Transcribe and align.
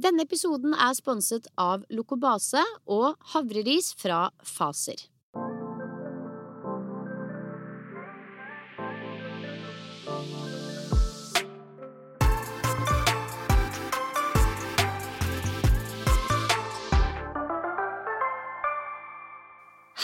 Denne 0.00 0.24
episoden 0.24 0.72
er 0.72 0.94
sponset 0.96 1.48
av 1.60 1.82
Lokobase 1.92 2.62
og 2.88 3.18
havreris 3.34 3.90
fra 4.00 4.30
Faser. 4.48 4.96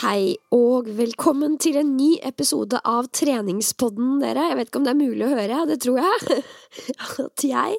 Hei 0.07 0.37
og 0.55 0.85
velkommen 0.95 1.57
til 1.59 1.75
en 1.81 1.89
ny 1.97 2.13
episode 2.23 2.79
av 2.87 3.09
Treningspodden, 3.11 4.21
dere. 4.21 4.45
Jeg 4.47 4.55
vet 4.55 4.69
ikke 4.69 4.79
om 4.79 4.85
det 4.85 4.93
er 4.93 4.99
mulig 5.01 5.25
å 5.25 5.31
høre, 5.33 5.57
det 5.67 5.75
tror 5.83 5.97
jeg. 5.99 6.37
At 7.25 7.43
jeg 7.43 7.75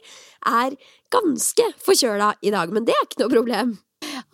er 0.51 0.77
ganske 1.15 1.69
forkjøla 1.87 2.35
i 2.45 2.53
dag, 2.53 2.75
men 2.77 2.85
det 2.85 2.93
er 2.93 3.07
ikke 3.07 3.23
noe 3.23 3.33
problem. 3.33 3.73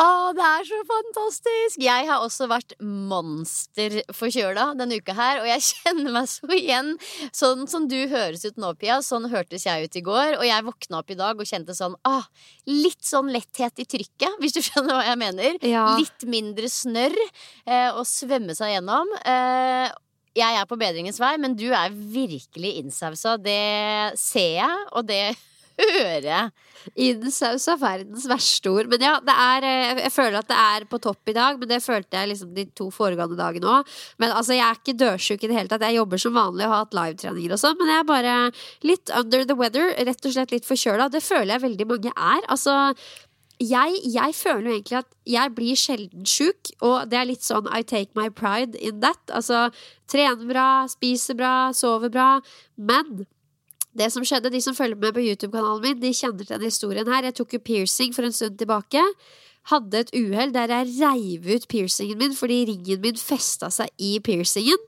Å, 0.02 0.32
det 0.34 0.42
er 0.42 0.64
så 0.66 0.78
fantastisk! 0.88 1.78
Jeg 1.78 2.06
har 2.08 2.22
også 2.24 2.48
vært 2.50 2.74
monsterforkjøla 2.82 4.72
denne 4.78 4.98
uka 4.98 5.14
her, 5.14 5.42
og 5.44 5.46
jeg 5.46 5.62
kjenner 5.70 6.16
meg 6.16 6.30
så 6.32 6.50
igjen. 6.56 6.90
Sånn 7.30 7.68
som 7.70 7.86
du 7.90 7.96
høres 8.10 8.42
ut 8.48 8.58
nå, 8.58 8.72
Pia, 8.80 8.98
sånn 9.06 9.30
hørtes 9.30 9.68
jeg 9.68 9.86
ut 9.86 9.98
i 10.00 10.04
går. 10.04 10.38
Og 10.40 10.44
jeg 10.48 10.66
våkna 10.66 10.98
opp 10.98 11.14
i 11.14 11.18
dag 11.18 11.38
og 11.38 11.48
kjente 11.48 11.76
sånn 11.78 11.94
ah, 12.10 12.26
Litt 12.66 13.06
sånn 13.06 13.30
letthet 13.34 13.84
i 13.84 13.88
trykket, 13.94 14.34
hvis 14.42 14.56
du 14.56 14.62
skjønner 14.66 14.98
hva 14.98 15.06
jeg 15.06 15.20
mener. 15.22 15.58
Ja. 15.62 15.86
Litt 16.00 16.26
mindre 16.26 16.70
snørr 16.72 17.14
eh, 17.22 17.90
å 17.95 18.02
svømme 18.08 18.58
seg 18.58 18.74
gjennom. 18.74 19.14
Eh, 19.22 19.95
jeg 20.34 20.58
er 20.58 20.66
på 20.66 20.78
bedringens 20.80 21.20
vei, 21.22 21.36
men 21.38 21.54
du 21.54 21.68
er 21.70 21.95
virkelig 21.95 22.80
innsausa. 22.80 23.36
Det 23.38 24.18
ser 24.18 24.56
jeg, 24.58 24.86
og 24.90 25.06
det 25.06 25.36
hører 25.80 26.28
jeg. 26.28 26.52
Innsaus 27.01 27.64
er 27.73 27.80
verdens 27.80 28.27
verste 28.28 28.70
ord. 28.70 28.91
Men 28.92 29.05
ja, 29.05 29.15
er, 29.19 29.66
eh, 29.66 30.02
jeg 30.05 30.12
føler 30.15 30.38
at 30.41 30.51
det 30.51 30.59
er 30.60 30.87
på 30.91 31.01
topp 31.02 31.32
i 31.32 31.37
dag, 31.37 31.59
men 31.59 31.71
det 31.71 31.80
følte 31.85 32.21
jeg 32.21 32.32
liksom 32.35 32.54
de 32.57 32.66
to 32.76 32.90
foregående 32.95 33.38
dagene 33.40 33.71
òg. 33.79 33.93
Men 34.23 34.35
altså, 34.37 34.54
jeg 34.57 34.66
er 34.66 34.80
ikke 34.80 34.98
dørsjuk 35.01 35.45
i 35.45 35.51
det 35.51 35.59
hele 35.59 35.73
tatt. 35.73 35.87
Jeg 35.88 35.98
jobber 35.98 36.21
som 36.21 36.37
vanlig 36.37 36.66
og 36.68 36.74
har 36.74 36.85
hatt 36.85 36.98
livetreninger 36.98 37.57
og 37.57 37.63
sånn, 37.65 37.79
men 37.80 37.93
jeg 37.93 38.01
er 38.01 38.10
bare 38.10 38.38
litt 38.85 39.15
under 39.16 39.46
the 39.48 39.59
weather. 39.59 39.93
Rett 40.10 40.29
og 40.29 40.37
slett 40.37 40.54
litt 40.54 40.68
forkjøla. 40.68 41.10
Det 41.13 41.24
føler 41.24 41.57
jeg 41.57 41.66
veldig 41.68 41.88
mange 41.95 42.15
er. 42.15 42.45
Altså 42.52 42.95
jeg, 43.63 44.01
jeg, 44.10 44.35
føler 44.35 44.66
jo 44.66 44.74
egentlig 44.74 44.98
at 44.98 45.10
jeg 45.30 45.52
blir 45.54 45.79
sjelden 45.79 46.26
sjuk, 46.26 46.73
og 46.82 47.07
det 47.10 47.18
er 47.20 47.29
litt 47.29 47.46
sånn 47.46 47.68
I 47.70 47.85
take 47.87 48.10
my 48.18 48.29
pride 48.29 48.76
in 48.76 49.01
that. 49.04 49.20
Altså, 49.30 49.68
trener 50.10 50.48
bra, 50.48 50.68
spiser 50.91 51.38
bra, 51.38 51.54
sover 51.76 52.10
bra. 52.13 52.29
Men 52.76 53.24
det 53.98 54.10
som 54.12 54.24
skjedde, 54.26 54.52
de 54.52 54.60
som 54.62 54.76
følger 54.76 54.98
med 55.00 55.14
på 55.16 55.23
YouTube-kanalen 55.24 55.82
min, 55.84 56.00
de 56.02 56.12
kjenner 56.14 56.42
til 56.42 56.54
denne 56.56 56.70
historien 56.70 57.10
her. 57.10 57.28
Jeg 57.28 57.38
tok 57.38 57.56
jo 57.56 57.62
piercing 57.62 58.14
for 58.16 58.26
en 58.26 58.34
stund 58.34 58.59
tilbake. 58.60 59.02
Hadde 59.70 60.02
et 60.04 60.10
uhell 60.16 60.52
der 60.52 60.73
jeg 60.73 60.96
reiv 60.98 61.46
ut 61.54 61.68
piercingen 61.70 62.18
min 62.20 62.34
fordi 62.36 62.64
ringen 62.68 63.01
min 63.01 63.20
festa 63.20 63.70
seg 63.73 63.88
i 63.96 64.19
piercingen. 64.25 64.81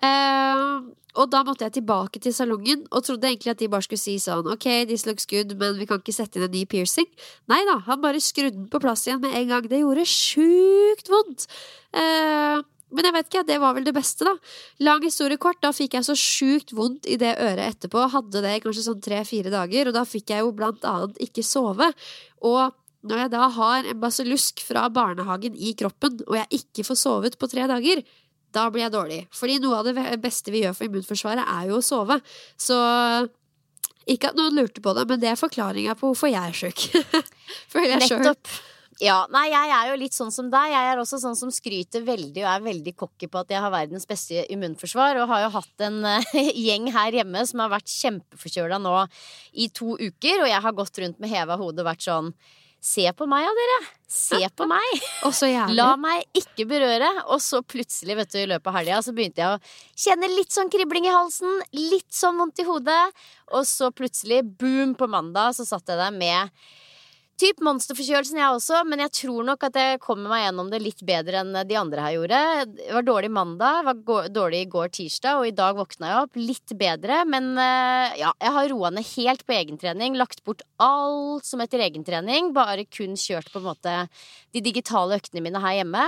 Uh, 0.00 0.88
og 1.18 1.28
da 1.30 1.42
måtte 1.44 1.66
jeg 1.66 1.74
tilbake 1.80 2.22
til 2.22 2.32
salongen 2.34 2.86
og 2.88 3.04
trodde 3.04 3.28
egentlig 3.28 3.52
at 3.52 3.60
de 3.60 3.68
bare 3.68 3.84
skulle 3.84 4.00
si 4.00 4.14
sånn 4.22 4.46
Ok, 4.48 4.66
this 4.88 5.04
looks 5.08 5.26
good, 5.28 5.52
men 5.58 5.76
vi 5.78 5.86
kan 5.90 6.00
ikke 6.00 6.14
sette 6.14 6.38
inn 6.38 6.46
en 6.46 6.54
ny 6.54 6.64
piercing. 6.70 7.08
Nei 7.50 7.60
da, 7.68 7.80
han 7.88 8.02
bare 8.02 8.22
skrudde 8.22 8.56
den 8.56 8.68
på 8.70 8.80
plass 8.82 9.06
igjen 9.08 9.22
med 9.22 9.34
en 9.36 9.54
gang. 9.54 9.66
Det 9.70 9.82
gjorde 9.82 10.06
sjukt 10.08 11.10
vondt. 11.10 11.48
Eh, 11.90 12.62
men 12.90 13.06
jeg 13.06 13.14
vet 13.16 13.28
ikke, 13.30 13.44
det 13.48 13.58
var 13.62 13.76
vel 13.76 13.86
det 13.86 13.94
beste, 13.96 14.26
da. 14.26 14.34
Lang 14.86 15.04
historie 15.04 15.40
kort, 15.40 15.60
da 15.62 15.72
fikk 15.74 15.96
jeg 15.98 16.06
så 16.08 16.16
sjukt 16.18 16.74
vondt 16.76 17.08
i 17.10 17.18
det 17.20 17.36
øret 17.36 17.76
etterpå. 17.76 18.08
Hadde 18.14 18.42
det 18.44 18.56
i 18.56 18.62
kanskje 18.64 18.86
sånn 18.88 19.02
tre-fire 19.04 19.52
dager, 19.52 19.90
og 19.90 19.96
da 19.96 20.04
fikk 20.08 20.34
jeg 20.34 20.44
jo 20.44 20.54
blant 20.56 20.86
annet 20.88 21.20
ikke 21.22 21.44
sove. 21.46 21.90
Og 22.46 22.76
når 23.06 23.22
jeg 23.24 23.32
da 23.32 23.46
har 23.56 23.86
en 23.88 24.00
basillusk 24.00 24.64
fra 24.66 24.88
barnehagen 24.92 25.54
i 25.56 25.72
kroppen, 25.78 26.18
og 26.26 26.36
jeg 26.36 26.62
ikke 26.62 26.84
får 26.90 27.00
sovet 27.00 27.38
på 27.40 27.48
tre 27.52 27.68
dager, 27.70 28.02
da 28.50 28.66
blir 28.72 28.84
jeg 28.84 28.94
dårlig. 28.94 29.20
Fordi 29.34 29.60
noe 29.62 29.80
av 29.80 29.88
det 29.88 30.18
beste 30.22 30.52
vi 30.52 30.64
gjør 30.64 30.74
for 30.76 30.88
immunforsvaret, 30.88 31.46
er 31.46 31.70
jo 31.70 31.78
å 31.78 31.84
sove. 31.84 32.18
Så 32.58 32.76
ikke 34.10 34.32
at 34.32 34.38
noen 34.38 34.56
lurte 34.58 34.82
på 34.82 34.94
det, 34.96 35.06
men 35.08 35.22
det 35.22 35.30
er 35.30 35.38
forklaringa 35.38 35.94
på 35.98 36.10
hvorfor 36.10 36.32
jeg 36.32 36.42
er 36.42 36.56
sjuk. 36.56 36.86
Føler 37.72 37.94
jeg 37.94 38.10
sjøl. 38.10 38.34
Ja, 39.00 39.22
nei, 39.32 39.46
jeg 39.48 39.72
er 39.72 39.88
jo 39.88 39.96
litt 39.96 40.16
sånn 40.16 40.32
som 40.34 40.50
deg. 40.52 40.74
Jeg 40.74 40.88
er 40.90 41.00
også 41.00 41.16
sånn 41.22 41.36
som 41.38 41.52
skryter 41.54 42.04
veldig 42.04 42.42
og 42.44 42.48
er 42.52 42.64
veldig 42.66 42.92
cocky 43.00 43.30
på 43.32 43.40
at 43.40 43.52
jeg 43.54 43.62
har 43.64 43.72
verdens 43.72 44.04
beste 44.08 44.44
immunforsvar. 44.52 45.22
Og 45.22 45.30
har 45.30 45.46
jo 45.46 45.52
hatt 45.56 45.84
en 45.86 46.00
uh, 46.04 46.32
gjeng 46.66 46.90
her 46.92 47.20
hjemme 47.20 47.44
som 47.48 47.64
har 47.64 47.72
vært 47.72 47.88
kjempeforkjøla 47.88 48.80
nå 48.82 48.96
i 49.56 49.70
to 49.72 49.94
uker. 49.96 50.44
Og 50.44 50.50
jeg 50.52 50.64
har 50.66 50.76
gått 50.76 51.00
rundt 51.00 51.22
med 51.22 51.32
heva 51.32 51.56
hode 51.60 51.80
og 51.80 51.88
vært 51.88 52.04
sånn 52.08 52.34
Se 52.80 53.02
på 53.12 53.26
meg, 53.28 53.42
ja, 53.44 53.50
dere. 53.52 53.78
Se 54.08 54.38
på 54.56 54.64
meg. 54.70 55.02
La 55.76 55.90
meg 56.00 56.24
ikke 56.36 56.64
berøre. 56.68 57.10
Og 57.28 57.42
så 57.44 57.60
plutselig, 57.60 58.16
vet 58.16 58.32
du, 58.32 58.38
i 58.40 58.48
løpet 58.48 58.70
av 58.72 58.78
helga, 58.78 59.00
så 59.04 59.12
begynte 59.16 59.42
jeg 59.42 59.52
å 59.52 60.04
kjenne 60.06 60.30
litt 60.32 60.56
sånn 60.56 60.72
kribling 60.72 61.08
i 61.08 61.12
halsen. 61.12 61.60
Litt 61.76 62.08
sånn 62.16 62.40
vondt 62.40 62.62
i 62.64 62.68
hodet. 62.68 63.02
Og 63.52 63.68
så 63.68 63.90
plutselig, 63.92 64.40
boom, 64.60 64.96
på 64.96 65.08
mandag 65.12 65.58
så 65.58 65.68
satt 65.68 65.92
jeg 65.92 66.00
der 66.00 66.16
med 66.16 66.56
Typ 67.40 67.62
monsterforkjølelsen, 67.64 68.36
jeg 68.36 68.52
også, 68.52 68.82
men 68.84 69.00
jeg 69.00 69.12
tror 69.16 69.46
nok 69.48 69.62
at 69.70 69.76
jeg 69.78 70.00
kommer 70.02 70.28
meg 70.28 70.42
gjennom 70.42 70.68
det 70.68 70.80
litt 70.82 70.98
bedre 71.08 71.40
enn 71.40 71.54
de 71.64 71.76
andre 71.78 72.02
her 72.04 72.16
gjorde. 72.18 72.40
Det 72.74 72.88
var 72.92 73.06
dårlig 73.06 73.30
mandag, 73.32 73.86
var 73.86 74.26
dårlig 74.28 74.60
i 74.66 74.68
går 74.74 74.90
tirsdag, 74.98 75.40
og 75.40 75.48
i 75.48 75.54
dag 75.56 75.78
våkna 75.78 76.10
jeg 76.10 76.26
opp 76.26 76.36
litt 76.36 76.74
bedre. 76.82 77.22
Men 77.32 77.54
eh, 77.56 78.18
ja, 78.20 78.34
jeg 78.44 78.54
har 78.58 78.68
roa 78.74 78.90
ned 78.92 79.08
helt 79.14 79.46
på 79.48 79.56
egentrening, 79.56 80.18
lagt 80.20 80.44
bort 80.44 80.66
alt 80.84 81.48
som 81.48 81.64
heter 81.64 81.86
egentrening. 81.86 82.52
Bare 82.56 82.84
kun 82.84 83.16
kjørt 83.16 83.48
på 83.54 83.62
en 83.62 83.70
måte 83.70 83.96
de 84.52 84.64
digitale 84.66 85.16
øktene 85.16 85.40
mine 85.46 85.64
her 85.64 85.78
hjemme. 85.80 86.04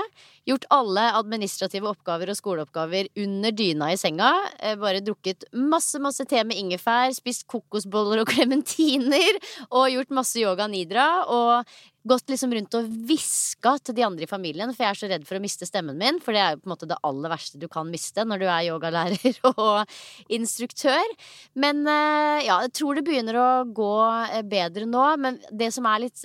Gjort 0.49 0.65
alle 0.75 1.05
administrative 1.15 1.87
oppgaver 1.87 2.33
og 2.33 2.39
skoleoppgaver 2.39 3.13
under 3.23 3.55
dyna 3.55 3.93
i 3.93 3.99
senga. 4.01 4.33
Eh, 4.59 4.75
bare 4.81 5.03
drukket 5.05 5.47
masse, 5.55 6.01
masse 6.03 6.27
te 6.27 6.43
med 6.43 6.59
ingefær, 6.59 7.13
spist 7.15 7.47
kokosboller 7.47 8.25
og 8.25 8.31
klementiner. 8.35 9.39
Og 9.71 9.91
gjort 9.95 10.19
masse 10.19 10.43
yoga 10.43 10.67
nidra. 10.71 11.07
Og 11.31 11.79
gått 12.09 12.33
liksom 12.33 12.51
rundt 12.55 12.75
og 12.75 12.89
hviska 13.07 13.77
til 13.87 13.95
de 13.95 14.05
andre 14.07 14.27
i 14.27 14.31
familien, 14.31 14.73
for 14.75 14.83
jeg 14.83 14.91
er 14.91 14.99
så 14.99 15.11
redd 15.13 15.27
for 15.29 15.39
å 15.39 15.43
miste 15.45 15.69
stemmen 15.69 15.99
min. 16.01 16.19
For 16.23 16.35
det 16.35 16.43
er 16.43 16.57
jo 16.57 16.63
på 16.63 16.67
en 16.67 16.75
måte 16.75 16.89
det 16.91 16.99
aller 17.07 17.31
verste 17.31 17.61
du 17.63 17.69
kan 17.71 17.91
miste 17.91 18.25
når 18.27 18.43
du 18.43 18.47
er 18.49 18.69
yogalærer 18.73 19.39
og 19.53 19.95
instruktør. 20.33 21.15
Men 21.55 21.85
eh, 21.87 22.49
ja, 22.49 22.59
jeg 22.67 22.75
tror 22.81 22.99
det 22.99 23.07
begynner 23.07 23.39
å 23.39 23.51
gå 23.71 23.93
eh, 24.33 24.43
bedre 24.43 24.89
nå. 24.91 25.05
Men 25.23 25.39
det 25.55 25.71
som 25.75 25.87
er 25.87 26.09
litt 26.09 26.19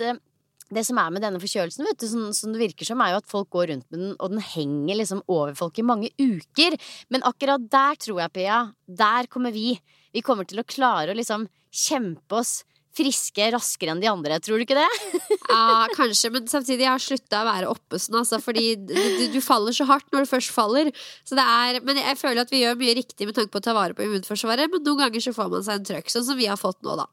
det 0.74 0.84
som 0.84 0.98
er 1.00 1.12
med 1.14 1.24
denne 1.24 1.40
forkjølelsen, 1.40 1.86
vet 1.88 2.00
du, 2.00 2.06
som, 2.10 2.24
som, 2.36 2.52
det 2.52 2.60
virker 2.60 2.88
som, 2.88 3.00
er 3.00 3.14
jo 3.14 3.20
at 3.22 3.30
folk 3.30 3.48
går 3.54 3.70
rundt 3.72 3.86
med 3.88 4.02
den, 4.02 4.16
og 4.18 4.34
den 4.34 4.44
henger 4.44 5.00
liksom 5.00 5.22
over 5.26 5.54
folk 5.58 5.78
i 5.80 5.86
mange 5.86 6.10
uker. 6.20 6.76
Men 7.12 7.24
akkurat 7.28 7.64
der 7.72 8.00
tror 8.00 8.22
jeg, 8.24 8.34
Pia, 8.36 8.62
der 8.86 9.30
kommer 9.32 9.54
vi. 9.54 9.78
Vi 10.12 10.24
kommer 10.24 10.48
til 10.48 10.60
å 10.60 10.68
klare 10.68 11.14
å 11.14 11.18
liksom 11.18 11.48
kjempe 11.72 12.40
oss 12.40 12.60
friske 12.98 13.48
raskere 13.54 13.94
enn 13.94 14.00
de 14.02 14.08
andre. 14.10 14.38
Tror 14.42 14.58
du 14.58 14.64
ikke 14.64 14.78
det? 14.78 14.86
ja, 15.52 15.86
kanskje, 15.94 16.32
men 16.34 16.48
samtidig 16.50 16.86
jeg 16.86 16.90
har 16.92 17.04
slutta 17.04 17.42
å 17.42 17.48
være 17.48 17.70
oppe 17.70 18.00
sånn, 18.00 18.18
altså, 18.22 18.40
fordi 18.42 18.72
du, 18.80 18.96
du, 19.32 19.38
faller 19.44 19.76
så 19.76 19.86
hardt 19.88 20.08
når 20.12 20.26
du 20.26 20.32
først 20.32 20.54
faller. 20.54 20.90
Er, 21.32 21.80
men 21.86 22.00
jeg 22.00 22.18
føler 22.20 22.42
at 22.42 22.52
vi 22.52 22.64
gjør 22.64 22.80
mye 22.80 22.96
riktig 22.98 23.28
med 23.28 23.38
tanke 23.38 23.54
på 23.54 23.62
å 23.62 23.68
ta 23.68 23.76
vare 23.76 23.96
på 23.96 24.04
immunforsvaret, 24.06 24.72
men 24.72 24.84
noen 24.84 25.06
ganger 25.06 25.24
så 25.28 25.36
får 25.36 25.52
man 25.54 25.64
seg 25.66 25.80
en 25.80 25.88
trøkk, 25.92 26.12
sånn 26.12 26.26
som 26.28 26.40
vi 26.40 26.50
har 26.50 26.60
fått 26.60 26.82
nå, 26.86 26.98
da. 26.98 27.08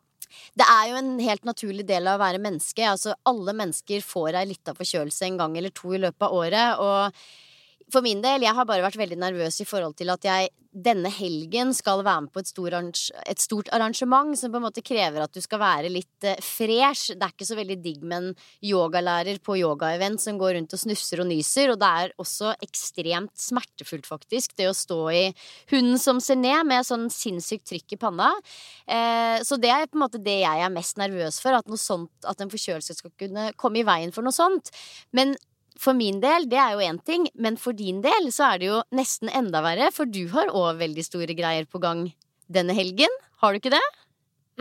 Det 0.58 0.66
er 0.68 0.92
jo 0.92 1.00
en 1.00 1.16
helt 1.24 1.48
naturlig 1.48 1.86
del 1.88 2.08
av 2.08 2.20
å 2.20 2.24
være 2.24 2.42
menneske. 2.44 2.84
Altså, 2.88 3.16
alle 3.30 3.56
mennesker 3.58 4.04
får 4.06 4.40
ei 4.40 4.46
lita 4.52 4.76
forkjølelse 4.78 5.28
en 5.30 5.42
gang 5.42 5.58
eller 5.58 5.74
to 5.76 5.96
i 5.96 6.02
løpet 6.04 6.28
av 6.28 6.38
året. 6.40 6.84
Og 6.84 7.20
for 7.94 8.06
min 8.06 8.22
del, 8.24 8.46
jeg 8.46 8.58
har 8.58 8.68
bare 8.68 8.86
vært 8.86 9.00
veldig 9.00 9.18
nervøs 9.22 9.62
i 9.62 9.68
forhold 9.68 9.98
til 10.00 10.10
at 10.14 10.26
jeg 10.26 10.54
denne 10.76 11.08
helgen 11.14 11.72
skal 11.76 12.02
være 12.04 12.26
med 12.26 12.34
på 12.36 12.42
et, 12.42 12.50
stor, 12.50 12.74
et, 12.76 13.40
stort 13.42 13.70
arrangement 13.76 14.36
som 14.36 14.52
på 14.52 14.60
en 14.60 14.66
måte 14.66 14.84
krever 14.84 15.24
at 15.24 15.32
du 15.32 15.40
skal 15.44 15.62
være 15.62 15.92
litt 15.92 16.28
eh, 16.28 16.42
fresh. 16.44 17.14
Det 17.16 17.24
er 17.24 17.32
ikke 17.32 17.48
så 17.48 17.56
veldig 17.56 17.78
digg 17.80 18.04
med 18.04 18.18
en 18.18 18.28
yogalærer 18.66 19.40
på 19.46 19.56
yogaevent 19.62 20.20
som 20.20 20.40
går 20.42 20.58
rundt 20.58 20.76
og 20.76 20.82
snufser 20.82 21.24
og 21.24 21.30
nyser, 21.32 21.72
og 21.72 21.80
det 21.80 21.92
er 22.02 22.14
også 22.22 22.52
ekstremt 22.66 23.32
smertefullt, 23.40 24.10
faktisk, 24.10 24.58
det 24.60 24.68
å 24.68 24.76
stå 24.76 25.00
i 25.16 25.24
hunden 25.72 26.02
som 26.02 26.20
ser 26.24 26.42
ned 26.42 26.68
med 26.68 26.88
sånn 26.88 27.08
sinnssykt 27.14 27.70
trykk 27.72 27.96
i 27.96 28.02
panna. 28.02 28.34
Eh, 28.84 29.40
så 29.48 29.62
det 29.62 29.72
er 29.72 29.88
på 29.88 29.96
en 30.00 30.08
måte 30.08 30.24
det 30.26 30.42
jeg 30.42 30.68
er 30.68 30.76
mest 30.76 31.00
nervøs 31.00 31.40
for, 31.44 31.56
at, 31.56 31.72
noe 31.72 31.80
sånt, 31.80 32.12
at 32.28 32.44
en 32.44 32.52
forkjølelse 32.52 33.00
skal 33.00 33.16
kunne 33.16 33.52
komme 33.56 33.80
i 33.80 33.88
veien 33.88 34.12
for 34.16 34.28
noe 34.28 34.36
sånt. 34.36 34.76
Men 35.16 35.38
for 35.80 35.98
min 35.98 36.22
del, 36.24 36.48
det 36.52 36.60
er 36.62 36.76
jo 36.76 36.86
én 36.86 37.00
ting, 37.04 37.28
men 37.36 37.58
for 37.60 37.76
din 37.76 38.02
del 38.04 38.30
så 38.34 38.54
er 38.54 38.62
det 38.62 38.70
jo 38.70 38.80
nesten 38.96 39.32
enda 39.34 39.62
verre, 39.66 39.92
for 39.96 40.08
du 40.08 40.24
har 40.32 40.54
òg 40.56 40.80
veldig 40.80 41.04
store 41.06 41.36
greier 41.38 41.68
på 41.68 41.82
gang 41.84 42.08
denne 42.52 42.76
helgen. 42.78 43.12
Har 43.42 43.54
du 43.54 43.60
ikke 43.60 43.74
det? 43.74 43.84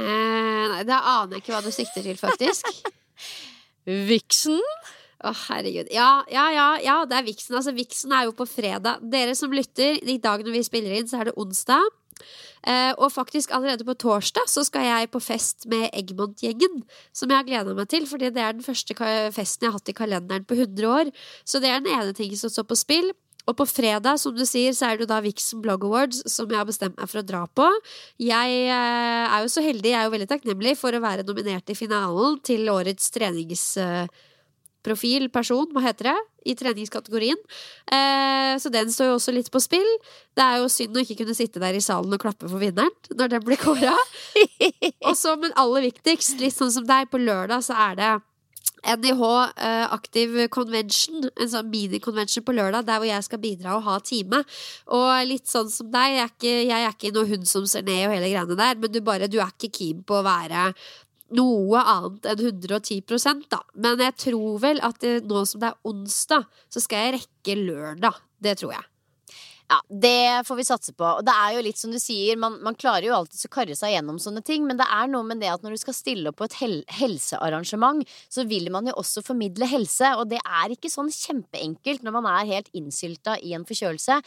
Eh, 0.01 0.65
nei, 0.73 0.83
da 0.89 1.01
aner 1.21 1.39
jeg 1.39 1.45
ikke 1.45 1.55
hva 1.55 1.63
du 1.65 1.71
sikter 1.75 2.05
til, 2.07 2.19
faktisk. 2.19 2.69
Vixen? 4.11 4.61
Å, 5.25 5.31
oh, 5.31 5.43
herregud. 5.47 5.89
Ja, 5.95 6.09
ja, 6.29 6.49
ja, 6.53 6.67
ja, 6.85 6.97
det 7.09 7.17
er 7.17 7.29
Vixen. 7.29 7.57
Altså, 7.57 7.73
Vixen 7.77 8.13
er 8.13 8.27
jo 8.27 8.35
på 8.37 8.47
fredag. 8.49 9.05
Dere 9.13 9.37
som 9.39 9.55
lytter, 9.55 9.97
i 10.03 10.19
dag 10.21 10.43
når 10.45 10.59
vi 10.59 10.65
spiller 10.67 10.99
inn, 10.99 11.09
så 11.09 11.23
er 11.23 11.31
det 11.31 11.39
onsdag. 11.41 11.87
Eh, 12.65 12.93
og 12.97 13.13
faktisk 13.13 13.53
allerede 13.53 13.85
på 13.85 13.97
torsdag 14.01 14.49
så 14.49 14.65
skal 14.65 14.87
jeg 14.89 15.11
på 15.13 15.21
fest 15.21 15.67
med 15.71 15.91
Eggmont-gjengen. 15.93 16.83
Som 17.13 17.33
jeg 17.33 17.41
har 17.41 17.49
gleda 17.49 17.75
meg 17.77 17.91
til, 17.93 18.09
fordi 18.09 18.33
det 18.35 18.43
er 18.43 18.57
den 18.57 18.65
første 18.65 18.97
festen 19.35 19.67
jeg 19.67 19.73
har 19.73 19.79
hatt 19.79 19.93
i 19.93 19.97
kalenderen 19.97 20.49
på 20.49 20.57
100 20.57 20.89
år. 20.89 21.13
Så 21.45 21.61
det 21.61 21.71
er 21.73 21.85
den 21.85 21.93
ene 21.93 22.17
tingen 22.17 22.41
som 22.41 22.53
står 22.53 22.69
på 22.71 22.81
spill. 22.81 23.13
Og 23.45 23.57
på 23.59 23.67
fredag, 23.69 24.17
som 24.23 24.33
du 24.33 24.45
sier, 24.49 24.73
så 24.73 24.89
er 24.89 24.97
det 24.97 25.05
jo 25.05 25.11
da 25.11 25.21
Vixen 25.25 25.61
Blog 25.65 25.85
Awards 25.85 26.23
som 26.33 26.49
jeg 26.49 26.57
har 26.57 26.69
bestemt 26.69 26.97
meg 26.97 27.11
for 27.11 27.21
å 27.21 27.27
dra 27.29 27.43
på. 27.45 27.67
Jeg 28.23 28.55
eh, 28.73 29.25
er 29.29 29.45
jo 29.45 29.51
så 29.53 29.65
heldig, 29.65 29.91
jeg 29.91 30.01
er 30.01 30.09
jo 30.09 30.15
veldig 30.15 30.31
takknemlig 30.31 30.77
for 30.81 30.97
å 30.97 31.03
være 31.05 31.27
nominert 31.29 31.69
i 31.69 31.77
finalen 31.77 32.39
til 32.47 32.71
årets 32.73 33.13
treningsprofil, 34.85 35.31
person, 35.33 35.67
hva 35.73 35.83
heter 35.85 36.11
det, 36.11 36.17
i 36.45 36.55
treningskategorien. 36.55 37.39
Eh, 37.91 38.59
så 38.61 38.71
den 38.71 38.93
står 38.93 39.13
jo 39.13 39.17
også 39.17 39.33
litt 39.33 39.51
på 39.51 39.61
spill. 39.61 39.89
Det 40.37 40.45
er 40.45 40.61
jo 40.61 40.69
synd 40.69 40.97
å 40.97 41.01
ikke 41.01 41.23
kunne 41.23 41.35
sitte 41.35 41.61
der 41.61 41.75
i 41.75 41.81
salen 41.81 42.13
og 42.13 42.21
klappe 42.21 42.49
for 42.49 42.61
vinneren 42.61 42.93
når 43.17 43.35
den 43.35 43.45
blir 43.45 43.61
kåra. 43.61 43.95
og 45.09 45.17
så, 45.17 45.37
men 45.41 45.57
aller 45.57 45.89
viktigst, 45.89 46.39
litt 46.41 46.55
sånn 46.55 46.73
som 46.73 46.87
deg, 46.87 47.09
på 47.11 47.19
lørdag 47.19 47.65
så 47.65 47.77
er 47.91 47.99
det 47.99 48.13
NIH 48.85 49.23
eh, 49.65 49.93
Aktiv 49.95 50.35
Convention, 50.53 51.25
en 51.41 51.49
sånn 51.49 51.71
mini-convention 51.73 52.45
på 52.45 52.53
lørdag, 52.53 52.85
der 52.85 53.01
hvor 53.01 53.09
jeg 53.09 53.25
skal 53.25 53.41
bidra 53.41 53.79
og 53.79 53.87
ha 53.87 53.97
time. 54.05 54.43
Og 54.93 55.09
litt 55.29 55.49
sånn 55.49 55.71
som 55.73 55.89
deg, 55.93 56.19
jeg 56.19 56.25
er 56.25 56.33
ikke, 56.35 56.55
jeg 56.69 56.83
er 56.83 56.93
ikke 56.93 57.15
noe 57.17 57.31
hund 57.31 57.49
som 57.49 57.65
ser 57.71 57.87
ned 57.87 58.05
og 58.09 58.17
hele 58.19 58.29
greiene 58.29 58.59
der, 58.61 58.77
men 58.83 58.93
du 58.93 59.01
bare, 59.05 59.31
du 59.33 59.39
er 59.41 59.55
ikke 59.55 59.73
keen 59.79 60.05
på 60.05 60.21
å 60.21 60.27
være 60.27 60.69
noe 61.35 61.83
annet 61.83 62.31
enn 62.33 62.43
110% 62.49 63.49
da. 63.53 63.61
Men 63.75 64.03
jeg 64.03 64.19
tror 64.29 64.59
vel 64.63 64.83
at 64.87 65.05
nå 65.27 65.45
som 65.49 65.63
det 65.63 65.73
er 65.73 65.93
onsdag, 65.93 66.49
så 66.71 66.83
skal 66.83 67.07
jeg 67.07 67.21
rekke 67.21 67.61
lørdag. 67.61 68.21
Det 68.45 68.59
tror 68.61 68.77
jeg. 68.77 68.91
Ja, 69.69 69.81
Det 69.89 70.47
får 70.47 70.57
vi 70.57 70.65
satse 70.65 70.93
på. 70.93 71.05
Og 71.05 71.25
det 71.25 71.33
er 71.33 71.55
jo 71.57 71.63
litt 71.65 71.79
som 71.81 71.93
du 71.93 71.97
sier, 72.01 72.37
man, 72.37 72.59
man 72.65 72.77
klarer 72.77 73.07
jo 73.09 73.15
alltid 73.17 73.47
å 73.49 73.53
karre 73.55 73.77
seg 73.79 73.95
gjennom 73.95 74.19
sånne 74.21 74.43
ting, 74.45 74.67
men 74.69 74.77
det 74.77 74.85
er 74.93 75.09
noe 75.09 75.25
med 75.25 75.41
det 75.41 75.49
at 75.49 75.65
når 75.65 75.75
du 75.75 75.81
skal 75.81 75.97
stille 75.97 76.29
opp 76.31 76.37
på 76.43 76.49
et 76.49 76.57
hel 76.61 76.75
helsearrangement, 76.93 78.05
så 78.29 78.45
vil 78.49 78.69
man 78.75 78.91
jo 78.91 78.97
også 79.01 79.23
formidle 79.25 79.69
helse, 79.71 80.11
og 80.21 80.29
det 80.33 80.41
er 80.45 80.75
ikke 80.75 80.93
sånn 80.93 81.09
kjempeenkelt 81.13 82.05
når 82.05 82.17
man 82.19 82.29
er 82.35 82.51
helt 82.51 82.69
innsylta 82.77 83.39
i 83.41 83.55
en 83.57 83.65
forkjølelse. 83.65 84.19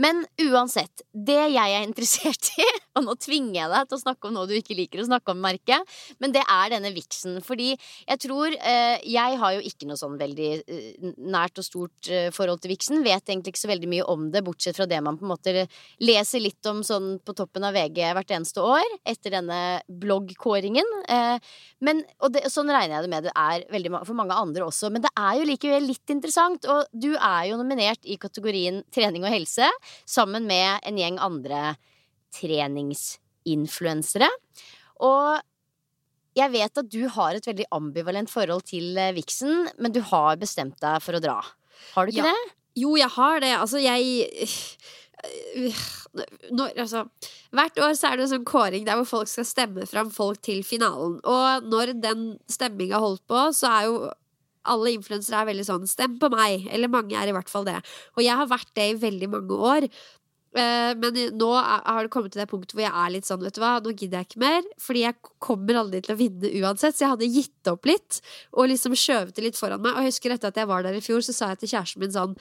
Men 0.00 0.24
uansett, 0.46 1.04
det 1.12 1.42
jeg 1.52 1.76
er 1.76 1.84
interessert 1.84 2.50
i, 2.56 2.66
og 2.96 3.04
nå 3.04 3.18
tvinger 3.20 3.60
jeg 3.60 3.72
deg 3.74 3.90
til 3.90 3.98
å 3.98 4.04
snakke 4.06 4.30
om 4.30 4.36
noe 4.38 4.48
du 4.48 4.56
ikke 4.56 4.78
liker 4.80 5.04
å 5.04 5.08
snakke 5.10 5.36
om, 5.36 5.44
merke, 5.44 5.80
men 6.24 6.32
det 6.32 6.46
er 6.46 6.72
denne 6.72 6.94
viksen. 6.96 7.42
Fordi 7.44 7.74
jeg 7.76 8.20
tror 8.22 8.54
eh, 8.56 8.96
Jeg 9.04 9.36
har 9.40 9.52
jo 9.56 9.62
ikke 9.68 9.86
noe 9.88 9.98
sånn 10.00 10.16
veldig 10.18 10.50
eh, 10.64 11.12
nært 11.20 11.60
og 11.60 11.66
stort 11.66 12.08
eh, 12.08 12.30
forhold 12.34 12.64
til 12.64 12.72
viksen, 12.72 13.04
vet 13.04 13.28
egentlig 13.28 13.52
ikke 13.52 13.64
så 13.66 13.72
veldig 13.74 13.92
mye 13.92 14.06
om 14.08 14.30
det, 14.32 14.44
bortsett 14.46 14.78
fra 14.78 14.86
det 14.88 14.95
man 15.04 15.18
på 15.18 15.26
en 15.26 15.32
måte 15.32 15.66
leser 16.00 16.40
litt 16.40 16.66
om 16.70 16.82
sånn 16.86 17.18
på 17.24 17.34
toppen 17.36 17.64
av 17.66 17.74
VG 17.76 18.00
hvert 18.16 18.30
eneste 18.36 18.62
år, 18.64 18.84
etter 19.04 19.36
denne 19.36 19.60
bloggkåringen. 19.88 20.88
Eh, 21.08 21.38
men, 21.86 22.04
og 22.20 22.32
det, 22.36 22.46
sånn 22.52 22.70
regner 22.72 22.96
jeg 22.98 23.06
det 23.06 23.12
med 23.14 23.28
det 23.28 23.34
er 23.36 23.66
veldig, 23.72 23.92
for 24.08 24.18
mange 24.18 24.36
andre 24.36 24.68
også. 24.68 24.90
Men 24.94 25.04
det 25.04 25.12
er 25.16 25.40
jo 25.40 25.48
likevel 25.50 25.88
litt 25.90 26.14
interessant, 26.14 26.68
og 26.70 26.86
du 26.92 27.12
er 27.16 27.50
jo 27.50 27.58
nominert 27.60 28.02
i 28.04 28.18
kategorien 28.20 28.82
trening 28.94 29.26
og 29.26 29.34
helse, 29.34 29.68
sammen 30.06 30.46
med 30.48 30.80
en 30.86 30.98
gjeng 31.00 31.20
andre 31.22 31.74
treningsinfluensere. 32.36 34.28
Og 35.04 35.36
jeg 36.36 36.52
vet 36.52 36.80
at 36.82 36.90
du 36.92 37.06
har 37.12 37.36
et 37.36 37.46
veldig 37.48 37.66
ambivalent 37.72 38.30
forhold 38.30 38.66
til 38.68 38.92
Vixen, 39.16 39.64
viksen, 39.64 39.80
men 39.80 39.94
du 39.94 40.02
har 40.04 40.36
bestemt 40.40 40.76
deg 40.82 41.00
for 41.04 41.16
å 41.16 41.22
dra. 41.22 41.38
Har 41.94 42.06
du 42.06 42.12
ikke 42.12 42.26
Ja. 42.26 42.32
det? 42.32 42.52
Jo, 42.76 42.96
jeg 43.00 43.08
har 43.16 43.40
det. 43.40 43.54
Altså, 43.56 43.80
jeg 43.80 44.28
når, 46.52 46.76
altså, 46.76 47.04
Hvert 47.56 47.78
år 47.82 47.94
så 47.96 48.10
er 48.10 48.18
det 48.18 48.26
en 48.26 48.32
sånn 48.34 48.46
kåring 48.48 48.84
der 48.86 48.98
hvor 49.00 49.08
folk 49.08 49.30
skal 49.30 49.46
stemme 49.48 49.86
fram 49.88 50.10
folk 50.12 50.42
til 50.44 50.62
finalen. 50.66 51.18
Og 51.24 51.66
når 51.70 51.94
den 52.02 52.28
stemminga 52.50 53.00
holdt 53.02 53.24
på, 53.30 53.46
så 53.56 53.70
er 53.72 53.88
jo 53.88 53.98
alle 54.66 54.92
influensere 54.96 55.44
er 55.44 55.50
veldig 55.52 55.64
sånn 55.68 55.86
'stem 55.86 56.18
på 56.18 56.30
meg'. 56.32 56.66
Eller 56.74 56.90
mange 56.90 57.14
er 57.14 57.30
i 57.30 57.34
hvert 57.36 57.50
fall 57.50 57.64
det. 57.64 57.78
Og 58.16 58.22
jeg 58.24 58.34
har 58.36 58.50
vært 58.50 58.72
det 58.74 58.86
i 58.90 59.00
veldig 59.06 59.28
mange 59.30 59.54
år. 59.54 59.88
Eh, 60.56 60.92
Men 60.96 61.16
nå 61.36 61.48
har 61.60 62.02
det 62.06 62.12
kommet 62.12 62.32
til 62.32 62.40
det 62.40 62.48
punktet 62.50 62.76
hvor 62.76 62.84
jeg 62.86 62.92
er 62.92 63.12
litt 63.12 63.28
sånn, 63.28 63.42
vet 63.44 63.56
du 63.56 63.60
hva, 63.60 63.74
nå 63.84 63.92
gidder 63.92 64.22
jeg 64.22 64.30
ikke 64.30 64.42
mer. 64.44 64.68
Fordi 64.80 65.02
jeg 65.04 65.18
kommer 65.42 65.80
aldri 65.82 66.00
til 66.04 66.14
å 66.14 66.20
vinne 66.20 66.52
uansett. 66.62 66.96
Så 66.96 67.04
jeg 67.04 67.12
hadde 67.12 67.32
gitt 67.34 67.72
opp 67.72 67.88
litt, 67.88 68.20
og 68.56 68.70
liksom 68.72 68.96
skjøvet 68.96 69.36
det 69.36 69.44
litt 69.50 69.60
foran 69.60 69.82
meg. 69.84 69.96
Og 69.96 70.06
jeg 70.06 70.14
husker 70.14 70.36
etter 70.36 70.52
at 70.52 70.62
jeg 70.62 70.70
var 70.70 70.86
der 70.86 70.96
i 70.96 71.04
fjor, 71.04 71.20
så 71.24 71.36
sa 71.36 71.52
jeg 71.52 71.64
til 71.64 71.74
kjæresten 71.76 72.04
min 72.04 72.14
sånn 72.16 72.38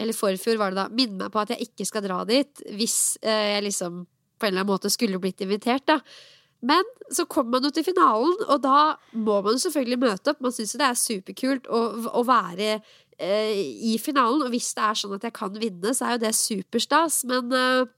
Eller 0.00 0.16
forfjor 0.16 0.56
var 0.56 0.72
det 0.72 0.80
da. 0.80 0.88
Minn 0.96 1.18
meg 1.20 1.28
på 1.34 1.42
at 1.42 1.50
jeg 1.52 1.66
ikke 1.68 1.84
skal 1.84 2.04
dra 2.06 2.22
dit 2.24 2.62
hvis 2.72 3.18
eh, 3.20 3.56
jeg 3.56 3.66
liksom 3.68 4.06
på 4.40 4.46
en 4.46 4.54
eller 4.54 4.62
annen 4.62 4.72
måte 4.72 4.88
skulle 4.88 5.20
blitt 5.20 5.42
invitert, 5.44 5.84
da. 5.84 5.98
Men 6.64 6.84
så 7.12 7.26
kommer 7.28 7.58
man 7.58 7.68
jo 7.68 7.70
til 7.76 7.84
finalen, 7.84 8.32
og 8.48 8.62
da 8.64 8.94
må 9.12 9.38
man 9.44 9.60
selvfølgelig 9.60 9.98
møte 10.00 10.32
opp. 10.32 10.40
Man 10.44 10.52
syns 10.52 10.72
jo 10.74 10.80
det 10.80 10.88
er 10.88 10.96
superkult 10.96 11.68
å, 11.68 11.80
å 12.16 12.22
være 12.24 12.78
eh, 13.22 13.62
i 13.92 13.96
finalen, 14.02 14.44
og 14.46 14.52
hvis 14.52 14.72
det 14.76 14.84
er 14.86 15.00
sånn 15.00 15.16
at 15.16 15.26
jeg 15.28 15.36
kan 15.36 15.56
vinne, 15.60 15.94
så 15.96 16.06
er 16.06 16.16
jo 16.16 16.22
det 16.24 16.34
superstas. 16.38 17.20
Men 17.30 17.52
uh, 17.52 17.90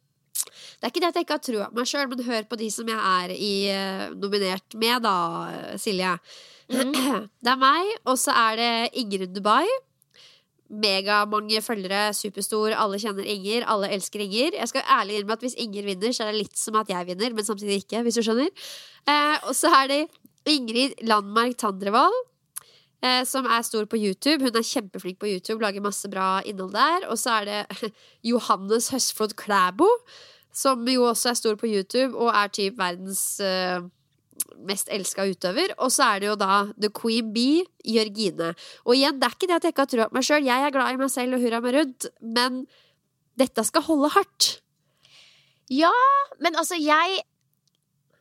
det 0.43 0.89
er 0.89 0.93
ikke 0.93 1.05
det 1.05 1.13
at 1.13 1.21
jeg 1.21 1.27
ikke 1.27 1.39
har 1.39 1.47
trua 1.47 1.69
på 1.71 1.81
meg 1.81 1.93
sjøl, 1.93 2.09
men 2.11 2.27
hør 2.27 2.49
på 2.51 2.59
de 2.61 2.73
som 2.75 2.91
jeg 2.91 2.99
er 3.13 3.37
i, 3.37 3.55
uh, 3.71 4.09
nominert 4.19 4.77
med, 4.81 5.07
da, 5.07 5.15
Silje. 5.81 6.17
Det 7.45 7.51
er 7.53 7.59
meg, 7.61 7.89
og 8.09 8.15
så 8.21 8.33
er 8.49 8.61
det 8.61 8.75
Ingrid 9.03 9.35
Dubai. 9.37 9.67
Megamange 10.73 11.61
følgere, 11.61 12.15
superstor, 12.17 12.73
alle 12.81 12.97
kjenner 13.01 13.27
Inger, 13.29 13.67
alle 13.69 13.91
elsker 13.93 14.23
Inger. 14.25 14.57
Jeg 14.57 14.71
skal 14.71 14.87
ærlig 14.89 15.19
innrømme 15.19 15.37
at 15.37 15.45
hvis 15.45 15.57
Inger 15.61 15.85
vinner, 15.85 16.15
så 16.17 16.25
er 16.25 16.33
det 16.33 16.47
litt 16.47 16.57
som 16.57 16.79
at 16.81 16.89
jeg 16.89 17.09
vinner, 17.11 17.35
men 17.37 17.45
samtidig 17.45 17.83
ikke, 17.83 18.01
hvis 18.07 18.17
du 18.17 18.25
skjønner. 18.25 18.49
Eh, 19.05 19.37
og 19.45 19.53
så 19.59 19.73
er 19.83 19.91
det 19.93 20.01
Ingrid 20.49 20.97
Landmark 21.05 21.59
Tandrevold. 21.61 22.17
Eh, 23.03 23.25
som 23.27 23.49
er 23.51 23.65
stor 23.67 23.87
på 23.91 23.99
YouTube. 23.99 24.45
Hun 24.47 24.55
er 24.55 24.67
kjempeflink 24.67 25.19
på 25.19 25.27
YouTube, 25.27 25.59
lager 25.63 25.83
masse 25.83 26.07
bra 26.11 26.37
innhold 26.47 26.77
der. 26.77 27.09
Og 27.11 27.19
så 27.19 27.41
er 27.41 27.49
det 27.49 27.89
Johannes 28.31 28.93
Høsflot 28.95 29.35
Klæbo, 29.41 29.89
som 30.55 30.87
jo 30.87 31.09
også 31.09 31.33
er 31.33 31.41
stor 31.41 31.59
på 31.59 31.67
YouTube 31.67 32.15
og 32.15 32.31
er 32.31 32.53
typ 32.55 32.79
verdens 32.79 33.41
eh, 33.43 33.83
mest 34.69 34.93
elska 34.95 35.27
utøver. 35.27 35.75
Og 35.83 35.91
så 35.91 36.13
er 36.13 36.23
det 36.23 36.31
jo 36.31 36.39
da 36.39 36.61
The 36.79 36.93
Queen 36.95 37.33
Bee, 37.35 37.67
Jørgine. 37.83 38.53
Og 38.87 38.95
igjen, 38.95 39.19
det 39.19 39.27
er 39.27 39.35
ikke 39.35 39.51
det 39.51 39.59
at 39.59 39.67
jeg 39.67 39.75
ikke 39.75 39.87
har 39.87 39.93
trua 39.97 40.09
på 40.13 40.19
meg 40.21 40.29
sjøl. 40.29 40.47
Jeg 40.47 40.67
er 40.69 40.75
glad 40.75 40.95
i 40.95 41.03
meg 41.03 41.11
selv 41.11 41.39
og 41.39 41.43
hurra 41.43 41.63
meg 41.65 41.79
rundt, 41.81 42.11
men 42.23 42.65
dette 43.41 43.67
skal 43.67 43.87
holde 43.89 44.13
hardt. 44.15 44.53
Ja, 45.73 45.95
men 46.39 46.55
altså 46.55 46.79
jeg, 46.79 47.23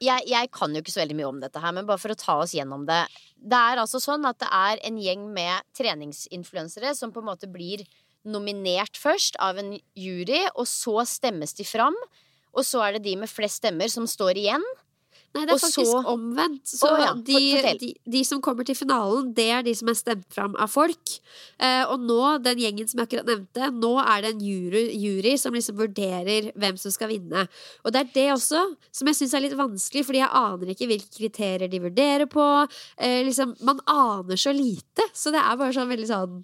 jeg 0.01 0.27
Jeg 0.27 0.51
kan 0.53 0.73
jo 0.73 0.81
ikke 0.81 0.93
så 0.93 1.03
veldig 1.03 1.17
mye 1.19 1.29
om 1.29 1.41
dette 1.41 1.61
her, 1.61 1.73
men 1.75 1.87
bare 1.87 2.01
for 2.01 2.13
å 2.13 2.19
ta 2.19 2.37
oss 2.41 2.55
gjennom 2.57 2.85
det. 2.89 3.03
Det 3.37 3.57
er 3.57 3.81
altså 3.81 4.01
sånn 4.01 4.25
at 4.25 4.39
det 4.41 4.49
er 4.49 4.81
en 4.87 4.97
gjeng 5.01 5.27
med 5.33 5.67
treningsinfluensere 5.77 6.95
som 6.97 7.13
på 7.13 7.21
en 7.21 7.29
måte 7.29 7.49
blir 7.51 7.85
nominert 8.27 8.97
først 9.01 9.37
av 9.41 9.57
en 9.61 9.75
jury, 9.97 10.43
og 10.53 10.67
så 10.69 11.01
stemmes 11.09 11.53
de 11.57 11.65
fram. 11.65 11.97
Og 12.51 12.65
så 12.67 12.81
er 12.85 12.97
det 12.97 13.05
de 13.07 13.15
med 13.21 13.31
flest 13.31 13.61
stemmer 13.61 13.89
som 13.89 14.07
står 14.09 14.37
igjen. 14.41 14.65
Nei, 15.31 15.45
det 15.47 15.53
er 15.53 15.55
Og 15.55 15.61
faktisk 15.63 15.87
så- 15.87 16.03
omvendt. 16.11 16.65
Så 16.67 16.87
oh, 16.89 16.99
ja, 16.99 17.13
de, 17.15 17.77
de, 17.79 17.89
de 18.15 18.21
som 18.27 18.41
kommer 18.43 18.65
til 18.67 18.75
finalen, 18.75 19.29
det 19.33 19.45
er 19.55 19.61
de 19.63 19.73
som 19.79 19.87
er 19.87 19.95
stemt 19.95 20.25
fram 20.35 20.57
av 20.59 20.67
folk. 20.73 21.13
Eh, 21.57 21.85
og 21.87 22.03
nå, 22.03 22.17
den 22.43 22.59
gjengen 22.59 22.89
som 22.91 22.99
jeg 22.99 23.07
akkurat 23.07 23.29
nevnte, 23.31 23.69
nå 23.79 23.93
er 24.03 24.25
det 24.25 24.33
en 24.33 24.43
jury, 24.43 24.83
jury 24.99 25.37
som 25.39 25.55
liksom 25.55 25.79
vurderer 25.79 26.51
hvem 26.59 26.77
som 26.77 26.91
skal 26.91 27.13
vinne. 27.13 27.45
Og 27.85 27.95
det 27.95 28.03
er 28.03 28.11
det 28.17 28.27
også 28.35 28.65
som 28.91 29.07
jeg 29.07 29.15
syns 29.21 29.33
er 29.39 29.45
litt 29.47 29.55
vanskelig, 29.59 30.03
fordi 30.09 30.19
jeg 30.19 30.35
aner 30.43 30.73
ikke 30.75 30.89
hvilke 30.91 31.15
kriterier 31.15 31.71
de 31.71 31.79
vurderer 31.87 32.27
på. 32.27 32.47
Eh, 32.99 33.21
liksom, 33.23 33.55
man 33.63 33.79
aner 33.87 34.35
så 34.35 34.51
lite, 34.51 35.07
så 35.15 35.31
det 35.31 35.39
er 35.39 35.55
bare 35.55 35.71
sånn 35.79 35.87
veldig 35.95 36.11
sånn 36.11 36.41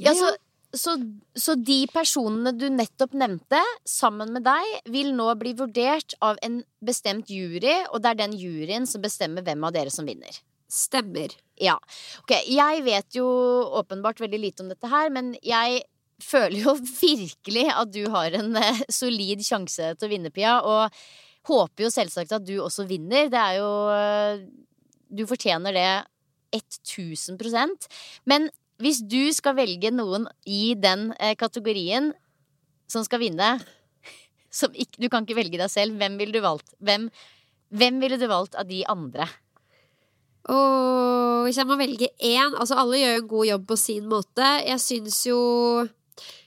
Ja, 0.00 0.14
så, 0.16 0.32
så, 0.76 0.94
så 1.34 1.56
de 1.58 1.80
personene 1.90 2.52
du 2.54 2.68
nettopp 2.70 3.14
nevnte, 3.18 3.60
sammen 3.88 4.30
med 4.36 4.44
deg, 4.46 4.74
vil 4.92 5.12
nå 5.16 5.26
bli 5.40 5.54
vurdert 5.58 6.14
av 6.22 6.38
en 6.46 6.60
bestemt 6.84 7.30
jury, 7.32 7.74
og 7.90 8.02
det 8.02 8.12
er 8.12 8.20
den 8.22 8.36
juryen 8.38 8.86
som 8.86 9.02
bestemmer 9.02 9.44
hvem 9.46 9.66
av 9.66 9.74
dere 9.74 9.92
som 9.94 10.06
vinner. 10.06 10.40
Stemmer. 10.70 11.34
Ja. 11.58 11.74
Ok, 12.22 12.36
jeg 12.46 12.84
vet 12.86 13.18
jo 13.18 13.26
åpenbart 13.80 14.22
veldig 14.22 14.38
lite 14.38 14.62
om 14.62 14.70
dette 14.70 14.90
her, 14.90 15.10
men 15.10 15.32
jeg 15.42 15.82
føler 16.22 16.62
jo 16.62 16.76
virkelig 17.02 17.66
at 17.74 17.90
du 17.94 18.04
har 18.14 18.38
en 18.38 18.54
eh, 18.60 18.84
solid 18.92 19.42
sjanse 19.46 19.94
til 19.96 20.06
å 20.06 20.12
vinne, 20.12 20.32
Pia. 20.34 20.60
Og 20.62 21.50
håper 21.50 21.86
jo 21.86 21.92
selvsagt 21.92 22.36
at 22.36 22.46
du 22.46 22.58
også 22.60 22.86
vinner. 22.88 23.30
Det 23.32 23.42
er 23.42 23.58
jo 23.58 23.74
eh, 23.96 24.46
Du 25.10 25.26
fortjener 25.26 25.74
det 25.74 25.90
1000% 26.54 27.86
Men 28.30 28.48
hvis 28.80 29.02
du 29.04 29.30
skal 29.36 29.56
velge 29.58 29.92
noen 29.92 30.26
i 30.48 30.74
den 30.78 31.10
eh, 31.18 31.36
kategorien 31.38 32.10
som 32.90 33.04
skal 33.06 33.22
vinne 33.22 33.52
som 34.60 34.72
ikke, 34.74 34.98
Du 34.98 35.08
kan 35.12 35.26
ikke 35.26 35.38
velge 35.38 35.60
deg 35.60 35.70
selv. 35.70 36.00
Hvem 36.00 36.18
ville 36.20 36.34
du 36.34 36.42
valgt? 36.44 36.74
Hvem, 36.80 37.08
hvem 37.70 38.02
ville 38.02 38.18
du 38.20 38.26
valgt 38.30 38.56
av 38.58 38.68
de 38.70 38.82
andre? 38.90 39.28
Oh, 40.50 41.44
hvis 41.44 41.58
jeg 41.60 41.68
må 41.68 41.76
velge 41.76 42.08
én 42.24 42.54
Altså, 42.56 42.78
alle 42.80 42.98
gjør 43.02 43.18
en 43.18 43.28
god 43.28 43.46
jobb 43.50 43.66
på 43.68 43.76
sin 43.78 44.08
måte. 44.08 44.46
Jeg 44.64 44.80
syns 44.82 45.20
jo 45.28 45.40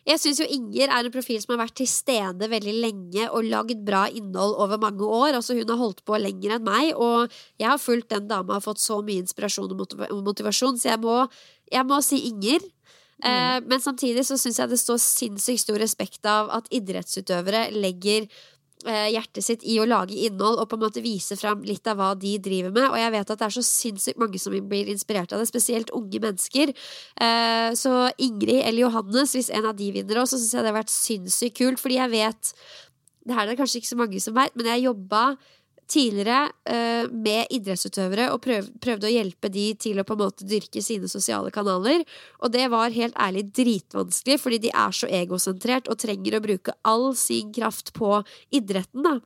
Jeg 0.03 0.19
syns 0.19 0.41
jo 0.41 0.47
Inger 0.51 0.91
er 0.91 1.07
en 1.07 1.13
profil 1.13 1.39
som 1.39 1.53
har 1.53 1.61
vært 1.63 1.77
til 1.79 1.87
stede 1.87 2.49
veldig 2.51 2.73
lenge 2.83 3.27
og 3.29 3.47
lagd 3.47 3.85
bra 3.87 4.03
innhold 4.11 4.57
over 4.59 4.81
mange 4.81 5.07
år. 5.07 5.37
Altså 5.37 5.55
Hun 5.55 5.69
har 5.71 5.79
holdt 5.79 6.03
på 6.03 6.19
lenger 6.19 6.57
enn 6.57 6.67
meg, 6.67 6.91
og 6.95 7.31
jeg 7.61 7.69
har 7.69 7.79
fulgt 7.79 8.11
den 8.11 8.27
dama 8.27 8.59
og 8.59 8.65
fått 8.67 8.83
så 8.83 8.99
mye 9.05 9.23
inspirasjon 9.23 9.71
og 9.71 10.23
motivasjon, 10.27 10.79
så 10.79 10.91
jeg 10.91 11.03
må, 11.03 11.21
jeg 11.71 11.87
må 11.87 12.01
si 12.03 12.19
Inger. 12.27 12.67
Mm. 13.23 13.29
Eh, 13.29 13.59
men 13.71 13.79
samtidig 13.79 14.25
så 14.27 14.35
syns 14.39 14.59
jeg 14.59 14.73
det 14.73 14.81
står 14.81 14.99
sinnssykt 14.99 15.63
stor 15.63 15.79
respekt 15.79 16.27
av 16.27 16.51
at 16.51 16.67
idrettsutøvere 16.73 17.69
legger 17.71 18.27
hjertet 18.85 19.45
sitt 19.45 19.63
i 19.63 19.77
å 19.81 19.87
lage 19.87 20.15
innhold 20.27 20.59
og 20.61 20.67
på 20.69 20.77
en 20.77 20.83
måte 20.83 21.03
vise 21.03 21.37
fram 21.39 21.63
litt 21.67 21.87
av 21.89 21.99
hva 21.99 22.11
de 22.19 22.35
driver 22.43 22.73
med. 22.75 22.87
Og 22.89 22.99
jeg 22.99 23.13
vet 23.15 23.33
at 23.33 23.41
det 23.41 23.47
er 23.47 23.55
så 23.57 23.65
sinnssykt 23.67 24.21
mange 24.21 24.41
som 24.41 24.55
blir 24.55 24.91
inspirert 24.91 25.33
av 25.33 25.41
det, 25.41 25.49
spesielt 25.49 25.93
unge 25.95 26.21
mennesker. 26.23 26.73
Eh, 26.73 27.69
så 27.79 27.93
Ingrid 28.17 28.61
eller 28.61 28.85
Johannes, 28.85 29.35
hvis 29.37 29.51
en 29.53 29.69
av 29.69 29.77
de 29.79 29.91
vinner 29.95 30.21
òg, 30.21 30.29
så 30.29 30.39
syns 30.39 30.55
jeg 30.55 30.65
det 30.65 30.73
har 30.73 30.79
vært 30.81 30.93
sinnssykt 30.93 31.59
kult, 31.61 31.81
fordi 31.81 32.01
jeg 32.01 32.13
vet 32.13 32.55
Det 33.23 33.31
her 33.31 33.45
er 33.45 33.53
det 33.53 33.59
kanskje 33.61 33.79
ikke 33.79 33.87
så 33.87 33.95
mange 33.95 34.19
som 34.19 34.35
vet, 34.35 34.51
men 34.59 34.67
jeg 34.67 34.83
jobba 34.83 35.37
tidligere 35.93 36.47
uh, 36.49 37.09
med 37.11 37.51
idrettsutøvere 37.53 38.29
og 38.33 38.41
prøv, 38.43 38.69
prøvde 38.83 39.09
å 39.09 39.13
hjelpe 39.13 39.51
de 39.53 39.65
til 39.79 40.01
å 40.01 40.05
på 40.07 40.15
en 40.17 40.23
måte 40.23 40.47
dyrke 40.49 40.81
sine 40.83 41.09
sosiale 41.11 41.53
kanaler. 41.53 42.03
Og 42.41 42.53
det 42.53 42.65
var 42.73 42.95
helt 42.95 43.17
ærlig 43.21 43.45
dritvanskelig, 43.55 44.39
fordi 44.41 44.63
de 44.65 44.73
er 44.73 44.95
så 44.97 45.09
egosentrert 45.21 45.91
og 45.91 45.99
trenger 46.01 46.37
å 46.37 46.43
bruke 46.43 46.75
all 46.87 47.11
sin 47.19 47.53
kraft 47.55 47.93
på 47.97 48.15
idretten. 48.55 49.05
da. 49.05 49.19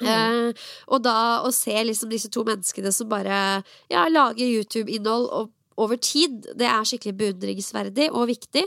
Mm. 0.00 0.08
Uh, 0.08 0.68
og 0.88 1.04
da 1.04 1.16
å 1.44 1.52
se 1.54 1.76
liksom 1.84 2.12
disse 2.12 2.30
to 2.32 2.44
menneskene 2.48 2.92
som 2.94 3.10
bare 3.10 3.60
ja, 3.92 4.06
lager 4.08 4.46
YouTube-innhold 4.46 5.28
over 5.80 6.00
tid, 6.00 6.42
det 6.56 6.68
er 6.68 6.88
skikkelig 6.88 7.16
beundringsverdig 7.20 8.10
og 8.12 8.28
viktig. 8.32 8.66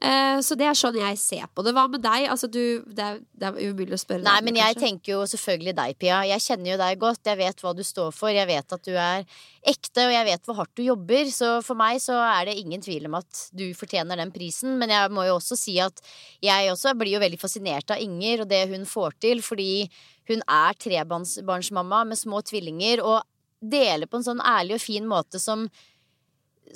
Eh, 0.00 0.38
så 0.40 0.56
det 0.56 0.64
er 0.64 0.76
sånn 0.78 0.96
jeg 0.96 1.18
ser 1.20 1.48
på 1.52 1.60
det. 1.64 1.74
Hva 1.76 1.84
med 1.92 2.00
deg? 2.00 2.24
Altså, 2.32 2.48
du, 2.48 2.80
det, 2.88 3.04
er, 3.04 3.18
det, 3.36 3.50
er, 3.50 3.68
umulig 3.68 3.98
å 3.98 4.00
spørre 4.00 4.24
Nei, 4.24 4.38
deg. 4.38 4.46
men 4.46 4.56
jeg 4.56 4.72
kanskje? 4.72 4.84
tenker 4.86 5.12
jo 5.12 5.18
selvfølgelig 5.28 5.74
deg, 5.76 5.96
Pia. 6.00 6.20
Jeg 6.30 6.44
kjenner 6.46 6.70
jo 6.72 6.78
deg 6.80 7.02
godt. 7.02 7.20
Jeg 7.28 7.40
vet 7.42 7.60
hva 7.60 7.72
du 7.76 7.82
står 7.84 8.14
for. 8.16 8.32
Jeg 8.32 8.48
vet 8.48 8.76
at 8.76 8.88
du 8.88 8.94
er 8.94 9.26
ekte, 9.60 10.06
og 10.06 10.14
jeg 10.14 10.28
vet 10.30 10.48
hvor 10.48 10.58
hardt 10.62 10.72
du 10.80 10.84
jobber. 10.86 11.32
Så 11.34 11.50
for 11.66 11.80
meg 11.80 12.00
så 12.00 12.16
er 12.30 12.48
det 12.48 12.56
ingen 12.62 12.84
tvil 12.84 13.10
om 13.10 13.18
at 13.20 13.42
du 13.52 13.66
fortjener 13.76 14.22
den 14.22 14.32
prisen. 14.32 14.78
Men 14.80 14.94
jeg 14.96 15.12
må 15.12 15.26
jo 15.28 15.36
også 15.36 15.58
si 15.60 15.76
at 15.84 16.00
jeg 16.40 16.72
også 16.72 16.96
blir 16.96 17.18
jo 17.18 17.24
veldig 17.26 17.42
fascinert 17.42 17.92
av 17.92 18.00
Inger 18.00 18.46
og 18.46 18.50
det 18.54 18.64
hun 18.72 18.88
får 18.88 19.20
til, 19.20 19.44
fordi 19.44 19.84
hun 20.30 20.40
er 20.48 20.80
trebarnsmamma 20.80 22.06
med 22.08 22.18
små 22.18 22.40
tvillinger 22.46 23.04
og 23.04 23.20
deler 23.60 24.08
på 24.08 24.16
en 24.16 24.24
sånn 24.24 24.40
ærlig 24.40 24.78
og 24.78 24.84
fin 24.86 25.04
måte 25.08 25.40
som 25.42 25.66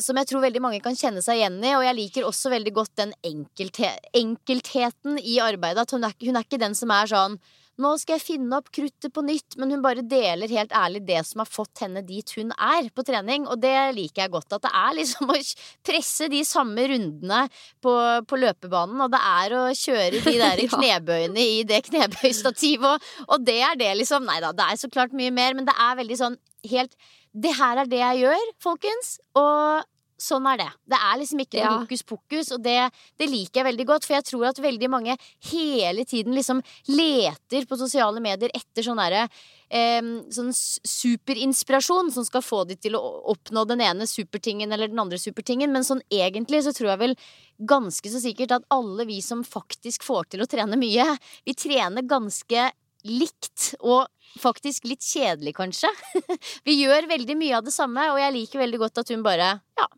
som 0.00 0.18
jeg 0.18 0.30
tror 0.30 0.44
veldig 0.44 0.62
mange 0.64 0.80
kan 0.84 0.96
kjenne 0.98 1.22
seg 1.24 1.40
igjen 1.40 1.58
i. 1.62 1.74
Og 1.78 1.84
jeg 1.86 1.98
liker 1.98 2.28
også 2.28 2.52
veldig 2.54 2.72
godt 2.76 2.94
den 3.02 3.12
enkelte, 3.26 3.90
enkeltheten 4.16 5.20
i 5.20 5.40
arbeidet. 5.44 5.84
At 5.86 5.94
hun 5.96 6.06
er, 6.08 6.16
hun 6.24 6.38
er, 6.38 6.46
ikke 6.46 6.62
den 6.62 6.78
som 6.78 6.94
er 6.94 7.10
sånn 7.10 7.38
nå 7.82 7.90
skal 7.98 8.14
jeg 8.14 8.22
finne 8.22 8.58
opp 8.60 8.68
kruttet 8.74 9.10
på 9.10 9.22
nytt, 9.26 9.56
men 9.58 9.72
hun 9.74 9.80
bare 9.82 10.04
deler 10.06 10.52
helt 10.52 10.74
ærlig 10.78 11.00
det 11.08 11.18
som 11.26 11.40
har 11.42 11.48
fått 11.50 11.82
henne 11.82 12.04
dit 12.06 12.28
hun 12.36 12.52
er 12.54 12.86
på 12.94 13.02
trening. 13.06 13.48
Og 13.50 13.58
det 13.62 13.74
liker 13.96 14.24
jeg 14.24 14.32
godt. 14.34 14.54
At 14.54 14.66
det 14.66 14.70
er 14.78 14.94
liksom 15.00 15.30
å 15.34 15.38
presse 15.86 16.30
de 16.30 16.44
samme 16.46 16.86
rundene 16.92 17.40
på, 17.82 17.96
på 18.30 18.38
løpebanen, 18.38 19.02
og 19.02 19.10
det 19.14 19.22
er 19.30 19.56
å 19.58 19.64
kjøre 19.80 20.22
de 20.22 20.36
der 20.38 20.64
knebøyene 20.76 21.48
i 21.56 21.60
det 21.66 21.82
knebøystativet, 21.88 22.86
og, 22.94 23.26
og 23.26 23.46
det 23.46 23.58
er 23.66 23.78
det, 23.80 23.90
liksom. 24.04 24.26
Nei 24.28 24.38
da, 24.44 24.54
det 24.54 24.70
er 24.70 24.78
så 24.78 24.90
klart 24.92 25.16
mye 25.16 25.34
mer, 25.34 25.58
men 25.58 25.66
det 25.66 25.74
er 25.74 25.98
veldig 25.98 26.20
sånn 26.20 26.38
helt 26.70 26.94
det 27.34 27.56
her 27.58 27.82
er 27.82 27.90
det 27.90 28.00
jeg 28.00 28.24
gjør, 28.24 28.46
folkens. 28.62 29.16
Og 29.38 29.82
sånn 30.24 30.46
er 30.46 30.60
det. 30.60 30.68
Det 30.94 30.98
er 30.98 31.18
liksom 31.20 31.42
ikke 31.42 31.58
ja. 31.60 31.72
hokus 31.74 32.04
pokus, 32.06 32.52
og 32.54 32.62
det, 32.64 32.76
det, 33.18 33.28
liker 33.30 33.60
jeg 33.60 33.68
veldig 33.68 33.86
godt. 33.88 34.06
For 34.06 34.16
jeg 34.16 34.26
tror 34.28 34.46
at 34.50 34.62
veldig 34.62 34.90
mange 34.92 35.16
hele 35.50 36.06
tiden 36.08 36.36
liksom 36.36 36.62
leter 36.92 37.66
på 37.68 37.78
sosiale 37.80 38.22
medier 38.24 38.54
etter 38.54 38.86
sånn 38.86 39.00
derre 39.02 39.24
eh, 39.68 40.00
sånn 40.34 40.52
superinspirasjon 40.54 42.12
som 42.14 42.26
skal 42.26 42.44
få 42.46 42.62
de 42.70 42.78
til 42.78 42.98
å 42.98 43.02
oppnå 43.34 43.66
den 43.70 43.82
ene 43.84 44.08
supertingen 44.10 44.72
eller 44.72 44.92
den 44.92 45.02
andre 45.02 45.18
supertingen. 45.20 45.74
Men 45.74 45.86
sånn 45.86 46.04
egentlig 46.12 46.62
så 46.66 46.74
tror 46.76 46.94
jeg 46.94 47.02
vel 47.02 47.18
ganske 47.58 48.10
så 48.14 48.22
sikkert 48.22 48.56
at 48.56 48.70
alle 48.74 49.06
vi 49.10 49.20
som 49.24 49.44
faktisk 49.46 50.06
får 50.06 50.32
til 50.34 50.46
å 50.46 50.50
trene 50.50 50.78
mye, 50.78 51.10
vi 51.46 51.58
trener 51.58 52.06
ganske 52.06 52.70
likt. 53.08 53.74
Og 53.80 54.06
faktisk 54.40 54.88
litt 54.88 55.04
kjedelig, 55.04 55.54
kanskje. 55.58 55.90
Vi 56.66 56.78
gjør 56.80 57.08
veldig 57.10 57.38
mye 57.38 57.58
av 57.58 57.66
det 57.66 57.74
samme, 57.74 58.08
og 58.12 58.18
jeg 58.18 58.34
liker 58.34 58.64
veldig 58.64 58.80
godt 58.82 59.04
at 59.04 59.12
hun 59.14 59.22
bare 59.26 59.50
ja, 59.78 59.88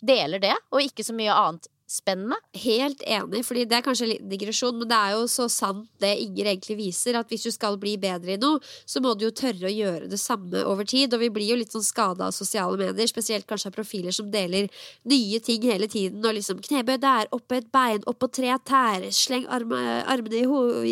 deler 0.00 0.42
det, 0.42 0.54
og 0.72 0.84
ikke 0.84 1.04
så 1.04 1.16
mye 1.16 1.34
annet 1.36 1.68
spennende. 1.86 2.36
Helt 2.58 3.02
enig, 3.06 3.44
fordi 3.46 3.64
det 3.68 3.78
er 3.78 3.84
kanskje 3.86 4.08
litt 4.10 4.24
digresjon, 4.30 4.74
men 4.80 4.88
det 4.90 4.96
er 4.98 5.14
jo 5.14 5.26
så 5.30 5.46
sant 5.52 5.86
det 6.02 6.12
Inger 6.22 6.50
egentlig 6.50 6.76
viser, 6.80 7.18
at 7.18 7.30
hvis 7.30 7.46
du 7.46 7.52
skal 7.54 7.78
bli 7.80 7.94
bedre 8.00 8.34
i 8.34 8.40
noe, 8.40 8.58
så 8.88 9.00
må 9.02 9.14
du 9.14 9.26
jo 9.26 9.32
tørre 9.34 9.68
å 9.68 9.72
gjøre 9.72 10.10
det 10.10 10.18
samme 10.20 10.64
over 10.66 10.88
tid. 10.88 11.14
Og 11.14 11.22
vi 11.22 11.30
blir 11.32 11.52
jo 11.52 11.58
litt 11.60 11.74
sånn 11.74 11.84
skada 11.86 12.26
av 12.28 12.34
sosiale 12.34 12.78
medier, 12.80 13.10
spesielt 13.10 13.46
kanskje 13.48 13.70
av 13.70 13.76
profiler 13.76 14.14
som 14.14 14.30
deler 14.32 14.70
nye 15.06 15.40
ting 15.44 15.62
hele 15.66 15.88
tiden, 15.90 16.24
og 16.26 16.34
liksom 16.36 16.62
knebøy 16.64 16.96
der, 17.02 17.30
oppe 17.36 17.60
et 17.60 17.70
bein, 17.74 18.02
opp 18.10 18.18
på 18.24 18.30
tre 18.40 18.56
tær, 18.66 19.06
sleng 19.14 19.46
armene 19.52 20.40
i, 20.40 20.42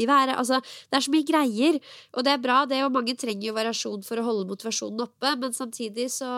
i 0.03 0.05
været. 0.07 0.37
Altså, 0.39 0.61
det 0.63 1.01
er 1.01 1.07
så 1.09 1.15
mye 1.15 1.27
greier, 1.27 1.81
og 2.15 2.27
det 2.27 2.37
er 2.37 2.45
bra, 2.45 2.63
det, 2.71 2.85
og 2.87 2.95
mange 2.95 3.17
trenger 3.19 3.51
jo 3.51 3.57
variasjon 3.59 4.07
for 4.07 4.21
å 4.21 4.29
holde 4.29 4.47
motivasjonen 4.53 5.09
oppe, 5.09 5.35
men 5.41 5.57
samtidig 5.57 6.11
så 6.15 6.31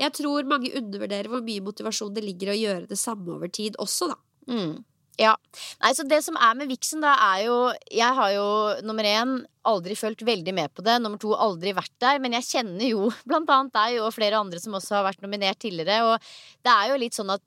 jeg 0.00 0.14
tror 0.16 0.48
mange 0.48 0.72
undervurderer 0.78 1.30
hvor 1.30 1.42
mye 1.44 1.64
motivasjon 1.64 2.14
det 2.16 2.24
ligger 2.26 2.50
i 2.50 2.56
å 2.56 2.60
gjøre 2.60 2.90
det 2.90 3.00
samme 3.00 3.36
over 3.36 3.52
tid 3.52 3.78
også, 3.82 4.10
da. 4.12 4.18
Mm. 4.50 4.78
Ja. 5.20 5.34
Nei, 5.82 5.92
så 5.96 6.04
det 6.08 6.22
som 6.24 6.38
er 6.40 6.56
med 6.56 6.70
Vixen, 6.70 7.02
da, 7.04 7.12
er 7.34 7.44
jo 7.44 7.56
Jeg 7.92 8.16
har 8.16 8.30
jo 8.32 8.46
nummer 8.86 9.04
én 9.04 9.34
aldri 9.68 9.96
fulgt 9.98 10.24
veldig 10.24 10.54
med 10.56 10.72
på 10.72 10.84
det. 10.86 10.96
Nummer 11.02 11.20
to 11.20 11.34
aldri 11.36 11.74
vært 11.76 11.92
der. 12.00 12.20
Men 12.22 12.38
jeg 12.38 12.48
kjenner 12.48 12.86
jo 12.88 13.10
blant 13.28 13.50
annet 13.52 13.74
deg 13.76 14.00
og 14.00 14.14
flere 14.16 14.40
andre 14.40 14.60
som 14.62 14.76
også 14.78 14.96
har 14.98 15.08
vært 15.10 15.24
nominert 15.24 15.60
tidligere. 15.60 16.00
Og 16.08 16.30
det 16.64 16.72
er 16.72 16.92
jo 16.92 17.02
litt 17.04 17.18
sånn 17.18 17.34
at 17.36 17.44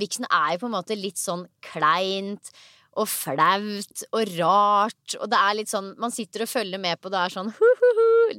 Vixen 0.00 0.24
er 0.32 0.54
jo 0.54 0.62
på 0.62 0.68
en 0.70 0.76
måte 0.78 0.96
litt 0.96 1.20
sånn 1.20 1.44
kleint 1.64 2.50
og 2.98 3.08
flaut 3.08 4.04
og 4.12 4.32
rart. 4.36 5.16
Og 5.18 5.26
det 5.30 5.38
er 5.38 5.56
litt 5.58 5.70
sånn 5.70 5.92
Man 6.00 6.14
sitter 6.14 6.44
og 6.44 6.50
følger 6.50 6.80
med 6.82 7.00
på 7.00 7.12
det 7.12 7.20
er 7.20 7.34
sånn 7.34 7.52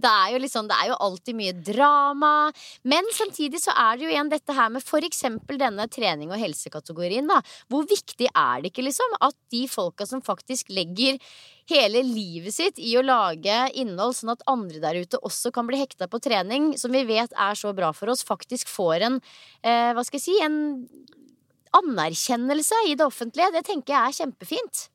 Det 0.04 0.10
er 0.10 0.36
jo 0.36 0.50
sånn, 0.52 0.70
det 0.70 0.78
er 0.78 0.92
jo 0.92 0.98
alltid 1.06 1.38
mye 1.38 1.54
drama. 1.66 2.34
Men 2.88 3.08
samtidig 3.16 3.62
så 3.64 3.74
er 3.74 3.98
det 3.98 4.06
jo 4.06 4.12
igjen 4.14 4.32
dette 4.32 4.56
her 4.56 4.70
med 4.74 4.86
for 4.86 5.06
eksempel 5.06 5.60
denne 5.62 5.88
trening- 5.92 6.32
og 6.34 6.42
helsekategorien, 6.42 7.30
da. 7.30 7.40
Hvor 7.70 7.88
viktig 7.90 8.30
er 8.30 8.62
det 8.62 8.72
ikke, 8.72 8.86
liksom, 8.86 9.18
at 9.26 9.38
de 9.54 9.64
folka 9.70 10.06
som 10.10 10.22
faktisk 10.26 10.70
legger 10.74 11.18
hele 11.70 12.02
livet 12.06 12.56
sitt 12.56 12.82
i 12.82 12.96
å 12.98 13.06
lage 13.06 13.56
innhold 13.78 14.18
sånn 14.18 14.34
at 14.34 14.46
andre 14.50 14.82
der 14.82 15.02
ute 15.04 15.22
også 15.26 15.52
kan 15.54 15.70
bli 15.70 15.80
hekta 15.82 16.10
på 16.10 16.22
trening, 16.24 16.72
som 16.82 16.94
vi 16.94 17.06
vet 17.10 17.34
er 17.38 17.58
så 17.58 17.74
bra 17.78 17.92
for 17.96 18.14
oss, 18.14 18.26
faktisk 18.26 18.70
får 18.72 19.06
en 19.10 19.20
eh, 19.62 19.92
Hva 19.94 20.06
skal 20.06 20.20
jeg 20.20 20.26
si 20.26 20.38
en 20.46 20.60
anerkjennelse 21.78 22.86
i 22.88 22.96
det 22.96 23.06
offentlige. 23.06 23.52
Det 23.56 23.66
tenker 23.68 23.96
jeg 23.96 24.02
er 24.02 24.18
kjempefint. 24.24 24.88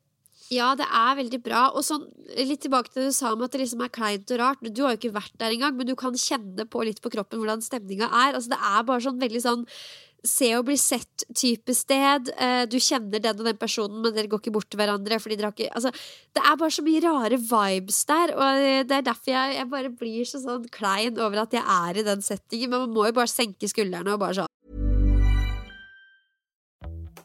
Ja, 0.52 0.74
det 0.76 0.86
er 0.86 1.18
veldig 1.18 1.40
bra. 1.44 1.66
Og 1.72 1.84
sånn, 1.86 2.04
litt 2.36 2.62
tilbake 2.64 2.92
til 2.92 3.04
det 3.04 3.12
du 3.14 3.16
sa 3.16 3.32
om 3.32 3.44
at 3.46 3.54
det 3.54 3.62
liksom 3.62 3.84
er 3.84 3.92
kleint 3.94 4.32
og 4.34 4.40
rart. 4.42 4.64
Du 4.64 4.82
har 4.84 4.94
jo 4.94 5.00
ikke 5.00 5.16
vært 5.16 5.36
der 5.40 5.54
engang, 5.54 5.76
men 5.78 5.88
du 5.88 5.94
kan 5.98 6.16
kjenne 6.20 6.66
på 6.68 6.84
litt 6.84 7.00
på 7.04 7.12
kroppen 7.14 7.40
hvordan 7.40 7.64
stemninga 7.64 8.10
er. 8.10 8.34
Altså, 8.34 8.52
det 8.52 8.60
er 8.60 8.88
bare 8.90 9.06
sånn 9.06 9.22
veldig 9.22 9.44
sånn 9.44 9.64
se 10.24 10.48
og 10.56 10.64
bli 10.68 10.76
sett-type 10.80 11.74
sted. 11.76 12.30
Eh, 12.40 12.64
du 12.68 12.78
kjenner 12.80 13.20
den 13.20 13.40
og 13.40 13.48
den 13.48 13.58
personen, 13.60 14.00
men 14.04 14.14
dere 14.16 14.30
går 14.32 14.40
ikke 14.40 14.54
bort 14.54 14.70
til 14.72 14.80
hverandre. 14.80 15.18
Fordi 15.20 15.38
dere 15.40 15.50
har 15.50 15.56
ikke, 15.56 15.72
altså, 15.80 15.92
det 16.36 16.44
er 16.44 16.60
bare 16.60 16.76
så 16.76 16.84
mye 16.86 17.04
rare 17.04 17.40
vibes 17.40 18.00
der, 18.08 18.34
og 18.36 18.64
det 18.88 18.98
er 18.98 19.06
derfor 19.10 19.34
jeg, 19.34 19.58
jeg 19.58 19.70
bare 19.72 19.92
blir 20.04 20.28
så 20.28 20.40
sånn 20.44 20.68
klein 20.72 21.20
over 21.20 21.44
at 21.44 21.56
jeg 21.56 21.64
er 21.64 22.00
i 22.00 22.06
den 22.08 22.24
settingen. 22.24 22.72
Men 22.72 22.86
man 22.86 22.96
må 22.96 23.08
jo 23.08 23.16
bare 23.20 23.32
senke 23.32 23.70
skuldrene 23.70 24.16
og 24.16 24.24
bare 24.24 24.42
sånn 24.42 24.53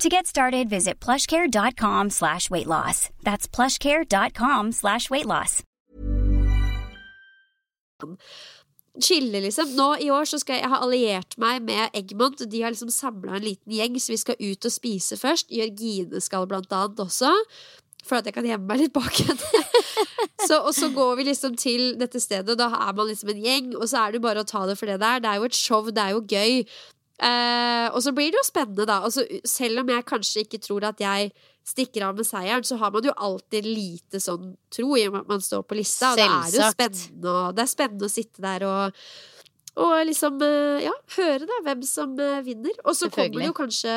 To 0.00 0.08
get 0.08 0.26
started, 0.26 0.68
visit 0.68 0.98
plushcare.com 0.98 2.10
slash 2.10 2.50
weight 2.50 2.66
loss. 2.66 3.10
That's 3.22 3.46
plushcare.com 3.46 4.72
slash 4.72 5.08
weight 5.08 5.26
loss. 5.26 5.62
Chille, 9.00 9.40
liksom. 9.40 9.70
Nå 9.76 9.86
i 10.02 10.10
år 10.10 10.26
så 10.26 10.38
skal 10.42 10.58
jeg, 10.58 10.64
jeg 10.64 10.72
ha 10.72 10.80
alliert 10.82 11.36
meg 11.38 11.62
med 11.66 11.94
Eggmont. 11.94 12.42
De 12.50 12.62
har 12.62 12.74
liksom 12.74 12.90
samla 12.90 13.38
en 13.38 13.46
liten 13.46 13.74
gjeng, 13.74 13.98
så 14.02 14.12
vi 14.12 14.18
skal 14.18 14.38
ut 14.42 14.66
og 14.66 14.74
spise 14.74 15.18
først. 15.18 15.54
Jørgine 15.54 16.22
skal 16.22 16.46
blant 16.50 16.74
annet 16.74 17.02
også. 17.06 17.30
For 18.04 18.18
at 18.18 18.26
jeg 18.28 18.36
kan 18.36 18.46
gjemme 18.46 18.66
meg 18.68 18.82
litt 18.82 18.94
bak 18.94 19.14
henne. 19.14 19.62
så, 20.48 20.58
og 20.58 20.74
så 20.76 20.90
går 20.94 21.14
vi 21.20 21.28
liksom 21.30 21.54
til 21.58 21.94
dette 22.02 22.20
stedet, 22.20 22.50
og 22.50 22.58
da 22.60 22.66
er 22.82 22.98
man 22.98 23.08
liksom 23.08 23.30
en 23.30 23.46
gjeng. 23.46 23.70
Og 23.78 23.86
så 23.90 24.02
er 24.02 24.14
det 24.14 24.22
bare 24.26 24.42
å 24.42 24.50
ta 24.50 24.66
det 24.68 24.76
for 24.78 24.90
det 24.90 24.98
der. 25.02 25.22
Det 25.22 25.30
er 25.30 25.40
jo 25.40 25.48
et 25.48 25.58
show, 25.58 25.86
det 25.86 26.02
er 26.02 26.18
jo 26.18 26.26
gøy. 26.26 26.66
Eh, 27.22 27.88
og 27.94 28.00
så 28.02 28.10
blir 28.14 28.32
det 28.32 28.40
jo 28.40 28.46
spennende, 28.48 28.86
da. 28.90 29.00
Altså, 29.06 29.22
selv 29.46 29.84
om 29.84 29.92
jeg 29.92 30.06
kanskje 30.08 30.46
ikke 30.46 30.62
tror 30.64 30.88
at 30.90 31.02
jeg 31.02 31.30
stikker 31.64 32.08
av 32.08 32.18
med 32.18 32.26
seieren, 32.28 32.66
så 32.66 32.76
har 32.80 32.90
man 32.92 33.06
jo 33.06 33.14
alltid 33.14 33.68
lite 33.68 34.20
sånn 34.20 34.56
tro 34.74 34.98
i 34.98 35.06
og 35.06 35.14
med 35.14 35.22
at 35.22 35.30
man 35.36 35.44
står 35.44 35.62
på 35.68 35.78
lista. 35.78 36.12
Og 36.12 36.20
det 36.20 36.26
er 36.26 36.58
jo 36.58 36.72
spennende, 36.74 37.30
og 37.30 37.54
det 37.54 37.64
er 37.64 37.70
spennende 37.70 38.10
å 38.10 38.12
sitte 38.12 38.44
der 38.44 38.68
og 38.68 39.06
og 39.74 40.04
liksom, 40.06 40.36
eh, 40.46 40.84
ja, 40.84 40.92
høre 41.16 41.48
da 41.50 41.56
hvem 41.64 41.80
som 41.82 42.12
eh, 42.22 42.42
vinner. 42.46 42.76
Og 42.84 42.94
så 42.94 43.08
kommer 43.10 43.40
det 43.40 43.48
jo 43.48 43.56
kanskje 43.56 43.94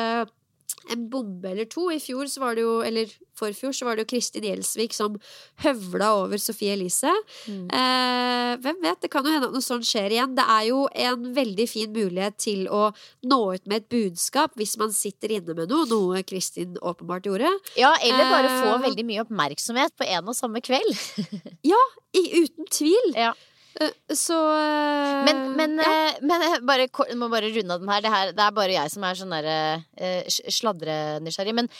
en 0.92 1.08
bombe 1.12 1.50
eller 1.50 1.66
to. 1.68 1.88
I 1.92 1.98
fjor 2.00 2.28
så 2.30 2.40
var 2.40 2.54
det 2.56 2.62
jo, 2.64 2.78
eller 2.84 3.10
forfjor, 3.38 3.72
så 3.76 3.84
var 3.86 3.96
det 3.98 4.04
jo 4.06 4.10
Kristin 4.14 4.44
Gjelsvik 4.46 4.94
som 4.96 5.16
høvla 5.64 6.08
over 6.22 6.40
Sofie 6.40 6.72
Elise. 6.76 7.12
Eh, 7.48 8.52
hvem 8.62 8.78
vet, 8.82 9.00
det 9.04 9.10
kan 9.12 9.26
jo 9.26 9.32
hende 9.34 9.48
at 9.50 9.54
noe 9.56 9.64
sånt 9.64 9.86
skjer 9.88 10.14
igjen. 10.16 10.34
Det 10.38 10.44
er 10.48 10.64
jo 10.70 10.84
en 11.06 11.26
veldig 11.36 11.66
fin 11.70 11.92
mulighet 11.94 12.38
til 12.40 12.64
å 12.72 12.88
nå 13.28 13.40
ut 13.54 13.66
med 13.68 13.82
et 13.82 13.88
budskap 13.92 14.56
hvis 14.58 14.76
man 14.80 14.94
sitter 14.96 15.36
inne 15.38 15.54
med 15.58 15.68
noe, 15.72 15.84
noe 15.90 16.22
Kristin 16.28 16.76
åpenbart 16.80 17.28
gjorde. 17.28 17.52
Ja, 17.78 17.92
eller 18.02 18.32
bare 18.32 18.54
få 18.62 18.72
Eh. 18.78 18.82
veldig 18.88 19.04
mye 19.08 19.22
oppmerksomhet 19.26 19.94
på 19.98 20.04
en 20.08 20.28
og 20.28 20.36
samme 20.38 20.60
kveld. 20.64 20.94
Ja, 21.68 21.78
i, 22.16 22.22
uten 22.44 22.66
tvil. 22.72 23.12
Ja. 23.16 23.32
Eh, 23.80 23.92
så 24.16 24.36
eh, 24.58 25.24
Men, 25.28 25.42
men, 25.58 25.76
ja. 25.78 25.90
eh, 26.08 26.18
men 26.26 26.42
jeg 26.42 26.62
bare, 26.66 26.88
må 27.20 27.28
bare 27.30 27.50
runde 27.54 27.74
av 27.76 27.80
den 27.84 27.92
her. 27.92 28.02
Det, 28.02 28.10
her. 28.14 28.32
det 28.34 28.44
er 28.46 28.56
bare 28.56 28.74
jeg 28.74 28.90
som 28.94 29.04
er 29.06 29.14
sånn 29.20 29.34
derre 29.36 29.56
eh, 29.96 30.22
sl- 30.32 30.50
sladrenysgjerrig. 30.58 31.54
Men 31.60 31.70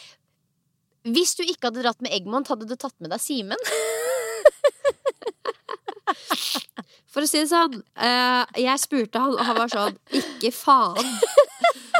hvis 1.08 1.34
du 1.38 1.42
ikke 1.46 1.70
hadde 1.70 1.82
dratt 1.86 2.02
med 2.04 2.12
Eggmont, 2.14 2.50
hadde 2.52 2.68
du 2.68 2.76
tatt 2.78 2.94
med 3.02 3.10
deg 3.14 3.20
Simen? 3.22 3.58
For 7.18 7.26
å 7.26 7.30
si 7.32 7.40
det 7.42 7.48
sånn, 7.50 7.80
eh, 7.98 8.58
jeg 8.62 8.78
spurte 8.78 9.18
han, 9.18 9.32
og 9.34 9.42
han 9.42 9.56
var 9.58 9.72
sånn 9.72 9.96
Ikke 10.14 10.52
faen. 10.54 11.08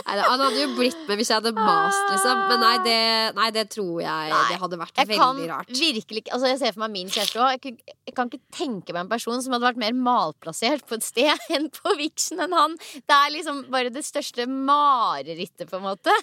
Nei, 0.09 0.15
han 0.23 0.41
hadde 0.41 0.61
jo 0.63 0.69
blitt 0.77 1.01
med 1.09 1.19
hvis 1.19 1.33
jeg 1.33 1.41
hadde 1.41 1.51
mast, 1.57 2.05
liksom. 2.13 2.45
Men 2.49 2.63
nei, 2.63 2.75
det, 2.85 3.01
nei, 3.37 3.49
det 3.53 3.65
tror 3.75 3.99
jeg 4.01 4.31
Nei, 4.31 4.45
Det 4.53 4.61
hadde 4.63 4.79
vært 4.81 5.03
veldig 5.03 5.49
rart. 5.51 5.73
virkelig 5.75 6.23
Altså 6.31 6.53
Jeg 6.53 6.61
ser 6.63 6.77
for 6.77 6.85
meg 6.85 6.95
min 6.95 7.11
kjæreste 7.13 7.43
òg. 7.43 7.67
Jeg, 7.67 7.97
jeg 8.07 8.15
kan 8.17 8.31
ikke 8.31 8.55
tenke 8.55 8.95
meg 8.95 9.03
en 9.05 9.11
person 9.11 9.43
som 9.43 9.57
hadde 9.57 9.69
vært 9.69 9.83
mer 9.83 9.99
malplassert 9.99 10.87
på 10.89 11.01
et 11.01 11.07
sted 11.09 11.35
enn 11.59 11.67
på 11.75 11.99
Vixen 11.99 12.47
enn 12.47 12.55
han. 12.57 12.79
Det 12.79 13.19
er 13.19 13.35
liksom 13.35 13.67
bare 13.75 13.93
det 13.93 14.07
største 14.07 14.47
marerittet, 14.47 15.67
på 15.67 15.81
en 15.83 15.89
måte. 15.91 16.15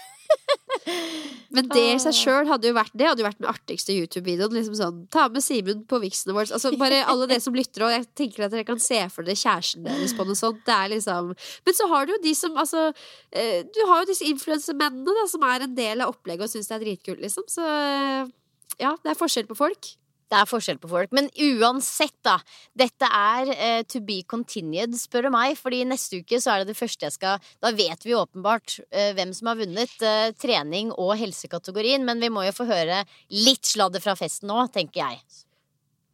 Men 1.54 1.70
det 1.70 1.84
i 1.94 1.98
seg 2.02 2.16
sjøl 2.18 2.50
hadde 2.50 2.70
jo 2.70 2.76
vært 2.76 2.94
Det 2.98 3.06
hadde 3.08 3.22
jo 3.22 3.28
vært 3.28 3.40
den 3.42 3.50
artigste 3.50 3.94
YouTube-videoen. 3.96 4.56
Liksom 4.58 4.78
sånn, 4.80 5.04
Ta 5.14 5.28
med 5.32 5.46
Simen 5.46 5.84
på 5.90 6.00
Vixen 6.04 6.34
Awards. 6.34 6.54
Altså, 6.56 6.74
bare 6.80 7.04
alle 7.06 7.30
dere 7.30 7.44
som 7.44 7.56
lytter, 7.56 7.86
og 7.86 7.94
jeg 7.94 8.08
tenker 8.18 8.48
at 8.48 8.56
dere 8.56 8.66
kan 8.68 8.82
se 8.86 9.02
for 9.14 9.28
dere 9.28 9.40
kjæresten 9.40 9.86
deres 9.88 10.16
på 10.18 10.28
noe 10.28 10.38
sånt. 10.40 10.64
Det 10.68 10.76
er 10.76 10.94
liksom 10.96 11.34
Men 11.66 11.78
så 11.78 11.90
har 11.92 12.06
du 12.06 12.16
jo 12.16 12.22
de 12.24 12.34
som 12.38 12.56
altså 12.62 12.88
eh, 13.32 13.66
Du 13.66 13.82
har 13.90 14.04
jo 14.04 14.12
disse 14.12 14.30
influensemennene 14.30 15.28
som 15.32 15.46
er 15.50 15.66
en 15.66 15.76
del 15.78 16.06
av 16.06 16.16
opplegget 16.16 16.48
og 16.48 16.54
syns 16.54 16.72
det 16.72 16.80
er 16.80 16.88
dritkult, 16.88 17.22
liksom. 17.26 17.46
Så 17.52 17.66
eh, 17.66 18.34
ja, 18.82 18.96
det 19.04 19.14
er 19.14 19.20
forskjell 19.20 19.48
på 19.50 19.58
folk. 19.58 19.96
Det 20.26 20.38
er 20.40 20.50
forskjell 20.50 20.80
på 20.82 20.90
folk. 20.90 21.12
Men 21.16 21.30
uansett, 21.38 22.16
da. 22.26 22.40
Dette 22.78 23.08
er 23.08 23.52
eh, 23.54 23.82
to 23.88 24.02
be 24.06 24.22
continued, 24.28 24.98
spør 24.98 25.28
du 25.28 25.34
meg. 25.36 25.54
Fordi 25.60 25.84
neste 25.88 26.22
uke 26.24 26.40
så 26.42 26.56
er 26.56 26.64
det 26.64 26.74
det 26.74 26.80
første 26.80 27.08
jeg 27.08 27.16
skal 27.18 27.52
Da 27.64 27.72
vet 27.78 28.06
vi 28.06 28.18
åpenbart 28.18 28.80
eh, 28.90 29.14
hvem 29.18 29.34
som 29.38 29.52
har 29.52 29.60
vunnet 29.62 29.96
eh, 30.02 30.32
trening 30.42 30.92
og 30.96 31.16
helsekategorien. 31.22 32.06
Men 32.08 32.24
vi 32.24 32.32
må 32.34 32.46
jo 32.48 32.56
få 32.58 32.70
høre 32.70 33.04
litt 33.34 33.70
sladder 33.70 34.04
fra 34.04 34.18
festen 34.18 34.50
nå, 34.50 34.66
tenker 34.74 35.06
jeg. 35.06 35.22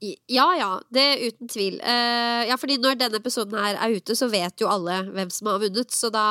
Ja, 0.01 0.47
ja, 0.57 0.69
det 0.89 1.01
er 1.05 1.23
uten 1.29 1.49
tvil. 1.51 1.79
Uh, 1.83 2.41
ja, 2.49 2.57
fordi 2.57 2.79
når 2.81 2.97
denne 2.97 3.19
episoden 3.21 3.57
her 3.61 3.77
er 3.77 3.93
ute, 3.93 4.15
så 4.17 4.31
vet 4.31 4.61
jo 4.61 4.69
alle 4.71 5.03
hvem 5.11 5.29
som 5.33 5.51
har 5.51 5.61
vunnet. 5.61 5.93
Så 5.93 6.09
da, 6.13 6.25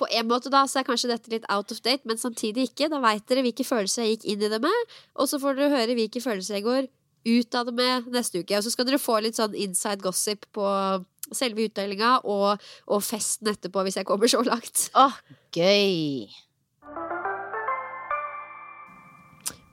på 0.00 0.08
en 0.12 0.28
måte 0.28 0.52
da, 0.52 0.66
så 0.68 0.80
er 0.80 0.88
kanskje 0.88 1.12
dette 1.14 1.32
litt 1.32 1.46
out 1.52 1.72
of 1.72 1.80
date, 1.80 2.04
men 2.08 2.20
samtidig 2.20 2.68
ikke. 2.70 2.90
Da 2.92 3.00
veit 3.00 3.24
dere 3.30 3.44
hvilke 3.46 3.64
følelser 3.64 4.04
jeg 4.04 4.18
gikk 4.18 4.26
inn 4.34 4.44
i 4.44 4.52
det 4.52 4.60
med, 4.64 4.96
og 5.16 5.30
så 5.30 5.40
får 5.40 5.56
dere 5.56 5.76
høre 5.78 5.96
hvilke 5.96 6.24
følelser 6.24 6.58
jeg 6.58 6.66
går 6.68 6.90
ut 7.30 7.56
av 7.56 7.68
det 7.68 7.76
med 7.76 8.12
neste 8.12 8.44
uke. 8.44 8.58
Og 8.58 8.66
så 8.66 8.74
skal 8.74 8.88
dere 8.88 9.00
få 9.00 9.18
litt 9.24 9.40
sånn 9.40 9.56
inside 9.56 10.04
gossip 10.04 10.44
på 10.56 10.68
selve 11.36 11.68
utdelinga 11.68 12.18
og, 12.28 12.60
og 12.90 13.04
festen 13.06 13.52
etterpå, 13.52 13.84
hvis 13.86 14.00
jeg 14.00 14.08
kommer 14.08 14.30
så 14.32 14.44
langt. 14.44 14.88
Åh, 14.98 15.20
gøy. 15.56 16.28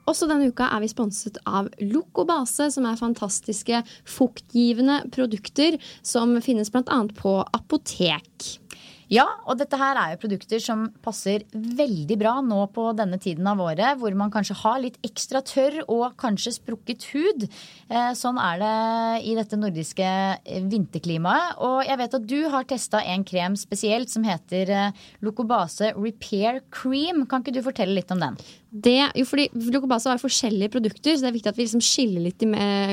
Også 0.08 0.28
denne 0.30 0.48
uka 0.48 0.70
er 0.72 0.84
vi 0.84 0.90
sponset 0.90 1.40
av 1.48 1.68
Lokobase, 1.82 2.70
som 2.72 2.86
er 2.88 3.00
fantastiske 3.00 3.82
fuktgivende 4.08 5.02
produkter 5.14 5.76
som 6.02 6.38
finnes 6.44 6.72
bl.a. 6.72 7.02
på 7.18 7.38
apotek. 7.56 8.58
Ja, 9.08 9.24
og 9.48 9.56
dette 9.56 9.78
her 9.80 9.96
er 9.96 10.12
jo 10.12 10.20
produkter 10.20 10.60
som 10.60 10.82
passer 11.04 11.46
veldig 11.52 12.16
bra 12.20 12.34
nå 12.44 12.58
på 12.74 12.90
denne 12.96 13.16
tiden 13.20 13.46
av 13.48 13.60
året, 13.64 13.96
hvor 14.00 14.12
man 14.20 14.32
kanskje 14.32 14.58
har 14.60 14.82
litt 14.82 14.98
ekstra 15.06 15.40
tørr 15.48 15.78
og 15.86 16.18
kanskje 16.20 16.52
sprukket 16.58 17.06
hud. 17.14 17.46
Eh, 17.88 18.10
Sånn 18.18 18.36
er 18.42 18.60
det 18.60 18.74
i 19.30 19.32
dette 19.38 19.56
nordiske 19.56 20.04
eh, 20.04 20.60
vinterklimaet. 20.68 21.56
Og 21.64 21.80
jeg 21.88 22.00
vet 22.02 22.18
at 22.20 22.28
du 22.28 22.36
har 22.52 22.68
testa 22.68 23.00
en 23.00 23.24
krem 23.24 23.56
spesielt 23.56 24.12
som 24.12 24.28
heter 24.28 24.92
Lokobase 25.24 25.24
Locobase 25.24 25.94
Repair 25.96 26.60
Cream. 26.68 27.24
Kan 27.30 27.40
ikke 27.40 27.56
du 27.56 27.64
fortelle 27.64 27.96
litt 27.96 28.12
om 28.12 28.20
den? 28.20 28.36
Det, 28.68 28.98
jo, 29.16 29.24
fordi 29.24 29.46
Locobase 29.72 30.10
har 30.10 30.20
forskjellige 30.20 30.74
produkter, 30.74 31.16
så 31.16 31.24
det 31.24 31.30
er 31.30 31.36
viktig 31.38 31.52
at 31.52 31.56
vi 31.56 31.64
liksom 31.64 31.84
skiller 31.84 32.26
litt 32.26 32.44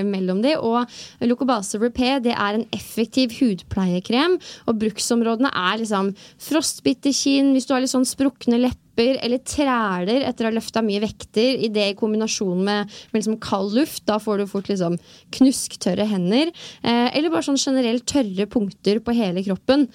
mellom 0.07 0.39
de. 0.45 0.55
Og 0.55 1.27
Locobase 1.27 1.81
Repair 1.81 2.23
det 2.23 2.31
er 2.31 2.59
en 2.59 2.65
effektiv 2.75 3.35
hudpleiekrem, 3.41 4.39
og 4.69 4.79
bruksområdene 4.79 5.51
er 5.51 5.83
liksom 5.83 6.13
frostbitte 6.41 7.11
kinn, 7.15 7.53
hvis 7.55 7.67
du 7.67 7.75
har 7.75 7.83
litt 7.83 7.91
sånn 7.91 8.07
sprukne 8.07 8.61
lepper 8.61 8.83
eller 8.95 9.41
træler 9.43 10.23
etter 10.23 10.45
å 10.45 10.49
ha 10.49 10.55
løfta 10.55 10.79
mye 10.85 11.01
vekter, 11.03 11.57
i 11.59 11.67
det 11.73 11.89
i 11.91 11.97
kombinasjon 11.99 12.61
med, 12.63 12.93
med 13.11 13.19
liksom 13.19 13.35
kald 13.43 13.75
luft. 13.75 14.05
Da 14.07 14.15
får 14.23 14.39
du 14.39 14.45
fort 14.47 14.69
liksom 14.71 14.95
knusktørre 15.35 16.05
hender. 16.07 16.53
Eh, 16.79 17.09
eller 17.11 17.33
bare 17.33 17.43
sånn 17.49 17.59
generelt 17.59 18.07
tørre 18.07 18.47
punkter 18.47 19.01
på 19.03 19.17
hele 19.17 19.43
kroppen. 19.43 19.89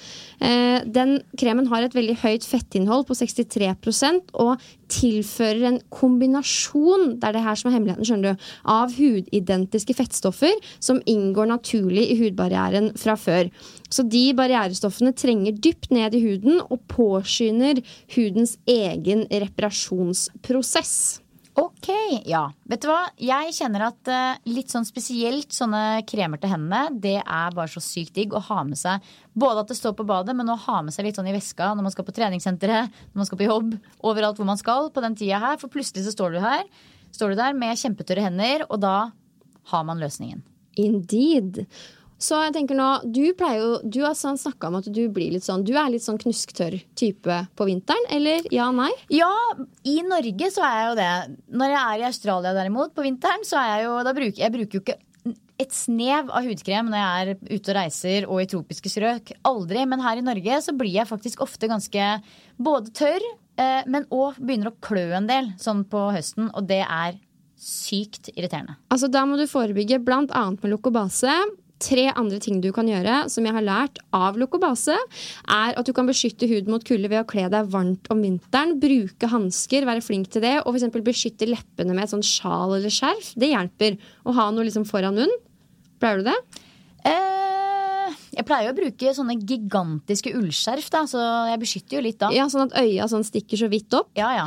Eh, 0.44 0.84
den 0.84 1.16
kremen 1.40 1.70
har 1.72 1.86
et 1.86 1.96
veldig 1.96 2.18
høyt 2.20 2.44
fettinnhold 2.44 3.08
på 3.08 3.16
63% 3.16 4.36
og 4.36 4.60
tilfører 4.90 5.66
en 5.68 5.78
kombinasjon 5.92 7.16
det 7.20 7.28
er 7.28 7.36
det 7.36 7.44
her 7.44 7.58
som 7.58 7.70
er 7.70 7.76
hemmeligheten, 7.76 8.06
skjønner 8.08 8.34
du, 8.34 8.50
av 8.70 8.94
hudidentiske 8.96 9.96
fettstoffer 9.96 10.58
som 10.82 11.00
inngår 11.10 11.50
naturlig 11.52 12.06
i 12.10 12.18
hudbarrieren 12.20 12.92
fra 13.00 13.16
før. 13.20 13.50
Så 13.90 14.04
de 14.06 14.28
barrierestoffene 14.38 15.14
trenger 15.16 15.58
dypt 15.58 15.90
ned 15.94 16.14
i 16.16 16.22
huden 16.24 16.60
og 16.66 16.82
påskynder 16.90 17.82
hudens 18.14 18.56
egen 18.70 19.26
reparasjonsprosess. 19.30 21.20
Ok, 21.60 21.88
ja. 22.24 22.46
Vet 22.70 22.80
du 22.80 22.88
hva? 22.88 23.02
Jeg 23.20 23.52
kjenner 23.52 23.82
at 23.90 24.08
eh, 24.08 24.38
litt 24.48 24.72
sånn 24.72 24.86
spesielt 24.88 25.52
sånne 25.52 26.00
kremer 26.08 26.40
til 26.40 26.54
hendene, 26.54 26.94
det 27.02 27.18
er 27.20 27.56
bare 27.56 27.68
så 27.68 27.82
sykt 27.84 28.14
digg 28.16 28.32
å 28.32 28.40
ha 28.46 28.62
med 28.64 28.80
seg. 28.80 29.04
Både 29.36 29.64
at 29.64 29.72
det 29.72 29.76
står 29.76 29.92
på 29.98 30.06
badet, 30.08 30.32
men 30.38 30.48
å 30.48 30.56
ha 30.56 30.78
med 30.86 30.94
seg 30.96 31.04
litt 31.04 31.20
sånn 31.20 31.28
i 31.28 31.36
veska 31.36 31.74
når 31.74 31.86
man 31.86 31.94
skal 31.94 32.06
på 32.08 32.16
treningssenteret, 32.16 33.00
når 33.12 33.22
man 33.22 33.28
skal 33.28 33.40
på 33.42 33.48
jobb, 33.50 33.74
overalt 34.00 34.40
hvor 34.40 34.48
man 34.48 34.60
skal 34.60 34.88
på 34.94 35.04
den 35.04 35.18
tida 35.20 35.42
her. 35.42 35.60
For 35.60 35.72
plutselig 35.72 36.06
så 36.06 36.16
står 36.16 36.36
du 36.36 36.40
her, 36.44 36.64
står 37.12 37.34
du 37.34 37.42
der 37.42 37.58
med 37.58 37.80
kjempetørre 37.82 38.24
hender, 38.30 38.64
og 38.70 38.80
da 38.80 38.96
har 39.74 39.84
man 39.86 40.00
løsningen. 40.00 40.40
Indeed. 40.80 41.66
Så 42.20 42.36
jeg 42.44 42.52
tenker 42.52 42.76
nå, 42.76 42.88
du 43.08 43.32
pleier 43.36 43.62
jo 43.62 43.68
Du 43.80 44.02
har 44.04 44.16
sånn 44.18 44.38
snakka 44.40 44.68
om 44.68 44.78
at 44.80 44.88
du 44.92 45.02
blir 45.12 45.32
litt 45.32 45.46
sånn 45.46 45.64
Du 45.64 45.72
er 45.72 45.88
litt 45.92 46.04
sånn 46.04 46.20
knusktørr 46.20 46.76
type 46.98 47.36
på 47.56 47.68
vinteren, 47.68 48.08
eller 48.12 48.44
ja, 48.52 48.68
nei? 48.74 48.90
Ja, 49.12 49.32
i 49.88 50.00
Norge 50.04 50.50
så 50.52 50.64
er 50.66 50.74
jeg 50.76 50.90
jo 50.90 50.98
det. 51.00 51.12
Når 51.60 51.72
jeg 51.72 51.80
er 51.82 52.02
i 52.02 52.08
Australia 52.10 52.56
derimot, 52.56 52.92
på 52.96 53.06
vinteren, 53.06 53.46
så 53.48 53.60
er 53.60 53.70
jeg 53.72 53.86
jo 53.88 53.94
Da 54.06 54.14
bruker 54.16 54.44
jeg 54.44 54.56
bruker 54.56 54.78
jo 54.78 54.84
ikke 54.84 55.00
et 55.60 55.74
snev 55.76 56.30
av 56.32 56.46
hudkrem 56.48 56.88
når 56.88 57.00
jeg 57.00 57.22
er 57.22 57.40
ute 57.50 57.72
og 57.72 57.76
reiser 57.76 58.26
og 58.28 58.38
i 58.40 58.48
tropiske 58.48 58.92
strøk. 58.92 59.34
Aldri. 59.48 59.82
Men 59.88 60.00
her 60.00 60.16
i 60.20 60.24
Norge 60.24 60.60
så 60.64 60.72
blir 60.76 60.94
jeg 60.94 61.08
faktisk 61.10 61.42
ofte 61.44 61.68
ganske 61.68 62.06
både 62.56 62.94
tørr, 62.96 63.26
eh, 63.60 63.82
men 63.84 64.08
òg 64.08 64.40
begynner 64.40 64.72
å 64.72 64.78
klø 64.80 65.10
en 65.18 65.28
del 65.28 65.52
sånn 65.60 65.84
på 65.84 66.06
høsten. 66.14 66.48
Og 66.56 66.64
det 66.70 66.80
er 66.86 67.18
sykt 67.60 68.30
irriterende. 68.32 68.78
Altså 68.88 69.10
Da 69.12 69.26
må 69.28 69.36
du 69.36 69.44
forebygge 69.50 70.00
annet 70.00 70.62
med 70.62 70.72
lokobase. 70.72 71.34
Tre 71.80 72.06
andre 72.12 72.38
ting 72.42 72.58
du 72.60 72.68
kan 72.76 72.88
gjøre, 72.88 73.22
som 73.32 73.46
jeg 73.46 73.56
har 73.56 73.64
lært 73.64 74.00
av 74.16 74.36
lokobase, 74.40 74.96
er 75.48 75.78
at 75.78 75.86
du 75.88 75.94
kan 75.96 76.08
beskytte 76.08 76.48
huden 76.50 76.74
mot 76.74 76.84
kulde 76.84 77.08
ved 77.08 77.22
å 77.22 77.28
kle 77.28 77.46
deg 77.52 77.70
varmt 77.72 78.10
om 78.12 78.20
vinteren. 78.24 78.76
Bruke 78.82 79.30
hansker, 79.32 79.88
være 79.88 80.04
flink 80.04 80.28
til 80.32 80.44
det. 80.44 80.58
Og 80.66 80.76
f.eks. 80.76 81.00
beskytte 81.06 81.48
leppene 81.48 81.96
med 81.96 82.04
et 82.04 82.12
sånt 82.12 82.28
sjal 82.28 82.76
eller 82.76 82.92
skjerf. 82.92 83.32
Det 83.40 83.52
hjelper. 83.54 83.96
Å 84.28 84.36
ha 84.36 84.50
noe 84.52 84.68
liksom 84.68 84.84
foran 84.88 85.16
munnen. 85.16 85.40
Pleier 86.00 86.20
du 86.20 86.28
det? 86.28 86.36
Eh, 87.08 87.59
jeg 88.30 88.46
pleier 88.46 88.70
å 88.70 88.76
bruke 88.76 89.12
sånne 89.16 89.36
gigantiske 89.38 90.32
ullskjerf, 90.38 90.88
da, 90.92 91.04
så 91.10 91.20
jeg 91.50 91.60
beskytter 91.62 91.98
jo 91.98 92.02
litt 92.04 92.18
da. 92.22 92.30
Ja, 92.34 92.46
Sånn 92.50 92.68
at 92.68 92.76
øya 92.78 93.06
sånn 93.10 93.26
stikker 93.26 93.58
så 93.60 93.68
vidt 93.72 93.94
opp. 93.96 94.10
Ja 94.18 94.30
ja. 94.36 94.46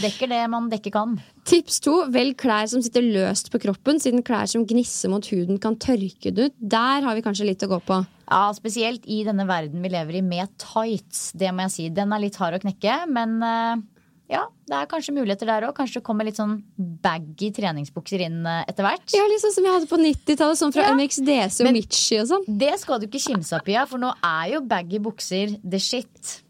Dekker 0.00 0.30
det 0.30 0.42
man 0.52 0.70
dekke 0.72 0.92
kan. 0.94 1.16
Tips 1.48 1.80
to, 1.84 1.94
velg 2.12 2.36
klær 2.40 2.68
som 2.72 2.82
sitter 2.84 3.04
løst 3.04 3.50
på 3.52 3.60
kroppen, 3.62 4.00
siden 4.00 4.24
klær 4.26 4.48
som 4.50 4.66
gnisser 4.68 5.12
mot 5.12 5.26
huden 5.32 5.60
kan 5.62 5.76
tørke 5.80 6.32
det 6.34 6.50
ut. 6.50 6.56
Der 6.58 7.04
har 7.04 7.16
vi 7.16 7.24
kanskje 7.24 7.48
litt 7.48 7.64
å 7.66 7.70
gå 7.74 7.80
på. 7.84 8.02
Ja, 8.30 8.46
Spesielt 8.56 9.04
i 9.10 9.20
denne 9.26 9.44
verden 9.48 9.84
vi 9.84 9.92
lever 9.92 10.20
i 10.20 10.24
med 10.24 10.52
tights. 10.60 11.30
Det 11.36 11.52
må 11.52 11.66
jeg 11.66 11.74
si. 11.74 11.88
Den 11.92 12.12
er 12.16 12.22
litt 12.24 12.38
hard 12.40 12.56
å 12.56 12.62
knekke, 12.62 13.02
men 13.12 13.36
eh, 13.44 13.84
ja, 14.30 14.46
det 14.66 14.74
er 14.78 14.86
kanskje 14.86 15.12
muligheter 15.14 15.46
der 15.46 15.66
òg. 15.68 15.74
Kanskje 15.76 16.00
det 16.00 16.04
kommer 16.06 16.24
litt 16.24 16.36
sånn 16.40 16.62
baggy 16.78 17.50
treningsbukser 17.52 18.20
inn 18.24 18.46
eh, 18.46 18.64
etter 18.68 18.82
hvert. 18.86 19.04
Ja, 19.14 19.26
litt 19.28 19.42
sånn 19.42 19.52
som 19.52 19.64
jeg 19.64 19.72
hadde 19.74 19.90
på 19.90 19.98
90-tallet, 20.00 20.56
sånn 20.60 20.72
fra 20.72 20.82
Ja. 20.88 20.94
MXDC 20.96 21.60
og 21.60 21.64
Men- 21.68 21.74
Michi 21.74 22.18
og 22.20 22.26
sånn. 22.28 22.44
Det 22.58 22.78
skal 22.80 23.00
du 23.00 23.06
ikke 23.06 23.20
kimse 23.20 23.52
av, 23.52 23.64
Pia, 23.64 23.84
for 23.86 23.98
nå 23.98 24.14
er 24.22 24.52
jo 24.54 24.60
baggy 24.60 24.98
bukser 24.98 25.58
the 25.68 25.78
shit. 25.78 26.40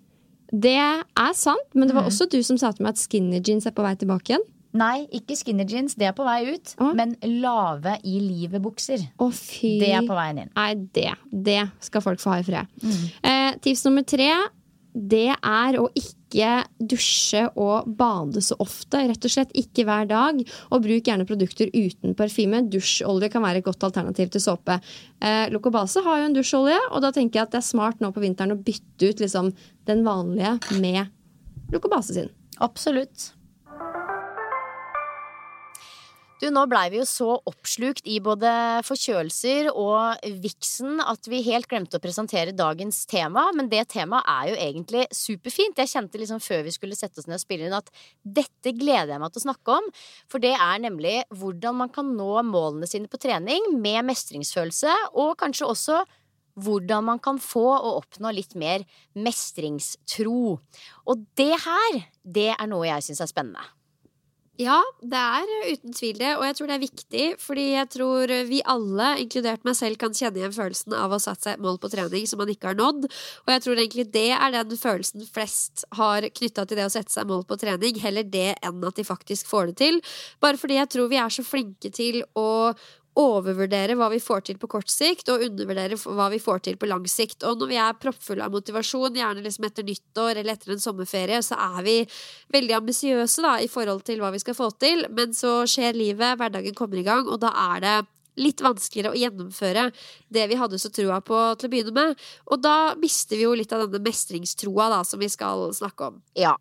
Det 0.53 0.77
er 0.77 1.33
sant, 1.35 1.67
men 1.75 1.89
Mm. 1.89 1.89
det 1.89 1.95
var 1.97 2.05
også 2.05 2.29
du 2.31 2.43
som 2.43 2.57
sa 2.59 2.71
til 2.71 2.85
meg 2.85 2.91
at 2.95 2.99
skinny 2.99 3.41
jeans 3.43 3.67
er 3.67 3.73
på 3.73 3.83
vei 3.83 3.95
tilbake 3.97 4.31
igjen. 4.31 4.45
Nei, 4.77 5.07
ikke 5.13 5.37
skinny 5.37 5.65
jeans, 5.69 5.95
det 5.95 6.07
er 6.09 6.13
på 6.13 6.25
vei 6.25 6.53
ut. 6.55 6.75
Ah. 6.81 6.93
Men 6.95 7.17
lave 7.23 7.99
i 8.05 8.19
livet-bukser, 8.21 8.99
fy. 9.33 9.79
det 9.79 9.89
er 9.91 10.03
på 10.03 10.15
veien 10.15 10.39
inn. 10.39 10.51
Nei, 10.57 10.75
det. 10.75 11.13
Det 11.33 11.71
skal 11.81 12.01
folk 12.03 12.19
få 12.19 12.31
ha 12.33 12.39
i 12.39 12.43
fred. 12.43 12.67
Mm. 12.83 13.11
Eh, 13.23 13.53
tips 13.63 13.85
nummer 13.85 14.03
tre. 14.05 14.31
Det 14.97 15.29
er 15.31 15.73
å 15.79 15.89
ikke 15.95 16.24
dusje 16.79 17.45
og 17.61 17.89
bade 17.99 18.43
så 18.45 18.57
ofte. 18.63 19.03
Rett 19.09 19.27
og 19.27 19.33
slett 19.33 19.55
ikke 19.57 19.87
hver 19.89 20.09
dag. 20.11 20.41
Og 20.71 20.85
bruk 20.85 21.07
gjerne 21.07 21.27
produkter 21.29 21.71
uten 21.75 22.17
parfyme. 22.19 22.65
Dusjolje 22.71 23.31
kan 23.33 23.45
være 23.45 23.63
et 23.63 23.69
godt 23.69 23.87
alternativ 23.87 24.33
til 24.35 24.45
såpe. 24.45 24.79
Eh, 25.21 25.47
Locobase 25.55 26.03
har 26.05 26.21
jo 26.21 26.29
en 26.31 26.37
dusjolje, 26.37 26.81
og 26.91 27.05
da 27.05 27.13
tenker 27.15 27.41
jeg 27.41 27.49
at 27.49 27.55
det 27.55 27.63
er 27.63 27.69
smart 27.71 28.03
nå 28.03 28.11
på 28.15 28.25
vinteren 28.25 28.57
å 28.57 28.61
bytte 28.61 29.11
ut 29.11 29.23
liksom, 29.23 29.53
den 29.89 30.05
vanlige 30.07 30.59
med 30.81 31.07
Locobase 31.73 32.17
sin. 32.17 32.31
Absolutt. 32.63 33.33
Du, 36.43 36.49
nå 36.51 36.65
blei 36.67 36.89
vi 36.91 36.99
jo 36.99 37.05
så 37.07 37.29
oppslukt 37.47 38.09
i 38.11 38.17
både 38.23 38.51
forkjølelser 38.85 39.69
og 39.71 40.25
viksen 40.43 40.99
at 41.05 41.29
vi 41.31 41.45
helt 41.47 41.69
glemte 41.71 42.01
å 42.01 42.03
presentere 42.03 42.55
dagens 42.57 43.05
tema. 43.11 43.47
Men 43.55 43.71
det 43.71 43.85
temaet 43.95 44.27
er 44.33 44.49
jo 44.51 44.57
egentlig 44.67 45.05
superfint. 45.15 45.79
Jeg 45.79 45.93
kjente 45.93 46.19
liksom 46.19 46.43
før 46.43 46.65
vi 46.67 46.75
skulle 46.75 46.99
sette 46.99 47.23
oss 47.23 47.29
ned 47.31 47.39
og 47.39 47.45
spille 47.45 47.69
inn 47.69 47.77
at 47.79 47.93
dette 48.27 48.75
gleder 48.75 49.15
jeg 49.15 49.23
meg 49.23 49.31
til 49.31 49.45
å 49.45 49.47
snakke 49.47 49.77
om. 49.79 49.87
For 50.33 50.43
det 50.43 50.57
er 50.59 50.83
nemlig 50.83 51.21
hvordan 51.39 51.79
man 51.85 51.95
kan 51.95 52.11
nå 52.19 52.33
målene 52.51 52.91
sine 52.91 53.11
på 53.11 53.21
trening 53.23 53.71
med 53.79 54.03
mestringsfølelse, 54.11 54.99
og 55.15 55.37
kanskje 55.41 55.71
også 55.71 56.03
hvordan 56.65 57.07
man 57.13 57.23
kan 57.23 57.39
få 57.43 57.65
og 57.77 58.03
oppnå 58.03 58.35
litt 58.35 58.59
mer 58.59 58.83
mestringstro. 59.15 60.59
Og 61.07 61.25
det 61.39 61.55
her, 61.63 62.05
det 62.23 62.51
er 62.59 62.71
noe 62.71 62.91
jeg 62.91 63.07
syns 63.07 63.23
er 63.23 63.31
spennende. 63.31 63.65
Ja, 64.55 64.77
det 65.03 65.19
er 65.19 65.49
uten 65.73 65.95
tvil 65.99 66.21
det, 66.21 66.29
og 66.39 66.45
jeg 66.47 66.55
tror 66.55 66.69
det 66.71 66.75
er 66.77 66.83
viktig, 66.85 67.23
fordi 67.43 67.65
jeg 67.73 67.89
tror 67.91 68.33
vi 68.47 68.61
alle, 68.71 69.09
inkludert 69.25 69.65
meg 69.67 69.75
selv, 69.75 69.99
kan 69.99 70.15
kjenne 70.15 70.39
igjen 70.39 70.55
følelsen 70.55 70.95
av 70.95 71.11
å 71.11 71.17
ha 71.17 71.25
satt 71.25 71.43
seg 71.43 71.57
et 71.57 71.65
mål 71.65 71.81
på 71.83 71.91
trening 71.91 72.29
som 72.31 72.39
man 72.39 72.53
ikke 72.53 72.71
har 72.71 72.79
nådd, 72.79 73.09
og 73.09 73.51
jeg 73.51 73.65
tror 73.65 73.83
egentlig 73.83 74.05
det 74.15 74.29
er 74.37 74.55
den 74.55 74.79
følelsen 74.79 75.27
flest 75.27 75.83
har 75.99 76.29
knytta 76.39 76.69
til 76.71 76.79
det 76.79 76.87
å 76.87 76.95
sette 76.95 77.11
seg 77.17 77.27
mål 77.27 77.43
på 77.51 77.59
trening, 77.65 77.99
heller 77.99 78.31
det 78.31 78.53
enn 78.63 78.87
at 78.87 78.95
de 79.01 79.09
faktisk 79.09 79.51
får 79.51 79.73
det 79.73 79.77
til. 79.83 79.99
Bare 80.39 80.61
fordi 80.61 80.79
jeg 80.79 80.93
tror 80.95 81.11
vi 81.11 81.19
er 81.25 81.35
så 81.35 81.43
flinke 81.43 81.91
til 81.91 82.23
å 82.39 82.51
overvurdere 83.19 83.95
hva 83.99 84.09
vi 84.11 84.21
får 84.23 84.47
til 84.49 84.59
på 84.59 84.69
kort 84.75 84.91
sikt, 84.91 85.29
og 85.31 85.45
undervurdere 85.47 85.99
hva 86.03 86.29
vi 86.33 86.41
får 86.43 86.65
til 86.67 86.79
på 86.81 86.89
lang 86.91 87.05
sikt. 87.11 87.45
Og 87.47 87.61
når 87.61 87.71
vi 87.71 87.79
er 87.81 88.01
proppfulle 88.01 88.47
av 88.47 88.55
motivasjon, 88.55 89.19
gjerne 89.19 89.45
liksom 89.45 89.69
etter 89.69 89.87
nyttår 89.87 90.41
eller 90.41 90.55
etter 90.57 90.75
en 90.75 90.83
sommerferie, 90.83 91.43
så 91.47 91.59
er 91.59 91.85
vi 91.87 91.99
veldig 92.55 92.79
ambisiøse 92.81 93.55
i 93.63 93.71
forhold 93.71 94.03
til 94.09 94.23
hva 94.23 94.33
vi 94.35 94.43
skal 94.43 94.59
få 94.59 94.73
til, 94.83 95.07
men 95.15 95.37
så 95.37 95.63
skjer 95.71 95.97
livet, 95.97 96.39
hverdagen 96.41 96.75
kommer 96.75 97.01
i 97.01 97.07
gang, 97.07 97.29
og 97.31 97.41
da 97.45 97.55
er 97.75 97.85
det 97.85 97.97
litt 98.41 98.63
vanskeligere 98.65 99.13
å 99.15 99.19
gjennomføre 99.19 99.89
det 100.35 100.47
vi 100.51 100.59
hadde 100.59 100.81
så 100.83 100.91
trua 100.91 101.21
på 101.23 101.39
til 101.59 101.69
å 101.69 101.73
begynne 101.73 101.95
med. 101.95 102.25
Og 102.51 102.63
da 102.65 102.95
mister 102.99 103.39
vi 103.39 103.47
jo 103.47 103.55
litt 103.55 103.73
av 103.75 103.87
denne 103.87 104.03
mestringstroa 104.03 104.91
da, 104.91 105.03
som 105.07 105.23
vi 105.23 105.31
skal 105.31 105.69
snakke 105.77 106.11
om. 106.11 106.23
Ja. 106.39 106.57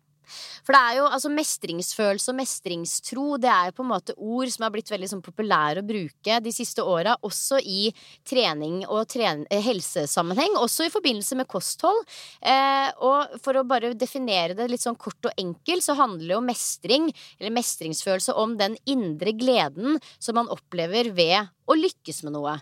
For 0.64 0.74
det 0.74 0.80
er 0.80 0.98
jo 0.98 1.08
altså 1.08 1.30
mestringsfølelse 1.32 2.32
og 2.32 2.38
mestringstro 2.38 3.26
Det 3.42 3.50
er 3.50 3.68
jo 3.68 3.76
på 3.78 3.84
en 3.84 3.90
måte 3.92 4.16
ord 4.16 4.50
som 4.52 4.66
har 4.66 4.74
blitt 4.74 4.92
veldig 4.92 5.10
sånn 5.10 5.24
populære 5.24 5.82
å 5.82 5.86
bruke 5.86 6.38
de 6.44 6.54
siste 6.54 6.84
åra, 6.84 7.16
også 7.24 7.60
i 7.60 7.88
trening 8.26 8.82
og 8.86 9.06
tren 9.12 9.44
eh, 9.50 9.62
helsesammenheng, 9.64 10.58
også 10.60 10.88
i 10.88 10.92
forbindelse 10.92 11.38
med 11.38 11.50
kosthold. 11.50 12.02
Eh, 12.40 12.90
og 13.04 13.38
for 13.44 13.58
å 13.58 13.66
bare 13.68 13.94
definere 13.98 14.56
det 14.58 14.68
litt 14.72 14.84
sånn 14.84 14.98
kort 15.00 15.30
og 15.30 15.40
enkelt, 15.40 15.84
så 15.84 15.96
handler 15.98 16.36
jo 16.36 16.42
mestring, 16.44 17.10
eller 17.38 17.54
mestringsfølelse, 17.54 18.36
om 18.40 18.56
den 18.60 18.76
indre 18.90 19.34
gleden 19.36 19.98
som 20.18 20.38
man 20.38 20.50
opplever 20.52 21.12
ved 21.14 21.50
å 21.68 21.76
lykkes 21.78 22.24
med 22.26 22.36
noe. 22.36 22.58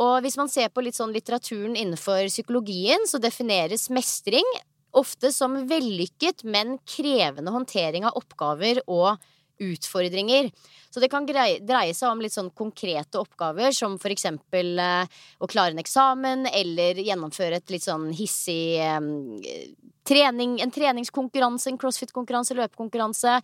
Og 0.00 0.22
hvis 0.24 0.38
man 0.40 0.48
ser 0.48 0.70
på 0.72 0.84
litt 0.84 0.96
sånn 0.96 1.12
litteraturen 1.12 1.76
innenfor 1.76 2.24
psykologien, 2.30 3.04
så 3.08 3.20
defineres 3.20 3.90
mestring 3.92 4.46
ofte 4.92 5.32
som 5.32 5.56
vellykket, 5.68 6.44
men 6.44 6.76
krevende 6.88 7.52
håndtering 7.54 8.06
av 8.08 8.18
oppgaver 8.20 8.82
og 8.86 9.16
utfordringer. 9.62 10.50
Så 10.90 11.00
det 11.00 11.08
kan 11.12 11.26
dreie 11.26 11.94
seg 11.96 12.10
om 12.10 12.20
litt 12.20 12.34
sånn 12.34 12.50
konkrete 12.56 13.20
oppgaver, 13.20 13.72
som 13.76 13.96
for 14.00 14.12
eksempel 14.12 14.74
eh, 14.82 15.20
å 15.40 15.48
klare 15.48 15.72
en 15.72 15.80
eksamen, 15.82 16.44
eller 16.50 17.00
gjennomføre 17.00 17.60
et 17.62 17.72
litt 17.72 17.86
sånn 17.86 18.10
hissig 18.16 18.76
eh, 18.82 19.00
trening, 20.06 20.56
en 20.62 20.72
treningskonkurranse, 20.74 21.70
en 21.70 21.78
crossfit-konkurranse, 21.80 22.56
løpekonkurranse, 22.58 23.36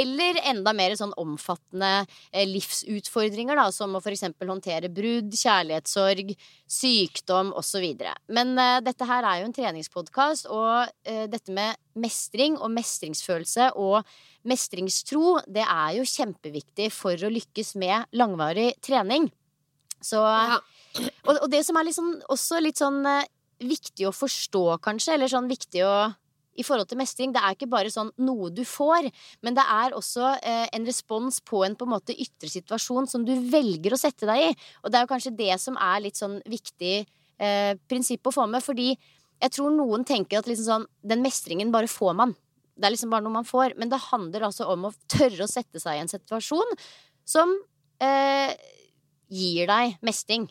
eller 0.00 0.40
enda 0.48 0.72
mer 0.76 0.94
sånn 0.98 1.14
omfattende 1.20 1.92
eh, 2.32 2.46
livsutfordringer, 2.48 3.58
da, 3.58 3.68
som 3.74 3.96
å 3.96 4.02
eksempel 4.16 4.50
håndtere 4.52 4.90
brudd, 4.92 5.34
kjærlighetssorg, 5.36 6.32
sykdom 6.66 7.52
osv. 7.56 7.84
Men 8.32 8.54
uh, 8.58 8.78
dette 8.84 9.06
her 9.08 9.26
er 9.26 9.40
jo 9.40 9.50
en 9.50 9.56
treningspodkast, 9.56 10.48
og 10.50 10.88
uh, 10.88 11.26
dette 11.30 11.52
med 11.54 11.76
mestring 11.96 12.58
og 12.60 12.72
mestringsfølelse 12.74 13.72
og 13.80 14.02
mestringstro, 14.46 15.40
det 15.48 15.64
er 15.64 15.96
jo 15.98 16.06
kjempeviktig 16.08 16.90
for 16.94 17.18
å 17.18 17.32
lykkes 17.32 17.74
med 17.80 18.08
langvarig 18.16 18.72
trening. 18.84 19.30
Så 20.02 20.20
Ja. 20.20 20.60
og, 21.26 21.38
og 21.42 21.48
det 21.50 21.64
som 21.66 21.76
er 21.76 21.88
liksom, 21.88 22.12
også 22.32 22.60
litt 22.62 22.78
sånn 22.80 23.00
viktig 23.62 24.08
å 24.08 24.14
forstå, 24.14 24.64
kanskje, 24.84 25.16
eller 25.16 25.30
sånn 25.32 25.50
viktig 25.50 25.84
å 25.86 25.96
i 26.56 26.64
forhold 26.64 26.88
til 26.88 26.96
mestring, 26.96 27.34
det 27.34 27.42
er 27.44 27.52
ikke 27.52 27.68
bare 27.68 27.90
sånn 27.92 28.08
noe 28.24 28.48
du 28.54 28.62
får, 28.64 29.10
men 29.44 29.56
det 29.58 29.64
er 29.72 29.92
også 29.96 30.30
eh, 30.40 30.64
en 30.72 30.86
respons 30.88 31.42
på 31.44 31.62
en 31.66 31.76
på 31.76 31.84
en 31.84 31.92
måte 31.92 32.16
ytre 32.16 32.48
situasjon 32.48 33.08
som 33.10 33.26
du 33.28 33.34
velger 33.52 33.92
å 33.92 34.00
sette 34.00 34.28
deg 34.28 34.46
i. 34.46 34.48
Og 34.80 34.88
det 34.88 34.98
er 34.98 35.04
jo 35.04 35.10
kanskje 35.12 35.34
det 35.36 35.52
som 35.60 35.76
er 35.76 36.00
litt 36.06 36.16
sånn 36.16 36.38
viktig 36.48 36.94
eh, 37.02 37.72
prinsipp 37.90 38.28
å 38.28 38.34
få 38.38 38.48
med, 38.48 38.64
fordi 38.64 38.94
jeg 39.36 39.52
tror 39.52 39.74
noen 39.74 40.06
tenker 40.08 40.40
at 40.40 40.48
liksom 40.48 40.68
sånn, 40.70 40.88
den 41.04 41.24
mestringen 41.24 41.72
bare 41.74 41.90
får 41.92 42.16
man. 42.16 42.32
Det 42.76 42.88
er 42.88 42.94
liksom 42.94 43.12
bare 43.12 43.24
noe 43.24 43.36
man 43.36 43.48
får. 43.48 43.74
Men 43.80 43.92
det 43.92 44.00
handler 44.08 44.48
altså 44.48 44.68
om 44.72 44.88
å 44.88 44.94
tørre 45.12 45.44
å 45.44 45.50
sette 45.50 45.80
seg 45.80 45.98
i 45.98 46.04
en 46.04 46.12
situasjon 46.12 46.76
som 47.28 47.52
eh, 48.00 48.52
gir 49.32 49.68
deg 49.68 49.98
mestring. 50.04 50.48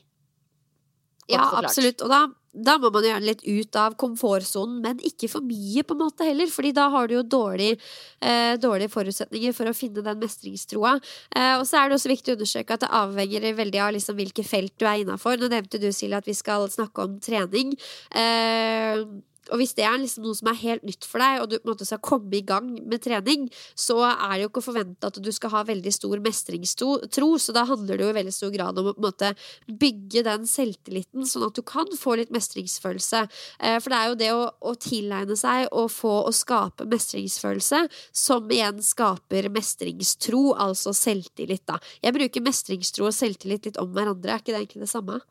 Ja, 1.31 1.47
absolutt. 1.57 2.03
Og 2.05 2.11
da 2.13 2.27
da 2.55 2.77
må 2.79 2.91
man 2.93 3.03
gjerne 3.03 3.27
litt 3.27 3.43
ut 3.43 3.75
av 3.79 3.97
komfortsonen, 3.99 4.79
men 4.83 5.01
ikke 5.03 5.29
for 5.31 5.45
mye, 5.45 5.83
på 5.83 5.95
en 5.95 6.01
måte 6.05 6.27
heller. 6.27 6.47
Fordi 6.51 6.71
da 6.75 6.87
har 6.93 7.07
du 7.07 7.17
jo 7.17 7.23
dårlig, 7.35 7.75
eh, 8.21 8.55
dårlige 8.61 8.93
forutsetninger 8.93 9.53
for 9.53 9.67
å 9.67 9.75
finne 9.75 10.03
den 10.05 10.19
mestringstroa. 10.19 10.95
Eh, 11.35 11.53
og 11.59 11.65
så 11.67 11.81
er 11.81 11.89
det 11.89 11.99
også 11.99 12.13
viktig 12.13 12.33
å 12.33 12.37
understreke 12.39 12.73
at 12.73 12.85
det 12.85 12.91
avhenger 12.95 13.53
veldig 13.55 13.81
av 13.81 13.93
liksom 13.93 14.15
hvilke 14.15 14.45
felt 14.45 14.73
du 14.77 14.85
er 14.85 15.03
innafor. 15.03 15.37
Nå 15.37 15.49
nevnte 15.51 15.79
du, 15.79 15.91
Silje, 15.91 16.17
at 16.17 16.25
vi 16.25 16.33
skal 16.33 16.67
snakke 16.69 17.03
om 17.03 17.19
trening. 17.19 17.75
Eh, 18.11 19.03
og 19.51 19.61
hvis 19.61 19.75
det 19.77 19.85
er 19.87 19.97
liksom 20.01 20.25
noe 20.25 20.37
som 20.37 20.49
er 20.51 20.59
helt 20.61 20.85
nytt 20.87 21.05
for 21.07 21.21
deg, 21.23 21.41
og 21.41 21.49
du 21.49 21.57
på 21.57 21.67
en 21.67 21.73
måte 21.73 21.87
skal 21.87 22.01
komme 22.03 22.33
i 22.37 22.43
gang 22.45 22.71
med 22.85 23.03
trening, 23.03 23.47
så 23.77 23.99
er 24.07 24.35
det 24.35 24.41
jo 24.45 24.51
ikke 24.51 24.63
å 24.63 24.67
forvente 24.69 25.11
at 25.11 25.19
du 25.21 25.31
skal 25.35 25.53
ha 25.55 25.63
veldig 25.67 25.93
stor 25.93 26.21
mestringstro, 26.25 27.29
så 27.41 27.55
da 27.55 27.65
handler 27.69 27.99
det 27.99 28.07
jo 28.07 28.13
i 28.13 28.17
veldig 28.19 28.35
stor 28.35 28.53
grad 28.55 28.81
om 28.81 28.91
å 28.91 28.95
måte 29.01 29.33
bygge 29.67 30.25
den 30.27 30.47
selvtilliten, 30.49 31.27
sånn 31.29 31.47
at 31.49 31.57
du 31.57 31.63
kan 31.65 31.89
få 31.99 32.17
litt 32.19 32.33
mestringsfølelse. 32.35 33.25
Eh, 33.59 33.77
for 33.81 33.91
det 33.93 33.99
er 33.99 34.09
jo 34.09 34.19
det 34.23 34.31
å, 34.33 34.43
å 34.71 34.75
tilegne 34.79 35.37
seg 35.39 35.69
og 35.71 35.91
få 35.93 36.15
å 36.25 36.33
skape 36.35 36.87
mestringsfølelse, 36.89 37.85
som 38.15 38.51
igjen 38.51 38.81
skaper 38.85 39.49
mestringstro, 39.53 40.47
altså 40.57 40.95
selvtillit, 40.95 41.65
da. 41.69 41.79
Jeg 42.03 42.15
bruker 42.17 42.45
mestringstro 42.45 43.09
og 43.09 43.15
selvtillit 43.15 43.69
litt 43.69 43.81
om 43.81 43.93
hverandre, 43.95 44.33
er 44.33 44.43
ikke 44.43 44.53
det 44.53 44.63
egentlig 44.63 44.85
det 44.85 44.93
samme? 44.93 45.21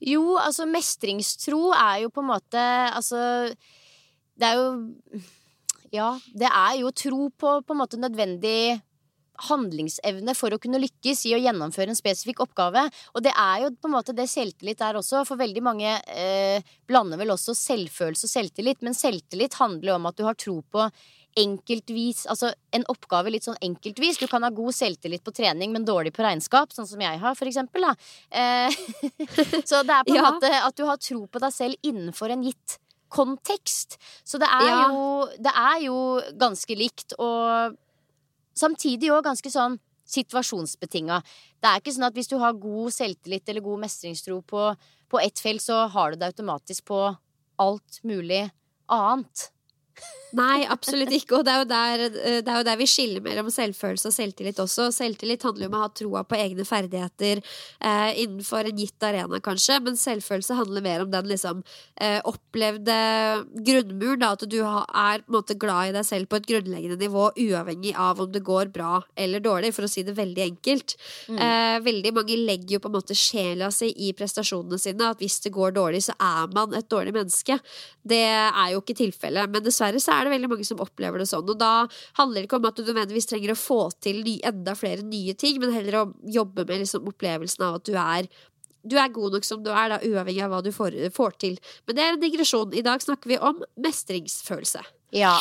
Jo, 0.00 0.36
altså 0.40 0.64
mestringstro 0.68 1.70
er 1.76 2.04
jo 2.06 2.12
på 2.14 2.22
en 2.22 2.30
måte 2.30 2.60
Altså 2.88 3.20
Det 3.52 4.48
er 4.48 4.56
jo 4.56 5.20
Ja, 5.92 6.14
det 6.32 6.48
er 6.48 6.78
jo 6.80 6.92
tro 6.94 7.28
på 7.34 7.58
på 7.66 7.74
en 7.74 7.82
måte 7.82 8.00
nødvendig 8.00 8.80
handlingsevne 9.48 10.34
for 10.36 10.52
å 10.52 10.58
kunne 10.60 10.80
lykkes 10.82 11.22
i 11.28 11.34
å 11.36 11.40
gjennomføre 11.40 11.92
en 11.92 11.98
spesifikk 11.98 12.42
oppgave. 12.44 12.82
Og 13.14 13.24
det 13.24 13.32
er 13.32 13.62
jo 13.64 13.70
på 13.72 13.88
en 13.88 13.94
måte 13.94 14.14
det 14.16 14.26
selvtillit 14.28 14.82
er 14.84 14.98
også, 15.00 15.22
for 15.28 15.40
veldig 15.40 15.62
mange 15.64 15.94
eh, 16.12 16.66
blander 16.88 17.20
vel 17.20 17.32
også 17.34 17.54
selvfølelse 17.56 18.28
og 18.28 18.34
selvtillit. 18.34 18.82
Men 18.84 18.96
selvtillit 18.98 19.56
handler 19.60 19.94
jo 19.94 19.96
om 19.96 20.10
at 20.10 20.18
du 20.20 20.26
har 20.28 20.36
tro 20.36 20.58
på 20.60 20.84
enkeltvis 21.38 22.24
Altså 22.30 22.50
en 22.74 22.84
oppgave 22.90 23.30
litt 23.30 23.46
sånn 23.46 23.58
enkeltvis. 23.62 24.18
Du 24.18 24.26
kan 24.30 24.42
ha 24.46 24.50
god 24.54 24.74
selvtillit 24.74 25.22
på 25.24 25.34
trening, 25.34 25.72
men 25.74 25.86
dårlig 25.86 26.12
på 26.16 26.24
regnskap, 26.24 26.74
sånn 26.74 26.88
som 26.90 27.02
jeg 27.02 27.20
har, 27.22 27.36
for 27.38 27.50
eksempel. 27.50 27.86
Da. 27.86 27.94
Eh, 28.30 28.78
så 29.68 29.82
det 29.86 29.94
er 29.94 30.06
på 30.06 30.14
en 30.14 30.18
ja. 30.18 30.30
måte 30.30 30.52
at 30.58 30.78
du 30.78 30.86
har 30.88 31.00
tro 31.02 31.24
på 31.26 31.42
deg 31.42 31.54
selv 31.54 31.86
innenfor 31.86 32.34
en 32.34 32.42
gitt 32.46 32.78
kontekst. 33.10 33.98
Så 34.24 34.38
det 34.42 34.48
er, 34.48 34.66
ja. 34.70 34.80
jo, 34.90 35.28
det 35.42 35.54
er 35.54 35.78
jo 35.86 36.00
ganske 36.40 36.76
likt, 36.78 37.16
og 37.18 37.78
samtidig 38.58 39.10
òg 39.14 39.24
ganske 39.26 39.50
sånn 39.52 39.78
situasjonsbetinga. 40.10 41.20
Det 41.62 41.70
er 41.70 41.82
ikke 41.82 41.94
sånn 41.94 42.08
at 42.08 42.16
hvis 42.18 42.30
du 42.30 42.36
har 42.42 42.58
god 42.58 42.94
selvtillit 42.94 43.50
eller 43.50 43.64
god 43.64 43.84
mestringstro 43.84 44.40
på, 44.42 44.70
på 45.10 45.22
ett 45.22 45.42
felt, 45.42 45.62
så 45.62 45.84
har 45.92 46.12
du 46.12 46.20
det 46.20 46.32
automatisk 46.32 46.88
på 46.90 47.02
alt 47.60 48.00
mulig 48.06 48.48
annet. 48.90 49.50
Nei, 50.36 50.62
absolutt 50.70 51.10
ikke. 51.14 51.40
Og 51.40 51.46
det 51.46 51.54
er, 51.54 51.64
der, 51.68 52.02
eh, 52.06 52.38
det 52.44 52.50
er, 52.50 52.60
jo 52.60 52.66
der, 52.68 52.78
vi 52.78 52.86
skiller 52.88 53.22
mellom 53.24 53.50
selvfølelse 53.50 54.10
og 54.10 54.14
selvtillit 54.14 54.60
også. 54.62 54.90
Selvtillit 54.94 55.42
handler 55.46 55.66
jo 55.66 55.70
om 55.72 55.78
å 55.78 55.82
ha 55.82 55.90
troa 56.00 56.22
på 56.28 56.38
egne 56.38 56.66
ferdigheter 56.66 57.40
eh, 57.40 58.10
innenfor 58.22 58.68
en 58.70 58.78
gitt 58.78 59.06
arena, 59.06 59.40
kanskje. 59.42 59.80
Men 59.82 59.98
selvfølelse 59.98 60.58
handler 60.58 60.86
mer 60.86 61.04
om 61.04 61.10
den 61.10 61.30
liksom 61.30 61.64
eh, 62.00 62.20
opplevde 62.28 62.98
grunnmuren. 63.66 64.20
Da, 64.20 64.34
at 64.36 64.46
du 64.50 64.58
er 64.60 65.24
måte 65.32 65.56
glad 65.58 65.90
i 65.90 65.96
deg 65.96 66.06
selv 66.06 66.30
på 66.30 66.38
et 66.38 66.48
grunnleggende 66.50 67.00
nivå, 67.00 67.30
uavhengig 67.40 67.94
av 67.98 68.22
om 68.22 68.30
det 68.30 68.44
går 68.46 68.70
bra 68.74 69.00
eller 69.18 69.42
dårlig, 69.42 69.72
for 69.74 69.86
å 69.86 69.90
si 69.90 70.04
det 70.06 70.14
veldig 70.18 70.46
enkelt. 70.46 70.94
Mm. 71.32 71.42
Eh, 71.42 71.76
veldig 71.88 72.14
mange 72.20 72.38
legger 72.38 72.76
jo 72.76 72.82
på 72.84 72.92
en 72.92 72.98
måte 73.00 73.18
sjela 73.18 73.72
si 73.74 73.90
i 74.06 74.12
prestasjonene 74.14 74.78
sine. 74.78 75.10
At 75.10 75.24
hvis 75.24 75.40
det 75.42 75.54
går 75.56 75.74
dårlig, 75.74 76.04
så 76.06 76.14
er 76.22 76.54
man 76.54 76.78
et 76.78 76.90
dårlig 76.92 77.16
menneske. 77.18 77.58
Det 78.06 78.22
er 78.30 78.72
jo 78.76 78.84
ikke 78.84 78.98
tilfellet. 79.02 79.50
Men 79.50 79.66
dessverre 79.80 80.02
så 80.02 80.14
er 80.14 80.26
det 80.26 80.34
veldig 80.34 80.50
mange 80.52 80.66
som 80.68 80.82
opplever 80.82 81.22
det 81.22 81.28
sånn. 81.30 81.48
Og 81.48 81.58
da 81.60 81.86
handler 82.18 82.40
det 82.40 82.48
ikke 82.48 82.60
om 82.60 82.68
at 82.68 82.78
du 82.78 82.84
nødvendigvis 82.84 83.30
trenger 83.30 83.54
å 83.54 83.58
få 83.58 83.80
til 84.02 84.22
ny, 84.26 84.38
enda 84.46 84.76
flere 84.78 85.06
nye 85.06 85.34
ting, 85.34 85.60
men 85.62 85.74
heller 85.74 86.00
å 86.02 86.06
jobbe 86.28 86.66
med 86.68 86.84
liksom 86.84 87.08
opplevelsen 87.10 87.66
av 87.66 87.80
at 87.80 87.88
du 87.88 87.96
er 87.96 88.30
du 88.80 88.94
er 88.96 89.10
god 89.12 89.34
nok 89.36 89.44
som 89.44 89.60
du 89.60 89.68
er, 89.74 89.90
da, 89.92 89.98
uavhengig 90.00 90.40
av 90.40 90.54
hva 90.54 90.62
du 90.64 90.70
får, 90.72 90.94
får 91.12 91.34
til. 91.42 91.58
Men 91.84 91.96
det 91.96 92.04
er 92.04 92.14
en 92.14 92.22
digresjon. 92.22 92.72
I 92.72 92.84
dag 92.86 93.02
snakker 93.04 93.28
vi 93.28 93.36
om 93.36 93.60
mestringsfølelse. 93.76 94.80
Ja. 95.12 95.34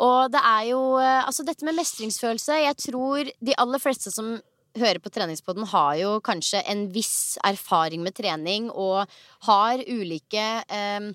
Og 0.00 0.30
det 0.32 0.40
er 0.40 0.62
jo 0.70 0.80
eh, 1.02 1.26
Altså, 1.26 1.42
dette 1.44 1.66
med 1.66 1.74
mestringsfølelse 1.74 2.54
Jeg 2.62 2.76
tror 2.78 3.26
de 3.26 3.56
aller 3.58 3.82
fleste 3.82 4.12
som 4.14 4.36
hører 4.78 5.02
på 5.02 5.10
treningspodden, 5.12 5.66
har 5.68 5.96
jo 6.00 6.12
kanskje 6.24 6.62
en 6.70 6.86
viss 6.94 7.36
erfaring 7.44 8.00
med 8.00 8.14
trening 8.16 8.70
og 8.70 9.10
har 9.44 9.82
ulike 9.84 10.46
Eh, 10.72 11.12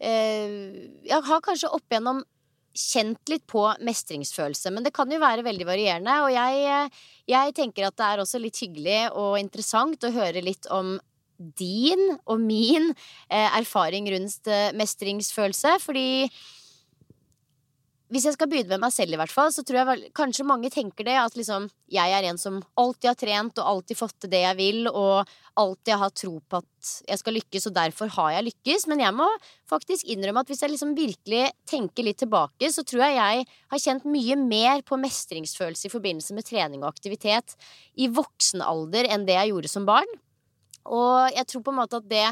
jeg 0.00 1.24
har 1.26 1.42
kanskje 1.44 1.68
opp 1.76 1.84
igjennom 1.92 2.22
kjent 2.76 3.30
litt 3.30 3.46
på 3.50 3.64
mestringsfølelse, 3.84 4.70
men 4.72 4.86
det 4.86 4.94
kan 4.94 5.10
jo 5.10 5.18
være 5.20 5.44
veldig 5.46 5.66
varierende. 5.66 6.16
Og 6.24 6.32
jeg, 6.34 6.62
eh, 6.70 7.06
jeg 7.32 7.54
tenker 7.56 7.88
at 7.88 7.96
det 7.98 8.06
er 8.06 8.22
også 8.22 8.40
litt 8.40 8.60
hyggelig 8.62 9.00
og 9.18 9.38
interessant 9.40 10.06
å 10.06 10.14
høre 10.14 10.44
litt 10.44 10.70
om 10.70 10.98
din 11.58 12.02
og 12.28 12.40
min 12.40 12.90
eh, 12.92 13.48
erfaring 13.58 14.08
rundt 14.12 14.50
mestringsfølelse, 14.76 15.78
fordi 15.82 16.28
hvis 18.10 18.24
jeg 18.26 18.34
skal 18.34 18.48
begynne 18.50 18.74
med 18.74 18.82
meg 18.82 18.94
selv, 18.94 19.14
i 19.14 19.18
hvert 19.20 19.32
fall, 19.32 19.52
så 19.54 19.62
tror 19.66 19.78
jeg 19.80 20.10
kanskje 20.18 20.46
mange 20.46 20.70
tenker 20.72 21.06
det. 21.06 21.14
At 21.14 21.36
liksom 21.38 21.68
jeg 21.90 22.14
er 22.14 22.26
en 22.26 22.40
som 22.40 22.58
alltid 22.80 23.08
har 23.12 23.18
trent 23.18 23.60
og 23.62 23.68
alltid 23.72 23.98
fått 24.00 24.16
til 24.24 24.32
det 24.32 24.42
jeg 24.42 24.58
vil, 24.58 24.88
og 24.90 25.30
alltid 25.60 25.94
har 26.00 26.14
tro 26.18 26.32
på 26.42 26.60
at 26.60 26.90
jeg 27.06 27.20
skal 27.20 27.36
lykkes, 27.38 27.68
og 27.70 27.76
derfor 27.76 28.10
har 28.16 28.32
jeg 28.34 28.48
lykkes. 28.48 28.88
Men 28.90 29.04
jeg 29.04 29.14
må 29.14 29.28
faktisk 29.70 30.10
innrømme 30.10 30.42
at 30.42 30.50
hvis 30.50 30.64
jeg 30.64 30.74
liksom 30.74 30.96
virkelig 30.98 31.44
tenker 31.70 32.08
litt 32.08 32.18
tilbake, 32.24 32.72
så 32.74 32.82
tror 32.82 33.06
jeg 33.06 33.18
jeg 33.20 33.46
har 33.74 33.84
kjent 33.86 34.08
mye 34.10 34.38
mer 34.42 34.82
på 34.86 34.98
mestringsfølelse 34.98 35.86
i 35.86 35.94
forbindelse 35.94 36.34
med 36.34 36.48
trening 36.50 36.82
og 36.82 36.90
aktivitet 36.90 37.54
i 37.94 38.10
voksen 38.10 38.64
alder 38.66 39.06
enn 39.06 39.28
det 39.28 39.38
jeg 39.38 39.54
gjorde 39.54 39.70
som 39.70 39.86
barn. 39.86 40.18
Og 40.90 41.30
jeg 41.36 41.46
tror 41.46 41.62
på 41.62 41.74
en 41.74 41.82
måte 41.84 42.00
at 42.00 42.10
det 42.10 42.26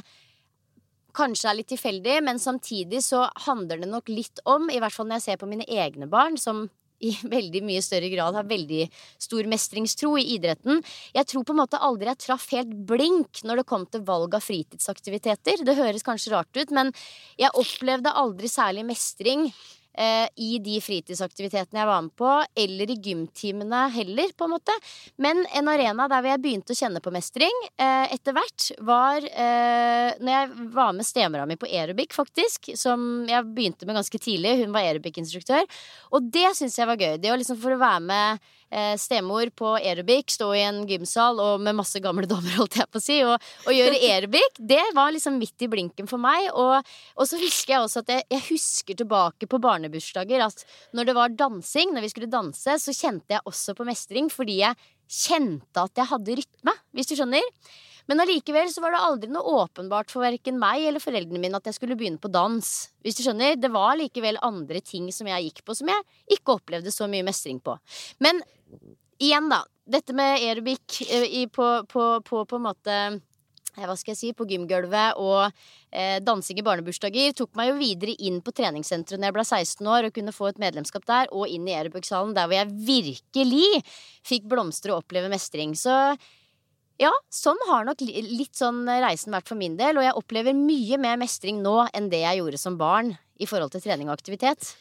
kanskje 1.18 1.50
er 1.50 1.61
litt 1.61 1.70
tilfeldig, 1.74 2.18
men 2.24 2.40
samtidig 2.42 3.02
så 3.04 3.26
handler 3.48 3.83
det 3.83 3.90
nok 3.90 4.11
litt 4.12 4.42
om, 4.48 4.70
i 4.70 4.78
hvert 4.81 4.94
fall 4.94 5.09
når 5.11 5.20
jeg 5.20 5.28
ser 5.28 5.40
på 5.42 5.50
mine 5.50 5.66
egne 5.68 6.09
barn, 6.11 6.38
som 6.40 6.68
i 7.04 7.12
veldig 7.37 7.62
mye 7.66 7.83
større 7.85 8.11
grad 8.12 8.37
har 8.38 8.48
veldig 8.48 8.87
stor 9.22 9.48
mestringstro 9.50 10.14
i 10.18 10.26
idretten. 10.37 10.83
Jeg 11.14 11.31
tror 11.31 11.46
på 11.46 11.54
en 11.54 11.62
måte 11.62 11.83
aldri 11.85 12.11
jeg 12.11 12.22
traff 12.26 12.48
helt 12.54 12.74
blink 12.88 13.42
når 13.46 13.62
det 13.62 13.68
kom 13.70 13.87
til 13.87 14.04
valg 14.09 14.35
av 14.38 14.44
fritidsaktiviteter. 14.44 15.64
Det 15.66 15.78
høres 15.78 16.07
kanskje 16.07 16.35
rart 16.35 16.59
ut, 16.59 16.74
men 16.74 16.92
jeg 17.40 17.54
opplevde 17.59 18.14
aldri 18.18 18.50
særlig 18.50 18.87
mestring 18.88 19.48
eh, 19.98 20.26
i 20.40 20.58
de 20.62 20.78
fritidsaktivitetene 20.82 21.82
jeg 21.82 21.90
var 21.90 22.04
med 22.06 22.14
på, 22.18 22.30
eller 22.64 22.92
i 22.92 22.98
gymtimene 23.02 23.84
heller, 23.94 24.32
på 24.38 24.46
en 24.46 24.54
måte. 24.54 24.76
Men 25.20 25.42
en 25.58 25.70
arena 25.72 26.08
der 26.11 26.30
jeg 26.32 26.42
begynte 26.44 26.74
å 26.74 26.78
kjenne 26.78 27.02
på 27.04 27.12
mestring 27.14 27.62
eh, 27.76 28.06
etter 28.14 28.37
hvert, 28.37 28.70
var 28.87 29.26
eh, 29.26 30.14
når 30.20 30.32
jeg 30.34 30.68
var 30.76 30.94
med 30.96 31.08
stemora 31.08 31.48
mi 31.48 31.58
på 31.61 31.70
aerobic, 31.70 32.14
faktisk. 32.16 32.72
Som 32.78 33.26
jeg 33.28 33.48
begynte 33.54 33.88
med 33.88 33.98
ganske 33.98 34.22
tidlig. 34.22 34.58
Hun 34.62 34.74
var 34.76 34.87
aerobic-instruktør. 34.87 35.66
Og 36.14 36.30
det 36.32 36.52
syns 36.58 36.78
jeg 36.78 36.88
var 36.88 37.00
gøy. 37.00 37.18
Det 37.20 37.32
å 37.32 37.38
liksom 37.40 37.58
for 37.61 37.74
å 37.74 37.82
være 37.82 38.06
med 38.08 38.54
eh, 38.70 38.94
stemor 39.00 39.50
på 39.57 39.74
aerobic, 39.78 40.35
stå 40.37 40.50
i 40.57 40.62
en 40.66 40.83
gymsal 40.88 41.40
og 41.42 41.64
med 41.64 41.78
masse 41.78 42.00
gamle 42.04 42.28
damer, 42.31 42.57
holdt 42.61 42.78
jeg 42.81 42.90
på 42.92 43.00
å 43.00 43.04
si, 43.04 43.18
og, 43.26 43.48
og 43.66 43.74
gjøre 43.76 44.00
aerobic, 44.11 44.61
det 44.61 44.83
var 44.96 45.14
liksom 45.14 45.40
midt 45.40 45.66
i 45.66 45.70
blinken 45.72 46.11
for 46.11 46.22
meg. 46.22 46.50
Og, 46.52 46.92
og 47.16 47.31
så 47.31 47.40
husker 47.40 47.76
jeg 47.76 47.87
også 47.87 48.04
at 48.04 48.14
jeg, 48.14 48.28
jeg 48.37 48.46
husker 48.50 49.00
tilbake 49.02 49.50
på 49.50 49.62
barnebursdager 49.62 50.46
at 50.46 50.64
når 50.96 51.11
det 51.11 51.18
var 51.18 51.37
dansing, 51.37 51.92
når 51.94 52.07
vi 52.07 52.14
skulle 52.14 52.33
danse, 52.33 52.78
så 52.83 52.96
kjente 52.96 53.38
jeg 53.38 53.46
også 53.48 53.76
på 53.78 53.88
mestring 53.88 54.33
fordi 54.33 54.62
jeg 54.62 54.78
kjente 55.09 55.83
at 55.83 55.96
jeg 55.96 56.11
hadde 56.11 56.40
rytme, 56.42 56.74
hvis 56.92 57.09
du 57.09 57.16
skjønner. 57.16 57.44
Men 58.09 58.22
allikevel 58.24 58.70
så 58.72 58.81
var 58.81 58.94
det 58.94 59.00
aldri 59.04 59.28
noe 59.33 59.64
åpenbart 59.64 60.09
for 60.12 60.24
verken 60.24 60.57
meg 60.61 60.87
eller 60.88 61.02
foreldrene 61.02 61.42
mine 61.42 61.59
at 61.61 61.66
jeg 61.68 61.76
skulle 61.76 61.96
begynne 61.98 62.20
på 62.20 62.31
dans. 62.33 62.64
Hvis 63.04 63.18
du 63.18 63.22
skjønner, 63.24 63.57
Det 63.61 63.68
var 63.68 63.98
likevel 64.00 64.40
andre 64.42 64.81
ting 64.81 65.11
som 65.12 65.28
jeg 65.28 65.50
gikk 65.50 65.64
på 65.64 65.76
som 65.76 65.90
jeg 65.92 66.07
ikke 66.38 66.57
opplevde 66.57 66.92
så 66.94 67.09
mye 67.09 67.26
mestring 67.26 67.61
på. 67.61 67.76
Men 68.24 68.40
igjen, 69.18 69.48
da. 69.50 69.62
Dette 69.88 70.14
med 70.16 70.37
aerobic 70.42 71.00
eh, 71.09 71.48
på, 71.48 71.66
på, 71.88 72.07
på, 72.24 72.44
på 72.44 72.59
en 72.59 72.64
måte 72.66 72.94
eh, 72.94 73.85
hva 73.87 73.94
skal 73.96 74.12
jeg 74.12 74.20
si, 74.20 74.33
på 74.37 74.46
gymgulvet 74.50 75.18
og 75.22 75.48
eh, 75.90 76.18
dansing 76.24 76.61
i 76.61 76.64
barnebursdager 76.66 77.37
tok 77.37 77.54
meg 77.59 77.70
jo 77.70 77.78
videre 77.81 78.16
inn 78.28 78.42
på 78.44 78.52
treningssenteret 78.52 79.20
når 79.20 79.31
jeg 79.31 79.37
ble 79.38 79.46
16 79.46 79.92
år 79.94 80.09
og 80.09 80.16
kunne 80.18 80.35
få 80.37 80.50
et 80.50 80.61
medlemskap 80.61 81.07
der, 81.09 81.31
og 81.33 81.48
inn 81.48 81.68
i 81.68 81.76
aerobic-salen, 81.78 82.35
der 82.37 82.50
hvor 82.50 82.59
jeg 82.59 82.74
virkelig 82.90 83.85
fikk 84.26 84.50
blomstre 84.50 84.92
og 84.92 85.04
oppleve 85.04 85.31
mestring. 85.33 85.72
Så 85.78 85.94
ja, 86.98 87.12
sånn 87.31 87.61
har 87.70 87.87
nok 87.87 88.02
litt 88.02 88.59
sånn 88.59 88.83
reisen 88.90 89.33
vært 89.33 89.48
for 89.48 89.61
min 89.61 89.78
del, 89.78 90.00
og 90.00 90.04
jeg 90.04 90.18
opplever 90.18 90.57
mye 90.59 90.98
mer 91.00 91.16
mestring 91.20 91.62
nå 91.62 91.78
enn 91.94 92.11
det 92.12 92.24
jeg 92.24 92.42
gjorde 92.42 92.61
som 92.61 92.76
barn 92.81 93.14
i 93.38 93.46
forhold 93.48 93.72
til 93.72 93.85
trening 93.87 94.11
og 94.11 94.18
aktivitet. 94.18 94.74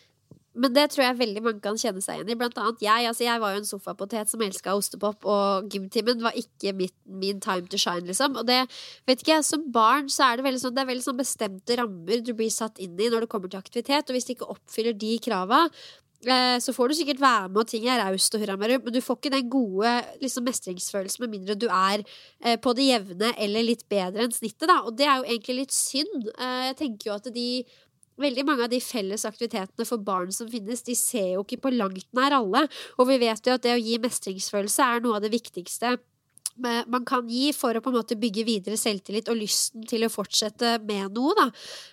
Men 0.57 0.73
det 0.73 0.87
tror 0.91 1.05
jeg 1.05 1.19
veldig 1.19 1.43
mange 1.45 1.61
kan 1.63 1.77
kjenne 1.79 2.01
seg 2.03 2.19
igjen 2.19 2.31
i. 2.33 2.37
Blant 2.39 2.57
annet 2.61 2.81
jeg. 2.83 3.09
Altså, 3.09 3.25
jeg 3.27 3.41
var 3.43 3.53
jo 3.53 3.61
en 3.61 3.69
sofapotet 3.69 4.31
som 4.31 4.41
elska 4.43 4.73
ostepop, 4.77 5.27
og 5.29 5.69
gymtimen 5.73 6.23
var 6.23 6.37
ikke 6.39 6.73
mitt, 6.77 6.95
min 7.05 7.41
time 7.43 7.69
to 7.69 7.79
shine, 7.81 8.07
liksom. 8.09 8.39
Og 8.41 8.47
det, 8.49 8.63
vet 9.09 9.21
ikke 9.21 9.37
jeg, 9.37 9.45
som 9.47 9.67
barn 9.73 10.09
så 10.13 10.31
er 10.31 10.39
det 10.39 10.47
veldig 10.47 10.63
sånn, 10.63 10.75
det 10.75 10.83
er 10.83 10.91
veldig 10.91 11.05
sånn 11.05 11.21
bestemte 11.21 11.77
rammer 11.79 12.25
du 12.25 12.33
blir 12.37 12.51
satt 12.53 12.81
inn 12.83 12.97
i 12.97 13.11
når 13.13 13.25
det 13.25 13.31
kommer 13.31 13.53
til 13.53 13.61
aktivitet, 13.61 14.09
og 14.09 14.17
hvis 14.17 14.27
du 14.27 14.35
ikke 14.35 14.51
oppfyller 14.57 14.97
de 14.97 15.13
krava, 15.23 15.63
eh, 16.25 16.57
så 16.63 16.73
får 16.75 16.89
du 16.89 16.97
sikkert 16.99 17.21
være 17.21 17.47
med, 17.51 17.61
og 17.61 17.71
ting 17.71 17.87
er 17.87 18.01
raust 18.01 18.35
og 18.35 18.43
hurra 18.43 18.57
men 18.59 18.77
du 18.93 19.01
får 19.03 19.19
ikke 19.19 19.33
den 19.37 19.49
gode 19.53 19.93
liksom, 20.23 20.47
mestringsfølelsen 20.49 21.25
med 21.25 21.35
mindre 21.35 21.57
du 21.59 21.67
er 21.69 22.03
eh, 22.41 22.57
på 22.57 22.73
det 22.77 22.89
jevne 22.89 23.33
eller 23.37 23.67
litt 23.67 23.85
bedre 23.91 24.25
enn 24.25 24.35
snittet, 24.35 24.67
da. 24.69 24.81
Og 24.87 24.97
det 24.97 25.07
er 25.07 25.21
jo 25.21 25.29
egentlig 25.29 25.59
litt 25.61 25.75
synd. 25.75 26.31
Eh, 26.33 26.63
jeg 26.71 26.79
tenker 26.81 27.11
jo 27.11 27.19
at 27.19 27.29
de 27.35 27.49
Veldig 28.17 28.45
mange 28.47 28.65
av 28.65 28.73
de 28.73 28.81
felles 28.81 29.25
aktivitetene 29.29 29.85
for 29.87 30.01
barn 30.01 30.31
som 30.33 30.49
finnes, 30.49 30.83
de 30.85 30.95
ser 30.97 31.33
jo 31.35 31.45
ikke 31.45 31.61
på 31.67 31.73
langt 31.75 32.07
nær 32.17 32.39
alle. 32.39 32.65
Og 32.97 33.09
vi 33.11 33.19
vet 33.21 33.45
jo 33.45 33.57
at 33.57 33.65
det 33.65 33.75
å 33.75 33.81
gi 33.81 33.97
mestringsfølelse 34.01 34.91
er 34.95 35.03
noe 35.05 35.19
av 35.19 35.25
det 35.25 35.33
viktigste 35.35 35.97
man 36.57 37.05
kan 37.05 37.27
gi 37.29 37.51
for 37.55 37.77
å 37.77 37.81
på 37.83 37.91
en 37.91 37.97
måte 37.99 38.17
bygge 38.19 38.45
videre 38.47 38.77
selvtillit 38.79 39.29
og 39.29 39.39
lysten 39.39 39.85
til 39.87 40.05
å 40.05 40.11
fortsette 40.11 40.77
med 40.87 41.13
noe. 41.15 41.35
Da. 41.37 41.47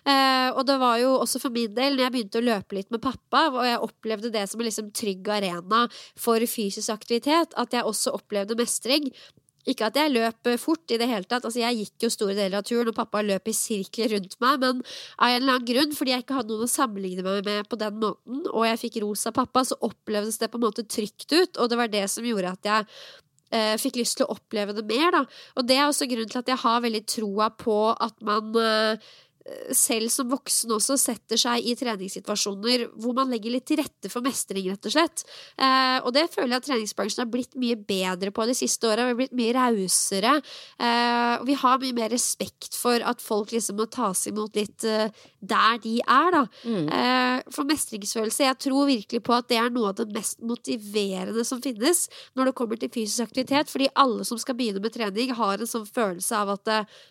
Eh, 0.09 0.49
og 0.55 0.65
det 0.69 0.79
var 0.81 0.99
jo 1.03 1.15
også 1.21 1.41
for 1.43 1.55
min 1.55 1.75
del, 1.77 1.97
når 1.97 2.07
jeg 2.07 2.15
begynte 2.17 2.41
å 2.41 2.47
løpe 2.49 2.79
litt 2.79 2.93
med 2.95 3.03
pappa, 3.05 3.47
og 3.53 3.63
jeg 3.67 3.83
opplevde 3.85 4.33
det 4.35 4.47
som 4.51 4.61
en 4.61 4.69
liksom 4.69 4.91
trygg 4.97 5.29
arena 5.29 5.85
for 6.17 6.45
fysisk 6.49 6.93
aktivitet, 6.95 7.57
at 7.61 7.77
jeg 7.77 7.85
også 7.85 8.17
opplevde 8.17 8.59
mestring. 8.59 9.11
Ikke 9.71 9.89
at 9.89 9.97
jeg 9.97 10.13
løp 10.13 10.51
fort 10.61 10.93
i 10.93 10.99
det 11.01 11.09
hele 11.09 11.25
tatt. 11.25 11.47
Altså, 11.47 11.63
jeg 11.63 11.79
gikk 11.81 12.07
jo 12.07 12.13
store 12.13 12.37
deler 12.37 12.61
av 12.61 12.67
turen, 12.69 12.91
og 12.91 12.97
pappa 12.99 13.23
løp 13.25 13.49
i 13.49 13.57
sirkler 13.57 14.13
rundt 14.17 14.39
meg, 14.45 14.61
men 14.61 14.83
av 15.17 15.31
en 15.31 15.41
eller 15.41 15.57
annen 15.57 15.69
grunn, 15.71 15.97
fordi 15.97 16.15
jeg 16.15 16.25
ikke 16.25 16.39
hadde 16.39 16.53
noen 16.53 16.69
å 16.69 16.71
sammenligne 16.75 17.27
meg 17.27 17.49
med 17.49 17.69
på 17.71 17.81
den 17.81 18.01
måten, 18.03 18.45
og 18.53 18.69
jeg 18.69 18.83
fikk 18.87 19.03
ros 19.05 19.27
av 19.31 19.37
pappa, 19.41 19.65
så 19.65 19.79
opplevdes 19.89 20.41
det 20.43 20.51
på 20.53 20.61
en 20.61 20.67
måte 20.67 20.87
trygt 20.87 21.29
ut, 21.33 21.57
og 21.57 21.71
det 21.71 21.81
var 21.81 21.93
det 21.93 22.07
som 22.13 22.27
gjorde 22.29 22.55
at 22.55 22.71
jeg 22.71 22.89
eh, 23.55 23.75
fikk 23.81 24.01
lyst 24.01 24.19
til 24.19 24.29
å 24.29 24.37
oppleve 24.37 24.77
det 24.77 24.85
mer, 24.89 25.11
da. 25.15 25.23
Og 25.59 25.69
det 25.69 25.79
er 25.79 25.87
også 25.89 26.09
grunnen 26.11 26.33
til 26.33 26.43
at 26.43 26.53
jeg 26.53 26.63
har 26.65 26.85
veldig 26.85 27.05
troa 27.11 27.51
på 27.59 27.79
at 27.93 28.25
man 28.27 28.53
eh, 28.61 29.13
selv 29.77 30.09
som 30.09 30.31
voksen 30.31 30.73
også 30.73 30.97
setter 31.01 31.37
seg 31.41 31.67
i 31.69 31.75
treningssituasjoner 31.77 32.87
hvor 32.97 33.13
man 33.17 33.29
legger 33.33 33.53
litt 33.53 33.67
til 33.69 33.81
rette 33.83 34.09
for 34.13 34.25
mestring, 34.25 34.71
rett 34.73 34.89
og 34.89 34.95
slett. 34.95 35.25
Eh, 35.61 35.99
og 36.01 36.15
det 36.17 36.31
føler 36.33 36.55
jeg 36.55 36.63
at 36.63 36.69
treningsbransjen 36.71 37.25
har 37.25 37.31
blitt 37.33 37.59
mye 37.61 37.77
bedre 37.77 38.33
på 38.35 38.47
de 38.49 38.57
siste 38.57 38.89
åra. 38.89 39.05
Vi 39.05 39.13
har 39.13 39.21
blitt 39.21 39.37
mye 39.37 39.55
rausere. 39.59 40.35
Eh, 40.81 41.35
og 41.37 41.47
vi 41.51 41.59
har 41.61 41.83
mye 41.83 41.99
mer 42.01 42.13
respekt 42.15 42.79
for 42.79 43.05
at 43.05 43.21
folk 43.25 43.53
liksom 43.53 43.79
må 43.81 43.89
tas 43.93 44.25
imot 44.31 44.57
litt 44.57 44.87
eh, 44.89 45.13
der 45.45 45.81
de 45.85 45.99
er, 46.01 46.31
da. 46.33 46.45
Mm. 46.65 46.89
Eh, 46.89 47.53
for 47.53 47.69
mestringsfølelse, 47.69 48.47
jeg 48.49 48.61
tror 48.65 48.89
virkelig 48.89 49.23
på 49.29 49.37
at 49.37 49.51
det 49.53 49.61
er 49.61 49.73
noe 49.75 49.93
av 49.93 49.99
det 50.01 50.09
mest 50.15 50.41
motiverende 50.41 51.45
som 51.45 51.61
finnes 51.65 52.07
når 52.33 52.49
det 52.49 52.57
kommer 52.57 52.81
til 52.81 52.93
fysisk 52.95 53.29
aktivitet, 53.29 53.69
fordi 53.69 53.93
alle 54.01 54.25
som 54.25 54.41
skal 54.41 54.57
begynne 54.57 54.81
med 54.81 54.95
trening, 54.95 55.35
har 55.37 55.61
en 55.61 55.69
sånn 55.69 55.85
følelse 55.89 56.41
av 56.41 56.57
at 56.57 56.73
eh, 56.73 57.03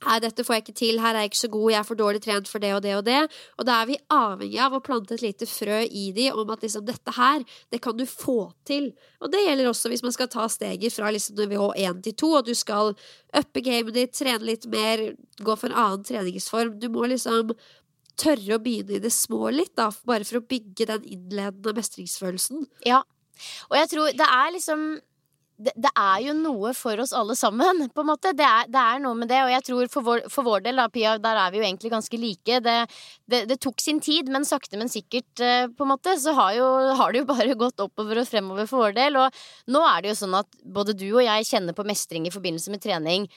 Nei, 0.00 0.16
dette 0.24 0.44
får 0.46 0.56
jeg 0.56 0.64
ikke 0.64 0.76
til, 0.78 1.00
her 1.02 1.12
er 1.12 1.26
jeg 1.26 1.30
ikke 1.30 1.40
så 1.42 1.50
god, 1.52 1.66
jeg 1.70 1.78
er 1.80 1.86
for 1.88 2.00
dårlig 2.00 2.20
trent 2.24 2.48
for 2.48 2.62
det 2.62 2.70
og 2.72 2.80
det 2.84 2.94
og 2.96 3.02
det. 3.04 3.18
Og 3.60 3.66
da 3.68 3.80
er 3.82 3.88
vi 3.90 3.98
avhengig 4.16 4.60
av 4.64 4.76
å 4.76 4.82
plante 4.84 5.16
et 5.16 5.24
lite 5.24 5.48
frø 5.48 5.82
i 5.84 6.06
de 6.16 6.30
om 6.32 6.52
at 6.54 6.64
liksom 6.64 6.86
dette 6.88 7.14
her, 7.18 7.44
det 7.72 7.82
kan 7.84 7.98
du 7.98 8.06
få 8.08 8.38
til. 8.68 8.90
Og 9.20 9.32
det 9.34 9.42
gjelder 9.44 9.68
også 9.68 9.92
hvis 9.92 10.04
man 10.06 10.16
skal 10.16 10.30
ta 10.32 10.46
steget 10.52 10.96
fra 10.96 11.12
liksom 11.12 11.42
nivå 11.42 11.68
1 11.76 12.00
til 12.06 12.16
2, 12.24 12.32
og 12.38 12.48
du 12.48 12.54
skal 12.56 12.94
uppe 13.42 13.64
gamet 13.66 13.98
ditt, 13.98 14.16
trene 14.16 14.48
litt 14.48 14.64
mer, 14.72 15.04
gå 15.36 15.58
for 15.60 15.68
en 15.68 15.78
annen 15.84 16.08
treningsform. 16.08 16.78
Du 16.80 16.88
må 16.92 17.04
liksom 17.12 17.52
tørre 18.20 18.56
å 18.56 18.62
begynne 18.62 18.96
i 18.96 19.04
det 19.04 19.12
små 19.12 19.52
litt, 19.52 19.74
da, 19.76 19.90
bare 20.08 20.24
for 20.28 20.40
å 20.40 20.46
bygge 20.48 20.88
den 20.88 21.06
innledende 21.12 21.76
mestringsfølelsen. 21.76 22.66
Ja, 22.88 23.04
og 23.70 23.78
jeg 23.78 23.92
tror 23.92 24.16
det 24.16 24.26
er 24.26 24.52
liksom 24.56 24.90
det, 25.60 25.74
det, 25.76 25.90
er 25.98 26.22
jo 26.24 26.34
noe 26.36 26.72
for 26.76 27.00
oss 27.02 27.12
alle 27.16 27.36
sammen, 27.38 27.84
på 27.94 28.04
en 28.04 28.10
måte. 28.10 28.32
Det 28.36 28.46
er, 28.46 28.70
det 28.72 28.80
er 28.80 29.02
noe 29.04 29.18
med 29.18 29.30
det. 29.30 29.42
Og 29.44 29.52
jeg 29.52 29.66
tror 29.66 29.90
for 29.92 30.06
vår, 30.06 30.24
for 30.32 30.46
vår, 30.46 30.64
del, 30.64 30.80
da, 30.80 30.88
Pia, 30.92 31.16
der 31.22 31.42
er 31.42 31.52
vi 31.52 31.60
jo 31.60 31.66
egentlig 31.66 31.92
ganske 31.92 32.20
like. 32.20 32.60
Det, 32.64 33.42
det 33.50 33.60
tok 33.62 33.82
sin 33.82 34.00
tid, 34.04 34.30
men 34.32 34.48
sakte, 34.48 34.78
men 34.80 34.92
sikkert, 34.92 35.30
eh, 35.44 35.68
på 35.68 35.86
en 35.86 35.92
måte, 35.92 36.16
så 36.20 36.34
har, 36.38 36.56
jo, 36.58 36.66
har 37.00 37.12
det 37.12 37.22
jo 37.22 37.30
bare 37.34 37.58
gått 37.60 37.84
oppover 37.84 38.22
og 38.22 38.28
fremover 38.30 38.70
for 38.70 38.86
vår 38.86 38.98
del. 38.98 39.20
Og 39.20 39.40
nå 39.74 39.84
er 39.92 40.02
det 40.02 40.14
jo 40.14 40.18
sånn 40.24 40.40
at 40.40 40.60
både 40.64 40.96
du 40.96 41.08
og 41.10 41.24
jeg 41.26 41.48
kjenner 41.52 41.76
på 41.76 41.86
mestring 41.88 42.28
i 42.28 42.34
forbindelse 42.34 42.74
med 42.74 42.84
trening 42.84 43.28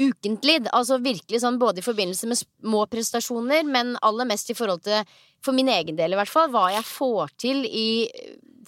ukentlig. 0.00 0.62
Altså 0.72 0.98
virkelig 1.04 1.42
sånn 1.42 1.60
både 1.60 1.82
i 1.82 1.86
forbindelse 1.86 2.28
med 2.30 2.40
små 2.40 2.86
prestasjoner, 2.90 3.66
men 3.68 3.96
aller 4.06 4.28
mest 4.28 4.50
i 4.52 4.56
forhold 4.56 4.84
til, 4.86 5.16
for 5.44 5.56
min 5.56 5.68
egen 5.72 5.98
del 5.98 6.14
i 6.14 6.18
hvert 6.18 6.32
fall, 6.32 6.50
hva 6.52 6.70
jeg 6.74 6.86
får 6.88 7.34
til 7.42 7.64
i 7.68 7.88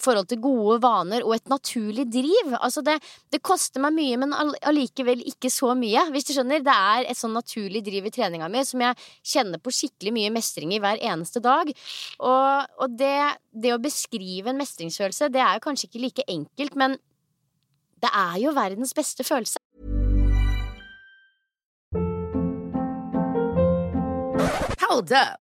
forhold 0.03 0.29
til 0.31 0.41
gode 0.43 0.79
vaner 0.83 1.25
og 1.25 1.35
et 1.35 1.51
naturlig 1.51 2.05
driv. 2.11 2.53
Altså 2.59 2.83
det, 2.85 2.97
det 3.33 3.41
koster 3.45 3.83
meg 3.83 3.95
mye, 3.97 4.19
men 4.21 4.35
allikevel 4.35 5.23
ikke 5.31 5.51
så 5.53 5.73
mye, 5.77 6.05
hvis 6.13 6.29
du 6.29 6.33
skjønner. 6.35 6.63
Det 6.65 6.75
er 6.75 7.09
et 7.09 7.19
sånn 7.19 7.35
naturlig 7.35 7.83
driv 7.85 8.09
i 8.09 8.13
treninga 8.15 8.49
mi 8.51 8.63
som 8.67 8.83
jeg 8.83 9.09
kjenner 9.33 9.61
på 9.63 9.73
skikkelig 9.75 10.15
mye 10.15 10.33
mestring 10.35 10.73
i 10.75 10.81
hver 10.83 11.01
eneste 11.11 11.43
dag. 11.43 11.71
Og, 12.19 12.79
og 12.79 12.97
det, 12.99 13.17
det 13.51 13.75
å 13.75 13.81
beskrive 13.81 14.53
en 14.53 14.59
mestringsfølelse, 14.61 15.31
det 15.33 15.43
er 15.43 15.57
jo 15.57 15.65
kanskje 15.67 15.89
ikke 15.89 16.05
like 16.05 16.27
enkelt, 16.29 16.79
men 16.79 16.97
det 17.99 18.11
er 18.15 18.39
jo 18.39 18.55
verdens 18.55 18.95
beste 18.95 19.25
følelse. 19.27 19.59
Hold 24.89 25.11
up. 25.11 25.48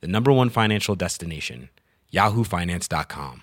the 0.00 0.08
number 0.08 0.32
one 0.32 0.50
financial 0.50 0.94
destination, 0.94 1.68
yahoofinance.com. 2.12 3.42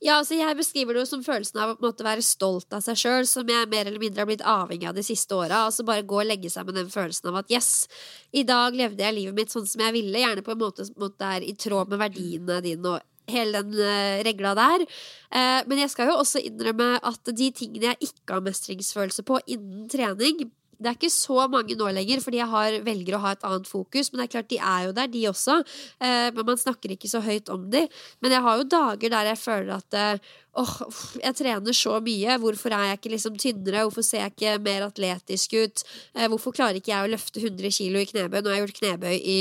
Ja, 0.00 0.14
altså 0.16 0.38
Jeg 0.38 0.56
beskriver 0.56 0.96
det 0.96 1.02
jo 1.02 1.08
som 1.10 1.24
følelsen 1.24 1.58
av 1.60 1.74
å 1.74 1.80
måtte 1.84 2.04
være 2.06 2.24
stolt 2.24 2.72
av 2.72 2.80
seg 2.80 2.96
sjøl, 2.96 3.26
som 3.28 3.48
jeg 3.52 3.68
mer 3.68 3.84
eller 3.84 4.00
mindre 4.00 4.22
har 4.22 4.28
blitt 4.30 4.44
avhengig 4.48 4.88
av 4.88 4.96
de 4.96 5.04
siste 5.04 5.36
åra. 5.36 5.66
Altså 5.66 5.84
bare 5.84 6.06
gå 6.08 6.22
og 6.22 6.28
legge 6.28 6.48
seg 6.52 6.64
med 6.64 6.78
den 6.80 6.88
følelsen 6.88 7.28
av 7.28 7.42
at 7.42 7.52
yes, 7.52 7.84
i 8.32 8.46
dag 8.48 8.76
levde 8.76 9.04
jeg 9.04 9.16
livet 9.18 9.36
mitt 9.36 9.52
sånn 9.52 9.68
som 9.68 9.84
jeg 9.84 9.92
ville, 9.98 10.22
gjerne 10.22 10.44
på 10.46 10.54
en 10.54 10.62
måte 10.62 10.88
som 10.88 11.04
er 11.28 11.44
i 11.44 11.52
tråd 11.52 11.92
med 11.92 12.00
verdiene 12.00 12.62
dine 12.64 12.94
og 12.94 13.04
hele 13.30 13.60
den 13.60 13.76
uh, 13.76 14.22
regla 14.24 14.54
der. 14.56 14.86
Uh, 15.28 15.60
men 15.68 15.82
jeg 15.84 15.92
skal 15.92 16.08
jo 16.08 16.16
også 16.22 16.40
innrømme 16.48 16.94
at 16.96 17.34
de 17.36 17.50
tingene 17.52 17.92
jeg 17.92 18.08
ikke 18.08 18.38
har 18.38 18.48
mestringsfølelse 18.48 19.26
på 19.28 19.42
innen 19.52 19.84
trening, 19.92 20.48
det 20.80 20.88
er 20.88 20.96
ikke 20.96 21.12
så 21.12 21.44
mange 21.52 21.76
nå 21.76 21.88
lenger, 21.92 22.22
fordi 22.24 22.40
jeg 22.40 22.48
har, 22.48 22.76
velger 22.86 23.16
å 23.16 23.22
ha 23.24 23.34
et 23.36 23.46
annet 23.46 23.68
fokus. 23.68 24.10
Men 24.10 24.22
det 24.22 24.26
er 24.26 24.34
klart, 24.34 24.50
de 24.50 24.60
er 24.72 24.86
jo 24.86 24.94
der, 24.96 25.10
de 25.12 25.24
også. 25.28 25.56
Eh, 26.00 26.28
men 26.36 26.46
man 26.48 26.60
snakker 26.60 26.94
ikke 26.94 27.10
så 27.10 27.20
høyt 27.24 27.52
om 27.52 27.66
de. 27.72 27.84
Men 28.24 28.36
jeg 28.36 28.46
har 28.46 28.60
jo 28.60 28.68
dager 28.76 29.12
der 29.12 29.32
jeg 29.32 29.40
føler 29.42 29.74
at 29.76 29.98
eh, 30.00 30.30
åh, 30.60 30.74
jeg 31.20 31.36
trener 31.36 31.76
så 31.76 31.98
mye. 32.04 32.38
Hvorfor 32.42 32.76
er 32.76 32.86
jeg 32.88 33.00
ikke 33.00 33.14
liksom 33.14 33.36
tynnere? 33.40 33.84
Hvorfor 33.84 34.06
ser 34.06 34.24
jeg 34.24 34.36
ikke 34.36 34.56
mer 34.64 34.88
atletisk 34.88 35.58
ut? 35.60 35.84
Eh, 36.16 36.28
hvorfor 36.32 36.56
klarer 36.56 36.80
ikke 36.80 36.94
jeg 36.94 37.08
å 37.08 37.12
løfte 37.12 37.44
100 37.44 37.76
kilo 37.76 38.00
i 38.00 38.08
knebøy? 38.08 38.40
Nå 38.40 38.52
har 38.52 38.60
jeg 38.60 38.68
gjort 38.68 38.80
knebøy 38.80 39.16
i 39.20 39.40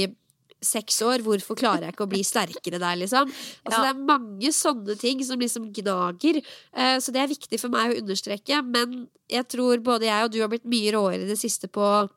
seks 0.62 1.02
år, 1.06 1.24
hvorfor 1.24 1.56
klarer 1.56 1.88
jeg 1.88 1.94
ikke 1.96 2.06
å 2.08 2.12
bli 2.12 2.24
sterkere 2.26 2.80
der, 2.82 2.96
liksom? 3.00 3.30
Altså, 3.66 3.80
Ja. 3.80 3.82
Det 3.84 3.90
er 3.94 4.08
mange 4.08 4.52
sånne 4.52 4.98
ting 5.00 5.24
som 5.24 5.40
liksom 5.40 5.72
gnager, 5.74 6.42
eh, 6.74 6.98
så 7.00 7.12
det 7.16 7.22
er 7.22 7.32
viktig 7.32 7.60
for 7.60 7.70
meg 7.70 7.92
å 7.94 8.02
understreke. 8.02 8.62
Men 8.66 9.08
jeg 9.30 9.48
tror 9.48 9.78
både 9.84 10.10
jeg 10.10 10.24
og 10.26 10.32
du 10.32 10.42
har 10.42 10.50
blitt 10.50 10.66
mye 10.66 10.92
råere 10.92 11.24
i 11.24 11.30
det 11.30 11.40
siste 11.40 11.68
på 11.72 12.10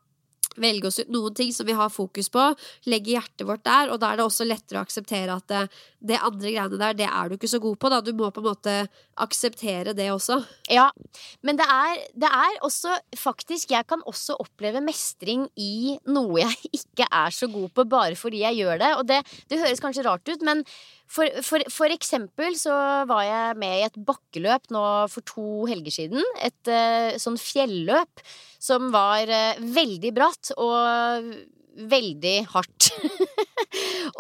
velge 0.60 0.88
oss 0.90 1.00
ut 1.02 1.12
noen 1.12 1.34
ting 1.36 1.52
som 1.54 1.68
vi 1.68 1.76
har 1.76 1.92
fokus 1.92 2.30
på, 2.32 2.48
legge 2.90 3.14
hjertet 3.14 3.46
vårt 3.48 3.64
der, 3.66 3.92
og 3.92 4.00
da 4.02 4.12
er 4.12 4.20
det 4.20 4.26
også 4.26 4.46
lettere 4.48 4.80
å 4.80 4.86
akseptere 4.86 5.36
at 5.36 5.48
det, 5.50 5.62
det 6.02 6.20
andre 6.20 6.52
greiene 6.52 6.80
der, 6.80 6.98
det 6.98 7.08
er 7.08 7.30
du 7.30 7.36
ikke 7.36 7.50
så 7.50 7.60
god 7.62 7.78
på, 7.80 7.90
da. 7.92 8.00
Du 8.04 8.12
må 8.16 8.30
på 8.34 8.42
en 8.42 8.48
måte 8.50 8.76
akseptere 9.22 9.94
det 9.96 10.08
også. 10.12 10.40
Ja, 10.72 10.88
men 11.46 11.60
det 11.60 11.66
er, 11.68 12.00
det 12.16 12.30
er 12.32 12.56
også 12.64 12.94
faktisk 13.18 13.70
Jeg 13.72 13.86
kan 13.88 14.00
også 14.08 14.38
oppleve 14.40 14.80
mestring 14.84 15.44
i 15.60 15.98
noe 16.08 16.42
jeg 16.42 16.72
ikke 16.80 17.06
er 17.08 17.34
så 17.34 17.48
god 17.52 17.70
på, 17.76 17.86
bare 17.88 18.16
fordi 18.18 18.42
jeg 18.44 18.62
gjør 18.62 18.82
det. 18.82 18.90
Og 18.98 19.06
det, 19.08 19.22
det 19.50 19.60
høres 19.62 19.82
kanskje 19.82 20.06
rart 20.08 20.28
ut, 20.28 20.44
men 20.46 20.64
for, 21.12 21.28
for, 21.44 21.64
for 21.72 21.92
eksempel 21.92 22.56
så 22.58 22.74
var 23.08 23.24
jeg 23.26 23.58
med 23.60 23.78
i 23.78 23.86
et 23.86 23.98
bakkeløp 24.08 24.70
nå 24.72 24.84
for 25.12 25.26
to 25.28 25.46
helger 25.70 25.94
siden. 25.94 26.24
Et 26.40 26.72
uh, 26.72 27.12
sånn 27.20 27.36
fjelløp 27.40 28.24
som 28.62 28.88
var 28.94 29.28
uh, 29.28 29.60
veldig 29.60 30.14
bratt 30.16 30.54
og 30.56 31.28
veldig 31.92 32.36
hardt. 32.52 32.90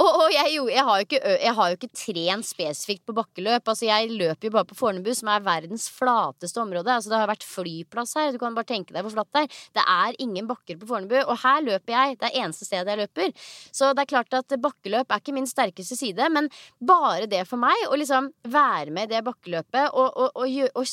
og, 0.00 0.08
og 0.08 0.28
jeg, 0.32 0.52
jo- 0.56 0.68
jeg, 0.72 0.84
har 0.86 0.98
jo 1.00 1.06
ikke, 1.06 1.20
jeg 1.42 1.54
har 1.58 1.70
jo 1.72 1.76
ikke 1.78 1.90
trent 1.98 2.46
spesifikt 2.48 3.04
på 3.08 3.14
bakkeløp. 3.16 3.66
Altså 3.68 3.86
Jeg 3.88 4.10
løper 4.12 4.48
jo 4.48 4.52
bare 4.54 4.68
på 4.70 4.78
Fornebu, 4.78 5.10
som 5.18 5.28
er 5.32 5.44
verdens 5.44 5.88
flateste 5.92 6.62
område. 6.62 6.92
Altså 6.94 7.12
Det 7.12 7.18
har 7.20 7.30
vært 7.32 7.44
flyplass 7.46 8.14
her. 8.18 8.32
Du 8.32 8.38
kan 8.42 8.56
bare 8.56 8.68
tenke 8.70 8.94
deg 8.96 9.04
hvor 9.04 9.14
flatt 9.16 9.32
det 9.36 9.42
er. 9.44 9.58
Det 9.80 9.84
er 9.96 10.18
ingen 10.24 10.48
bakker 10.48 10.78
på 10.80 10.88
Fornebu, 10.88 11.18
og 11.26 11.36
her 11.44 11.60
løper 11.66 11.96
jeg. 11.96 12.16
Det 12.22 12.30
er 12.30 12.40
eneste 12.44 12.68
stedet 12.68 12.94
jeg 12.94 13.02
løper. 13.04 13.34
Så 13.74 13.92
det 13.92 14.06
er 14.06 14.12
klart 14.14 14.38
at 14.40 14.56
bakkeløp 14.62 15.12
er 15.12 15.20
ikke 15.22 15.36
min 15.36 15.50
sterkeste 15.50 15.98
side, 16.00 16.30
men 16.32 16.48
bare 16.80 17.28
det 17.30 17.44
for 17.50 17.60
meg 17.60 17.86
å 17.90 17.98
liksom 18.00 18.30
være 18.52 18.90
med 18.94 19.10
i 19.10 19.14
det 19.16 19.22
bakkeløpet 19.26 19.92
og, 19.92 20.16
og, 20.16 20.42
og, 20.42 20.58
og, 20.80 20.90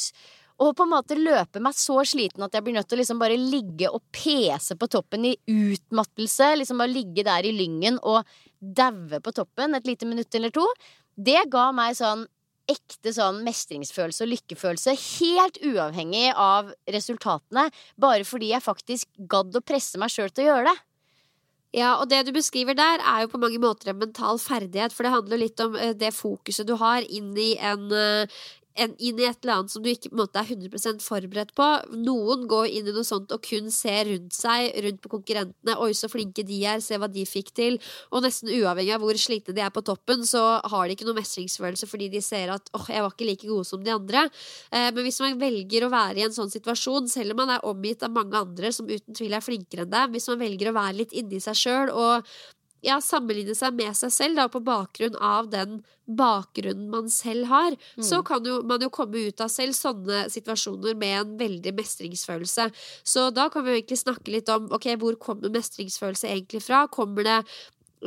og 0.60 0.74
på 0.76 0.84
en 0.84 0.92
måte 0.92 1.16
løpe 1.16 1.62
meg 1.64 1.76
så 1.80 2.02
sliten 2.04 2.44
at 2.44 2.56
jeg 2.58 2.66
blir 2.66 2.76
nødt 2.76 2.90
til 2.92 2.98
å 2.98 3.02
liksom 3.02 3.22
bare 3.22 3.38
ligge 3.40 3.88
og 3.96 4.02
pese 4.12 4.76
på 4.76 4.90
toppen 4.92 5.24
i 5.30 5.34
utmattelse. 5.48 6.50
Liksom 6.60 6.82
bare 6.84 6.92
ligge 6.92 7.24
der 7.28 7.48
i 7.48 7.54
lyngen 7.56 8.00
og 8.04 8.28
daue 8.60 9.22
på 9.24 9.34
toppen 9.36 9.76
et 9.76 9.88
lite 9.88 10.08
minutt 10.10 10.36
eller 10.36 10.54
to. 10.54 10.66
Det 11.16 11.48
ga 11.52 11.70
meg 11.76 11.98
sånn 12.00 12.28
ekte 12.70 13.14
sånn 13.16 13.42
mestringsfølelse 13.46 14.26
og 14.26 14.30
lykkefølelse, 14.34 14.94
helt 15.20 15.58
uavhengig 15.66 16.28
av 16.38 16.70
resultatene, 16.94 17.70
bare 17.98 18.28
fordi 18.28 18.52
jeg 18.54 18.66
faktisk 18.66 19.10
gadd 19.32 19.58
å 19.58 19.64
presse 19.66 19.98
meg 20.02 20.14
sjøl 20.14 20.30
til 20.30 20.46
å 20.46 20.52
gjøre 20.52 20.70
det. 20.70 20.78
Ja, 21.78 21.90
og 22.02 22.08
det 22.10 22.24
du 22.26 22.32
beskriver 22.34 22.74
der, 22.78 23.02
er 23.06 23.24
jo 23.24 23.34
på 23.34 23.42
mange 23.42 23.60
måter 23.62 23.92
en 23.92 24.00
mental 24.02 24.40
ferdighet, 24.42 24.94
for 24.94 25.06
det 25.06 25.14
handler 25.14 25.42
litt 25.44 25.62
om 25.62 25.76
eh, 25.78 25.94
det 25.98 26.16
fokuset 26.18 26.66
du 26.66 26.74
har 26.82 27.06
inn 27.06 27.36
i 27.38 27.52
en 27.62 27.92
eh, 27.94 28.40
en, 28.84 28.96
inn 28.98 29.20
i 29.20 29.28
et 29.28 29.38
eller 29.44 29.60
annet 29.60 29.74
som 29.74 29.84
du 29.84 29.90
ikke 29.92 30.12
på 30.12 30.18
en 30.18 30.22
måte 30.24 30.42
er 30.42 30.50
100% 30.56 31.04
forberedt 31.04 31.54
på. 31.58 31.68
Noen 32.00 32.46
går 32.50 32.70
inn 32.72 32.90
i 32.90 32.94
noe 32.96 33.08
sånt 33.08 33.32
og 33.36 33.44
kun 33.46 33.70
ser 33.74 34.10
rundt 34.10 34.36
seg, 34.36 34.72
rundt 34.86 35.02
på 35.04 35.12
konkurrentene. 35.14 35.78
Oi, 35.84 35.92
så 35.98 36.10
flinke 36.12 36.46
de 36.48 36.60
er, 36.72 36.84
se 36.84 37.00
hva 37.00 37.10
de 37.12 37.26
fikk 37.28 37.52
til. 37.58 37.80
Og 38.14 38.24
nesten 38.26 38.52
uavhengig 38.54 38.96
av 38.96 39.04
hvor 39.04 39.20
slitne 39.20 39.56
de 39.56 39.64
er 39.66 39.74
på 39.76 39.84
toppen, 39.86 40.26
så 40.28 40.44
har 40.72 40.88
de 40.88 40.98
ikke 40.98 41.08
noe 41.08 41.20
mestringsfølelse 41.20 41.90
fordi 41.90 42.12
de 42.14 42.24
ser 42.26 42.54
at 42.54 42.72
åh, 42.78 42.88
jeg 42.92 43.06
var 43.06 43.16
ikke 43.16 43.30
like 43.30 43.50
god 43.50 43.68
som 43.68 43.84
de 43.86 43.96
andre. 43.96 44.28
Eh, 44.72 44.90
men 44.96 45.06
hvis 45.06 45.22
man 45.24 45.40
velger 45.42 45.86
å 45.86 45.94
være 45.94 46.22
i 46.22 46.28
en 46.28 46.36
sånn 46.36 46.54
situasjon, 46.54 47.10
selv 47.12 47.36
om 47.36 47.44
man 47.44 47.56
er 47.58 47.68
omgitt 47.68 48.06
av 48.06 48.16
mange 48.16 48.40
andre 48.40 48.74
som 48.76 48.90
uten 48.90 49.18
tvil 49.18 49.36
er 49.36 49.46
flinkere 49.46 49.86
enn 49.86 49.94
deg, 49.94 50.16
hvis 50.16 50.30
man 50.32 50.42
velger 50.44 50.72
å 50.72 50.78
være 50.80 51.00
litt 51.02 51.16
inni 51.18 51.42
seg 51.44 51.58
sjøl 51.60 51.94
og 51.94 52.30
ja, 52.86 53.00
sammenligne 53.04 53.56
seg 53.58 53.76
med 53.76 53.96
seg 53.98 54.12
selv 54.14 54.40
da, 54.40 54.48
på 54.52 54.62
bakgrunn 54.64 55.18
av 55.20 55.50
den 55.52 55.80
bakgrunnen 56.10 56.88
man 56.90 57.10
selv 57.14 57.50
har, 57.52 57.76
så 58.02 58.22
kan 58.26 58.46
jo, 58.48 58.60
man 58.66 58.82
jo 58.82 58.90
komme 58.94 59.28
ut 59.30 59.42
av 59.44 59.52
selv 59.54 59.76
sånne 59.78 60.24
situasjoner 60.34 60.96
med 60.98 61.18
en 61.20 61.34
veldig 61.38 61.74
mestringsfølelse. 61.78 62.70
Så 63.06 63.28
da 63.36 63.50
kan 63.54 63.66
vi 63.66 63.74
jo 63.74 63.82
egentlig 63.82 64.00
snakke 64.02 64.34
litt 64.34 64.50
om 64.50 64.72
ok, 64.74 64.88
hvor 65.02 65.20
kommer 65.22 65.54
mestringsfølelse 65.54 66.32
egentlig 66.32 66.64
fra? 66.66 66.88
Kommer 66.90 67.28
det 67.28 67.38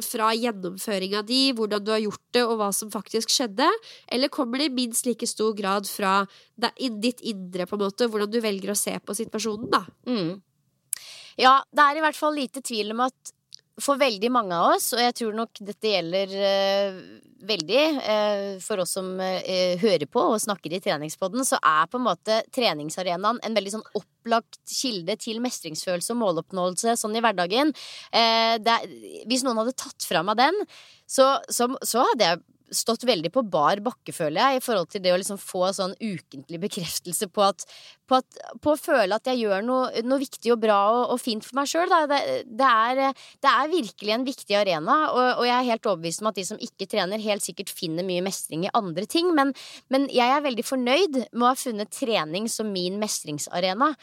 fra 0.01 0.31
gjennomføringa 0.33 1.21
di, 1.29 1.41
hvordan 1.53 1.85
du 1.85 1.91
har 1.93 2.01
gjort 2.01 2.25
det, 2.33 2.43
og 2.47 2.57
hva 2.63 2.71
som 2.73 2.91
faktisk 2.91 3.31
skjedde? 3.31 3.69
Eller 4.09 4.33
kommer 4.33 4.59
det 4.59 4.71
i 4.71 4.75
minst 4.75 5.07
like 5.07 5.29
stor 5.29 5.53
grad 5.59 5.87
fra 5.91 6.23
ditt 6.57 7.21
indre, 7.21 7.69
på 7.69 7.77
en 7.77 7.85
måte, 7.85 8.09
hvordan 8.09 8.33
du 8.33 8.41
velger 8.41 8.73
å 8.73 8.79
se 8.79 8.97
på 8.99 9.17
situasjonen, 9.21 9.69
da? 9.73 9.85
Mm. 10.09 10.41
Ja, 11.41 11.59
det 11.73 11.85
er 11.85 12.01
i 12.01 12.05
hvert 12.05 12.19
fall 12.19 12.35
lite 12.41 12.65
tvil 12.65 12.97
om 12.97 13.05
at 13.05 13.37
for 13.81 14.01
veldig 14.01 14.29
mange 14.33 14.57
av 14.57 14.75
oss, 14.75 14.91
og 14.93 15.01
jeg 15.01 15.15
tror 15.17 15.37
nok 15.37 15.61
dette 15.65 15.93
gjelder 15.95 16.35
eh, 16.37 16.99
veldig 17.49 17.81
eh, 18.13 18.43
for 18.63 18.83
oss 18.83 18.95
som 18.99 19.09
eh, 19.23 19.81
hører 19.81 20.07
på 20.11 20.23
og 20.35 20.41
snakker 20.43 20.75
i 20.75 20.81
treningspodden, 20.83 21.45
så 21.49 21.59
er 21.59 21.89
på 21.91 22.01
en 22.01 22.07
måte 22.07 22.41
treningsarenaen 22.55 23.41
en 23.43 23.57
veldig 23.57 23.75
sånn 23.77 23.87
opplagt 23.99 24.61
kilde 24.69 25.17
til 25.21 25.41
mestringsfølelse 25.45 26.15
og 26.15 26.21
måloppnåelse 26.21 26.97
sånn 27.01 27.17
i 27.17 27.25
hverdagen. 27.25 27.73
Eh, 28.13 28.57
det 28.63 28.79
hvis 29.31 29.45
noen 29.47 29.63
hadde 29.63 29.77
tatt 29.79 30.09
fra 30.09 30.25
meg 30.27 30.41
den, 30.43 30.63
så, 31.09 31.35
så, 31.49 31.71
så 31.87 32.05
hadde 32.13 32.29
jeg 32.29 32.45
stått 32.75 33.05
veldig 33.09 33.31
på 33.35 33.43
bar 33.53 33.81
bakke, 33.85 34.13
føler 34.17 34.41
jeg, 34.43 34.61
i 34.61 34.65
forhold 34.65 34.89
til 34.93 35.03
det 35.05 35.13
å 35.15 35.19
liksom 35.21 35.39
få 35.41 35.69
sånn 35.77 35.95
ukentlig 36.01 36.61
bekreftelse 36.69 37.29
på 37.33 37.45
at 37.51 37.67
På, 38.13 38.19
at, 38.19 38.39
på 38.61 38.73
å 38.75 38.77
føle 38.77 39.17
at 39.17 39.25
jeg 39.31 39.39
gjør 39.41 39.63
noe, 39.65 40.03
noe 40.05 40.21
viktig 40.21 40.51
og 40.53 40.59
bra 40.61 40.75
og, 40.93 41.13
og 41.15 41.21
fint 41.23 41.47
for 41.47 41.57
meg 41.57 41.69
sjøl. 41.71 41.89
Det, 42.11 42.19
det, 42.45 42.67
er- 42.69 43.15
det 43.41 43.49
er 43.49 43.71
virkelig 43.73 44.13
en 44.13 44.27
viktig 44.27 44.57
arena, 44.59 44.97
og, 45.15 45.39
og 45.41 45.47
jeg 45.49 45.55
er 45.57 45.69
helt 45.71 45.87
overbevist 45.89 46.21
om 46.21 46.29
at 46.29 46.37
de 46.37 46.45
som 46.45 46.61
ikke 46.61 46.89
trener, 46.93 47.23
helt 47.25 47.41
sikkert 47.47 47.73
finner 47.73 48.05
mye 48.05 48.21
mestring 48.27 48.67
i 48.67 48.73
andre 48.77 49.07
ting. 49.09 49.31
Men, 49.39 49.55
men 49.89 50.05
jeg 50.13 50.29
er 50.29 50.45
veldig 50.45 50.65
fornøyd 50.69 51.17
med 51.33 51.41
å 51.47 51.49
ha 51.49 51.55
funnet 51.57 51.95
trening 51.97 52.51
som 52.53 52.69
min 52.75 52.99
mestringsarena. 53.01 53.95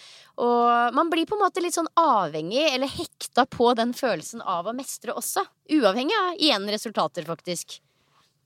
Og 0.42 0.96
man 0.98 1.12
blir 1.14 1.30
på 1.30 1.38
en 1.38 1.44
måte 1.44 1.62
litt 1.62 1.78
sånn 1.78 1.92
avhengig, 2.00 2.66
eller 2.72 2.90
hekta 2.90 3.46
på 3.46 3.76
den 3.78 3.94
følelsen 3.94 4.42
av 4.42 4.72
å 4.72 4.74
mestre 4.74 5.14
også. 5.14 5.46
Uavhengig 5.76 6.18
av 6.24 6.34
igjen 6.42 6.66
resultater, 6.74 7.30
faktisk. 7.30 7.78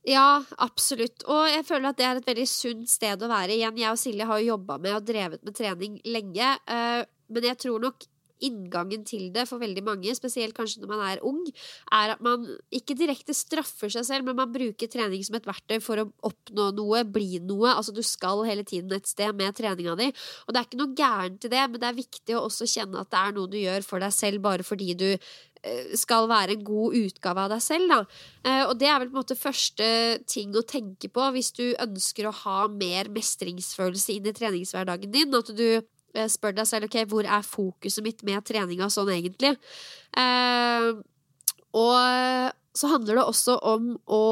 Ja, 0.03 0.43
absolutt. 0.59 1.23
Og 1.31 1.45
jeg 1.47 1.63
føler 1.67 1.93
at 1.93 1.99
det 1.99 2.05
er 2.07 2.19
et 2.19 2.27
veldig 2.27 2.47
sunt 2.49 2.89
sted 2.91 3.21
å 3.23 3.29
være. 3.31 3.55
Igjen, 3.55 3.77
jeg 3.79 3.95
og 3.95 3.99
Silje 4.01 4.27
har 4.27 4.41
jo 4.41 4.49
jobba 4.53 4.77
med 4.83 4.97
og 4.97 5.05
drevet 5.07 5.43
med 5.47 5.55
trening 5.55 5.99
lenge, 6.03 6.49
eh, 6.67 7.03
men 7.33 7.47
jeg 7.47 7.59
tror 7.63 7.79
nok 7.85 8.03
inngangen 8.43 9.05
til 9.07 9.29
det 9.35 9.45
for 9.49 9.61
veldig 9.61 9.83
mange, 9.85 10.13
spesielt 10.17 10.55
kanskje 10.57 10.83
når 10.83 10.91
man 10.91 11.03
er 11.07 11.23
ung, 11.25 11.41
er 11.93 12.15
at 12.15 12.23
man 12.23 12.45
ikke 12.73 12.97
direkte 12.99 13.35
straffer 13.37 13.91
seg 13.93 14.07
selv, 14.07 14.27
men 14.27 14.37
man 14.39 14.51
bruker 14.53 14.91
trening 14.91 15.23
som 15.25 15.37
et 15.39 15.47
verktøy 15.49 15.79
for 15.83 16.03
å 16.03 16.09
oppnå 16.29 16.69
noe, 16.77 17.03
bli 17.07 17.39
noe. 17.43 17.71
Altså 17.73 17.95
du 17.95 18.03
skal 18.05 18.43
hele 18.47 18.65
tiden 18.67 18.91
et 18.95 19.09
sted 19.09 19.33
med 19.37 19.55
treninga 19.57 19.95
di. 19.99 20.11
Og 20.45 20.53
det 20.53 20.61
er 20.61 20.69
ikke 20.69 20.81
noe 20.83 20.97
gærent 20.97 21.47
i 21.47 21.53
det, 21.55 21.63
men 21.71 21.81
det 21.81 21.89
er 21.89 21.97
viktig 22.03 22.37
å 22.37 22.45
også 22.49 22.69
kjenne 22.69 23.01
at 23.01 23.11
det 23.13 23.23
er 23.23 23.35
noe 23.35 23.51
du 23.51 23.59
gjør 23.61 23.87
for 23.87 24.03
deg 24.03 24.13
selv 24.15 24.43
bare 24.43 24.65
fordi 24.67 24.93
du 24.99 25.07
eh, 25.13 25.93
skal 25.99 26.27
være 26.31 26.57
en 26.57 26.65
god 26.67 26.97
utgave 26.99 27.45
av 27.45 27.53
deg 27.55 27.63
selv. 27.63 27.91
Da. 27.93 27.99
Eh, 28.49 28.63
Og 28.67 28.75
det 28.81 28.89
er 28.89 28.99
vel 29.01 29.11
på 29.11 29.17
en 29.17 29.21
måte 29.21 29.39
første 29.39 29.89
ting 30.29 30.53
å 30.55 30.65
tenke 30.67 31.09
på 31.13 31.29
hvis 31.35 31.53
du 31.57 31.65
ønsker 31.73 32.27
å 32.29 32.37
ha 32.43 32.59
mer 32.71 33.11
mestringsfølelse 33.13 34.17
inn 34.17 34.29
i 34.29 34.35
treningshverdagen 34.35 35.13
din. 35.13 35.33
At 35.37 35.51
du 35.55 35.67
spør 36.31 36.57
deg 36.57 36.69
selv 36.69 36.89
ok, 36.89 36.99
hvor 37.09 37.27
er 37.27 37.47
fokuset 37.47 38.05
mitt 38.05 38.25
med 38.27 38.43
treninga 38.45 38.89
sånn 38.93 39.13
egentlig. 39.15 39.55
Eh, 40.19 40.91
og 41.73 42.53
så 42.73 42.89
handler 42.89 43.19
det 43.19 43.25
også 43.29 43.55
om 43.69 43.89
å 44.09 44.25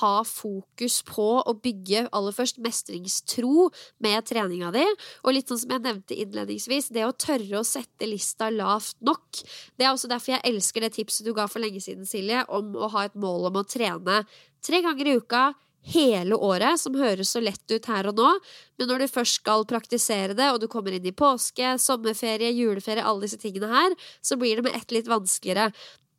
ha 0.00 0.14
fokus 0.26 0.98
på 1.06 1.26
å 1.38 1.54
bygge 1.62 2.06
aller 2.14 2.34
først 2.34 2.58
mestringstro 2.62 3.68
med 4.02 4.26
treninga 4.26 4.72
di. 4.74 4.82
Og 5.22 5.36
litt 5.36 5.50
sånn 5.50 5.60
som 5.62 5.74
jeg 5.76 5.84
nevnte 5.84 6.18
innledningsvis, 6.18 6.90
det 6.94 7.06
å 7.06 7.14
tørre 7.14 7.60
å 7.60 7.66
sette 7.66 8.08
lista 8.10 8.50
lavt 8.50 8.98
nok. 9.06 9.42
Det 9.78 9.86
er 9.86 9.92
også 9.92 10.10
derfor 10.10 10.34
jeg 10.34 10.46
elsker 10.50 10.82
det 10.82 10.96
tipset 10.98 11.26
du 11.26 11.34
ga 11.36 11.46
for 11.50 11.62
lenge 11.62 11.82
siden, 11.84 12.08
Silje, 12.08 12.42
om 12.50 12.74
å 12.74 12.90
ha 12.96 13.06
et 13.06 13.18
mål 13.18 13.52
om 13.52 13.62
å 13.62 13.66
trene 13.70 14.24
tre 14.66 14.82
ganger 14.82 15.12
i 15.12 15.16
uka 15.20 15.44
hele 15.92 16.36
året, 16.36 16.80
som 16.80 16.96
høres 16.98 17.30
så 17.34 17.42
lett 17.42 17.62
ut 17.70 17.90
her 17.90 18.08
og 18.10 18.18
nå, 18.18 18.30
men 18.78 18.90
når 18.90 19.04
du 19.04 19.12
først 19.12 19.40
skal 19.40 19.66
praktisere 19.68 20.34
det, 20.36 20.48
og 20.52 20.60
du 20.62 20.66
kommer 20.70 20.96
inn 20.96 21.06
i 21.06 21.14
påske, 21.14 21.76
sommerferie, 21.82 22.50
juleferie, 22.56 23.04
alle 23.04 23.26
disse 23.26 23.40
tingene 23.42 23.70
her, 23.70 23.94
så 24.24 24.38
blir 24.40 24.58
det 24.58 24.66
med 24.66 24.78
ett 24.78 24.94
litt 24.94 25.10
vanskeligere. 25.10 25.70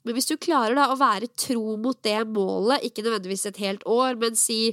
Men 0.08 0.16
hvis 0.16 0.30
du 0.30 0.38
klarer 0.40 0.78
da 0.78 0.88
å 0.94 1.00
være 1.00 1.28
tro 1.36 1.76
mot 1.84 2.00
det 2.06 2.22
målet, 2.32 2.86
ikke 2.88 3.04
nødvendigvis 3.04 3.50
et 3.50 3.60
helt 3.60 3.84
år, 3.92 4.16
men 4.22 4.40
si 4.40 4.72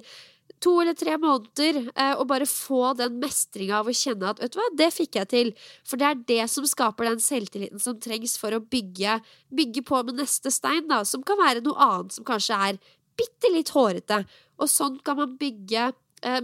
to 0.62 0.76
eller 0.80 0.94
tre 0.96 1.16
måneder, 1.20 1.80
eh, 1.90 2.14
og 2.14 2.28
bare 2.30 2.46
få 2.48 2.94
den 2.96 3.18
mestringa 3.20 3.80
av 3.80 3.90
å 3.90 3.96
kjenne 3.96 4.30
at 4.30 4.40
vet 4.40 4.54
du 4.54 4.60
hva, 4.60 4.68
det 4.78 4.90
fikk 4.94 5.18
jeg 5.18 5.30
til. 5.32 5.52
For 5.84 6.00
det 6.00 6.06
er 6.08 6.22
det 6.30 6.44
som 6.52 6.66
skaper 6.68 7.10
den 7.10 7.22
selvtilliten 7.22 7.82
som 7.82 7.98
trengs 8.00 8.38
for 8.40 8.54
å 8.54 8.62
bygge, 8.62 9.18
bygge 9.52 9.84
på 9.84 10.04
med 10.06 10.22
neste 10.22 10.52
stein, 10.54 10.86
da, 10.88 11.02
som 11.08 11.24
kan 11.26 11.40
være 11.40 11.64
noe 11.64 11.88
annet 11.88 12.16
som 12.16 12.26
kanskje 12.28 12.60
er 12.70 12.80
bitte 13.18 13.50
litt 13.52 13.72
hårete. 13.74 14.22
Og 14.62 14.70
sånn 14.70 15.00
kan 15.04 15.18
man 15.20 15.36
bygge 15.40 15.90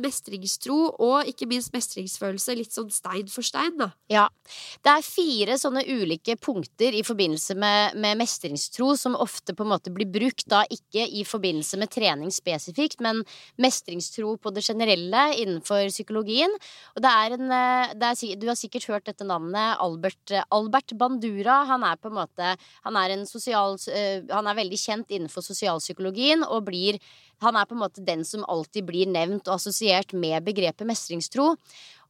mestringstro 0.01 0.77
og 1.01 1.29
ikke 1.31 1.47
minst 1.49 1.73
mestringsfølelse 1.73 2.57
litt 2.59 2.75
sånn 2.75 2.91
stein 2.93 3.31
for 3.33 3.47
stein, 3.47 3.79
da. 3.79 3.91
Ja. 4.13 4.27
Det 4.85 4.93
er 4.93 5.07
fire 5.07 5.57
sånne 5.61 5.85
ulike 5.89 6.37
punkter 6.41 6.97
i 6.97 7.03
forbindelse 7.07 7.57
med, 7.57 7.97
med 8.01 8.19
mestringstro 8.21 8.91
som 8.99 9.17
ofte 9.17 9.55
på 9.57 9.65
en 9.65 9.73
måte 9.73 9.93
blir 9.95 10.11
brukt, 10.11 10.47
da 10.51 10.63
ikke 10.69 11.07
i 11.07 11.25
forbindelse 11.25 11.81
med 11.81 11.93
trening 11.95 12.33
spesifikt, 12.35 13.01
men 13.05 13.23
mestringstro 13.61 14.35
på 14.41 14.53
det 14.55 14.65
generelle 14.67 15.25
innenfor 15.41 15.89
psykologien. 15.93 16.53
Og 16.97 17.05
det 17.05 17.15
er 17.23 17.37
en 17.37 17.57
eh, 17.57 17.95
det 18.01 18.13
er, 18.13 18.37
Du 18.41 18.47
har 18.49 18.59
sikkert 18.59 18.89
hørt 18.91 19.09
dette 19.09 19.27
navnet, 19.27 19.79
Albert, 19.81 20.35
Albert 20.51 20.95
Bandura. 20.99 21.63
Han 21.71 21.85
er 21.87 21.97
på 22.01 22.11
en 22.11 22.19
måte 22.21 22.55
Han 22.85 22.97
er 22.97 23.15
en 23.15 23.27
sosial 23.29 23.77
eh, 23.93 24.23
Han 24.31 24.49
er 24.51 24.59
veldig 24.59 24.79
kjent 24.81 25.11
innenfor 25.11 25.45
sosialpsykologien 25.45 26.45
og 26.47 26.67
blir 26.69 27.01
han 27.41 27.57
er 27.57 27.69
på 27.69 27.77
en 27.77 27.83
måte 27.83 28.05
den 28.05 28.25
som 28.27 28.45
alltid 28.49 28.87
blir 28.89 29.11
nevnt 29.11 29.49
og 29.49 29.57
assosiert 29.57 30.13
med 30.13 30.45
begrepet 30.47 30.89
mestringstro. 30.89 31.55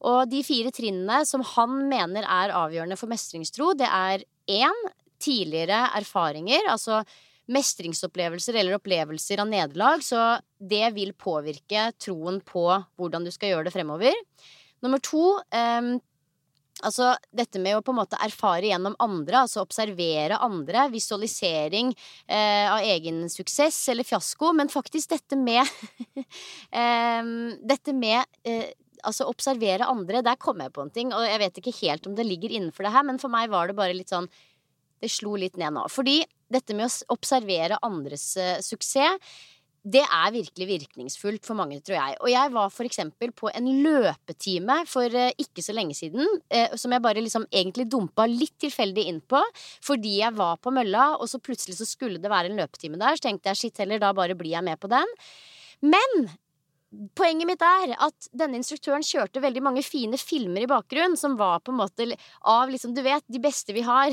Og 0.01 0.21
de 0.31 0.41
fire 0.45 0.71
trinnene 0.73 1.21
som 1.29 1.43
han 1.55 1.83
mener 1.89 2.25
er 2.25 2.55
avgjørende 2.57 2.97
for 2.99 3.11
mestringstro, 3.11 3.73
det 3.77 3.87
er 3.87 4.25
én 4.51 4.85
tidligere 5.21 5.83
erfaringer, 5.99 6.65
altså 6.71 7.03
mestringsopplevelser 7.51 8.57
eller 8.57 8.77
opplevelser 8.77 9.41
av 9.43 9.49
nederlag. 9.51 10.03
Så 10.05 10.19
det 10.57 10.87
vil 10.95 11.13
påvirke 11.13 11.89
troen 12.01 12.41
på 12.45 12.65
hvordan 12.97 13.27
du 13.27 13.31
skal 13.33 13.53
gjøre 13.53 13.69
det 13.69 13.75
fremover. 13.75 14.15
Nummer 14.81 15.01
to 15.03 15.35
eh, 15.53 15.93
Altså 16.87 17.13
dette 17.35 17.61
med 17.61 17.77
å 17.77 17.83
på 17.85 17.93
en 17.93 17.99
måte 18.01 18.19
erfare 18.23 18.69
gjennom 18.69 18.95
andre, 19.03 19.43
altså 19.43 19.63
observere 19.63 20.39
andre, 20.41 20.87
visualisering 20.93 21.93
eh, 22.27 22.67
av 22.71 22.81
egen 22.81 23.23
suksess 23.31 23.77
eller 23.93 24.07
fiasko, 24.07 24.51
men 24.57 24.71
faktisk 24.71 25.13
dette 25.13 25.37
med 25.39 25.61
eh, 26.81 27.33
Dette 27.71 27.93
med 27.93 28.23
eh, 28.47 28.71
altså 29.07 29.27
observere 29.29 29.89
andre, 29.89 30.23
der 30.25 30.39
kom 30.41 30.61
jeg 30.61 30.73
på 30.73 30.85
en 30.85 30.93
ting, 30.93 31.13
og 31.15 31.25
jeg 31.25 31.41
vet 31.41 31.61
ikke 31.61 31.77
helt 31.81 32.07
om 32.09 32.17
det 32.17 32.27
ligger 32.27 32.53
innenfor 32.53 32.85
det 32.85 32.93
her, 32.95 33.05
men 33.07 33.21
for 33.21 33.33
meg 33.33 33.51
var 33.53 33.69
det 33.69 33.77
bare 33.77 33.97
litt 33.97 34.13
sånn 34.13 34.29
Det 35.01 35.09
slo 35.09 35.33
litt 35.39 35.57
ned 35.57 35.73
nå. 35.73 35.87
Fordi 35.89 36.19
dette 36.53 36.75
med 36.77 36.85
å 36.85 37.15
observere 37.15 37.79
andres 37.81 38.35
uh, 38.37 38.59
suksess 38.61 39.17
det 39.81 40.01
er 40.05 40.33
virkelig 40.33 40.67
virkningsfullt 40.69 41.47
for 41.47 41.57
mange, 41.57 41.79
tror 41.81 41.97
jeg. 41.97 42.17
Og 42.21 42.29
jeg 42.29 42.53
var 42.53 42.73
for 42.73 42.85
eksempel 42.85 43.31
på 43.33 43.49
en 43.49 43.69
løpetime 43.81 44.81
for 44.89 45.09
uh, 45.09 45.31
ikke 45.41 45.63
så 45.65 45.73
lenge 45.73 45.97
siden, 45.97 46.27
uh, 46.53 46.75
som 46.77 46.93
jeg 46.93 47.01
bare 47.01 47.23
liksom 47.23 47.47
egentlig 47.49 47.87
dumpa 47.89 48.27
litt 48.29 48.53
tilfeldig 48.61 49.07
inn 49.09 49.21
på, 49.25 49.41
fordi 49.81 50.19
jeg 50.19 50.37
var 50.37 50.59
på 50.61 50.73
mølla, 50.75 51.15
og 51.17 51.31
så 51.31 51.41
plutselig 51.41 51.79
så 51.79 51.89
skulle 51.89 52.21
det 52.21 52.29
være 52.31 52.51
en 52.51 52.61
løpetime 52.61 53.01
der, 53.01 53.17
så 53.17 53.29
tenkte 53.29 53.49
jeg 53.49 53.63
shit 53.63 53.81
heller, 53.81 54.01
da 54.01 54.13
bare 54.13 54.37
blir 54.37 54.53
jeg 54.53 54.67
med 54.69 54.77
på 54.81 54.91
den. 54.91 55.17
Men 55.81 56.29
Poenget 57.15 57.47
mitt 57.47 57.61
er 57.63 57.93
at 58.03 58.25
denne 58.35 58.57
instruktøren 58.59 59.03
kjørte 59.05 59.39
veldig 59.39 59.61
mange 59.63 59.83
fine 59.85 60.17
filmer 60.19 60.65
i 60.65 60.67
bakgrunnen, 60.67 61.15
som 61.15 61.37
var 61.39 61.61
på 61.63 61.71
en 61.71 61.77
måte 61.79 62.07
av 62.43 62.67
liksom, 62.67 62.91
du 62.91 62.99
vet, 63.05 63.23
de 63.31 63.39
beste 63.39 63.71
vi 63.71 63.83
har. 63.87 64.11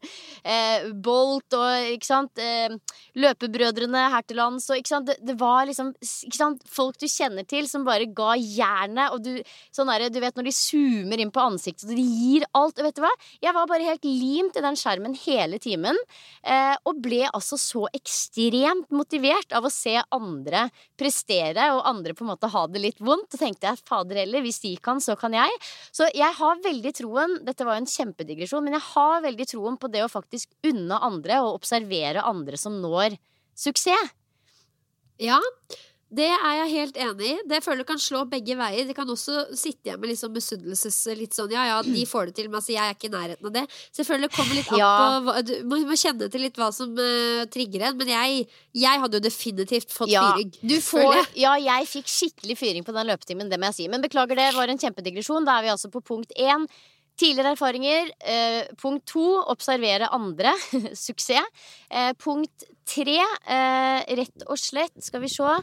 eh, 0.52 0.86
Bolt 0.94 1.56
og 1.58 1.88
ikke 1.96 2.06
sant, 2.06 2.38
eh, 2.38 2.76
Løpebrødrene 3.18 4.04
her 4.14 4.22
til 4.22 4.38
lands 4.38 4.68
og 4.70 4.78
ikke 4.78 4.92
sant, 4.92 5.08
det, 5.10 5.16
det 5.26 5.34
var 5.40 5.66
liksom 5.66 5.90
ikke 5.98 6.38
sant, 6.38 6.62
folk 6.70 7.00
du 7.02 7.08
kjenner 7.10 7.48
til, 7.50 7.66
som 7.66 7.88
bare 7.88 8.06
ga 8.06 8.36
jernet, 8.38 9.10
og 9.10 9.26
du 9.26 9.42
sånn 9.74 9.90
der, 9.90 10.06
du 10.14 10.20
vet 10.22 10.38
når 10.38 10.46
de 10.52 10.54
zoomer 10.54 11.24
inn 11.24 11.34
på 11.34 11.42
ansiktet, 11.42 11.88
og 11.90 11.98
de 11.98 12.06
gir 12.06 12.46
alt. 12.54 12.78
Og 12.78 12.86
vet 12.86 13.00
du 13.00 13.02
hva? 13.02 13.12
Jeg 13.42 13.56
var 13.58 13.66
bare 13.74 13.90
helt 13.90 14.06
limt 14.06 14.54
i 14.54 14.64
den 14.68 14.78
skjermen 14.78 15.18
hele 15.24 15.58
timen, 15.58 15.98
eh, 16.46 16.78
og 16.86 17.02
ble 17.02 17.24
altså 17.32 17.58
så 17.58 17.88
ekstremt 17.90 18.86
motivert 18.94 19.50
av 19.50 19.66
å 19.66 19.74
se 19.74 19.98
andre 19.98 20.68
prestere, 20.94 21.72
og 21.74 21.82
andre 21.90 22.14
på 22.19 22.19
en 22.24 22.32
måte 22.32 22.50
ha 22.52 22.62
det 22.70 22.82
litt 22.82 23.00
vondt. 23.02 23.32
Og 23.34 23.40
tenkte 23.40 23.70
jeg 23.70 23.82
fader 23.88 24.22
heller, 24.22 24.44
hvis 24.44 24.60
de 24.64 24.74
kan, 24.82 25.02
så 25.02 25.16
kan 25.20 25.34
jeg. 25.36 25.58
Så 25.94 26.08
jeg 26.14 26.38
har 26.40 26.62
veldig 26.64 26.94
troen 26.96 27.36
Dette 27.46 27.66
var 27.66 27.78
jo 27.78 27.84
en 27.84 27.90
kjempedigresjon, 27.90 28.64
men 28.66 28.76
jeg 28.78 28.86
har 28.92 29.26
veldig 29.26 29.48
troen 29.50 29.78
på 29.80 29.90
det 29.92 30.04
å 30.04 30.12
faktisk 30.12 30.52
unne 30.70 31.00
andre 31.10 31.42
og 31.44 31.60
observere 31.60 32.24
andre 32.26 32.60
som 32.60 32.78
når 32.82 33.18
suksess. 33.58 34.16
Ja, 35.20 35.36
det 36.10 36.26
er 36.26 36.54
jeg 36.58 36.70
helt 36.72 36.96
enig 36.98 37.26
i. 37.28 37.34
Det 37.46 37.60
føler 37.62 37.86
kan 37.86 38.00
slå 38.02 38.24
begge 38.26 38.56
veier. 38.58 38.86
Det 38.88 38.96
kan 38.98 39.06
også 39.12 39.44
sitte 39.54 39.86
igjen 39.86 40.00
med 40.02 40.10
liksom 40.10 40.32
misunnelses 40.34 40.96
litt 41.14 41.36
sånn 41.36 41.52
Ja, 41.54 41.68
ja, 41.68 41.76
de 41.86 42.02
får 42.12 42.30
det 42.30 42.34
til, 42.40 42.48
men 42.50 42.58
altså, 42.58 42.72
jeg 42.74 42.82
er 42.82 42.96
ikke 42.96 43.06
i 43.06 43.12
nærheten 43.14 43.46
av 43.46 43.54
det. 43.54 43.62
Så 43.92 44.02
jeg 44.02 44.08
føler 44.08 44.26
det 44.26 44.34
kommer 44.34 44.58
litt 44.58 44.72
an 44.74 44.80
Ja. 44.82 44.90
på 45.22 45.36
Du 45.46 45.54
må, 45.70 45.78
må 45.86 45.98
kjenne 46.02 46.26
til 46.32 46.42
litt 46.42 46.58
hva 46.58 46.72
som 46.74 46.90
uh, 46.98 47.44
trigger 47.54 47.86
en. 47.86 47.98
Men 48.00 48.10
jeg, 48.10 48.44
jeg 48.82 49.04
hadde 49.04 49.20
jo 49.20 49.24
definitivt 49.28 49.94
fått 49.94 50.10
Ja, 50.10 50.26
fyring. 50.34 50.50
du 50.60 50.76
får, 50.82 51.20
ja, 51.38 51.54
jeg 51.62 51.90
fikk 51.94 52.10
skikkelig 52.10 52.58
fyring 52.58 52.86
på 52.86 52.96
den 52.96 53.06
løpetimen, 53.12 53.50
det 53.52 53.60
må 53.62 53.70
jeg 53.70 53.78
si. 53.78 53.90
Men 53.92 54.02
beklager, 54.02 54.34
det 54.40 54.50
var 54.58 54.72
en 54.72 54.82
kjempedigresjon. 54.82 55.46
Da 55.46 55.60
er 55.60 55.68
vi 55.68 55.74
altså 55.76 55.92
på 55.94 56.02
punkt 56.02 56.34
én. 56.34 56.66
Tidligere 57.20 57.52
erfaringer. 57.52 58.10
Eh, 58.24 58.70
punkt 58.80 59.04
to 59.12 59.26
observere 59.52 60.08
andre. 60.16 60.54
Suksess. 60.96 61.44
Eh, 61.90 62.14
punkt 62.16 62.64
tre, 62.88 63.20
eh, 63.20 64.00
rett 64.18 64.46
og 64.48 64.58
slett, 64.58 64.96
skal 65.04 65.22
vi 65.22 65.30
se 65.30 65.60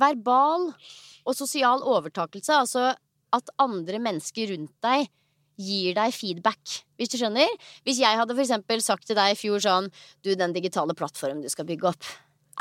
Verbal 0.00 0.70
og 1.28 1.36
sosial 1.36 1.84
overtakelse. 1.86 2.56
Altså 2.56 2.88
at 3.36 3.52
andre 3.62 4.00
mennesker 4.02 4.54
rundt 4.54 4.74
deg 4.82 5.10
gir 5.60 5.94
deg 5.98 6.14
feedback, 6.16 6.80
hvis 6.96 7.12
du 7.12 7.18
skjønner. 7.20 7.50
Hvis 7.84 8.00
jeg 8.00 8.18
hadde 8.18 8.34
for 8.34 8.42
eksempel 8.42 8.82
sagt 8.84 9.06
til 9.10 9.18
deg 9.18 9.34
i 9.34 9.38
fjor 9.38 9.60
sånn 9.62 9.90
Du, 10.24 10.32
den 10.34 10.54
digitale 10.56 10.96
plattformen 10.96 11.44
du 11.44 11.50
skal 11.52 11.68
bygge 11.68 11.92
opp, 11.92 12.10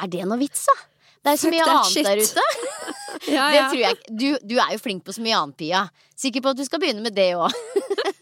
er 0.04 0.12
det 0.12 0.26
noe 0.28 0.40
vits, 0.42 0.68
da? 0.68 0.76
Det 1.20 1.32
er 1.34 1.40
så 1.40 1.52
mye 1.52 1.66
annet 1.68 1.94
shit. 1.94 2.08
der 2.08 2.20
ute. 2.24 2.44
Ja, 3.36 3.50
Det 3.52 3.64
tror 3.72 3.82
jeg 3.82 3.98
ikke. 3.98 4.14
Du, 4.14 4.28
du 4.54 4.56
er 4.62 4.76
jo 4.76 4.82
flink 4.84 5.04
på 5.06 5.16
så 5.16 5.24
mye 5.24 5.38
annet, 5.38 5.58
Pia. 5.60 5.88
Sikker 6.20 6.44
på 6.44 6.54
at 6.54 6.60
du 6.60 6.66
skal 6.68 6.82
begynne 6.82 7.04
med 7.04 7.16
det 7.16 7.32
òg. 7.40 7.52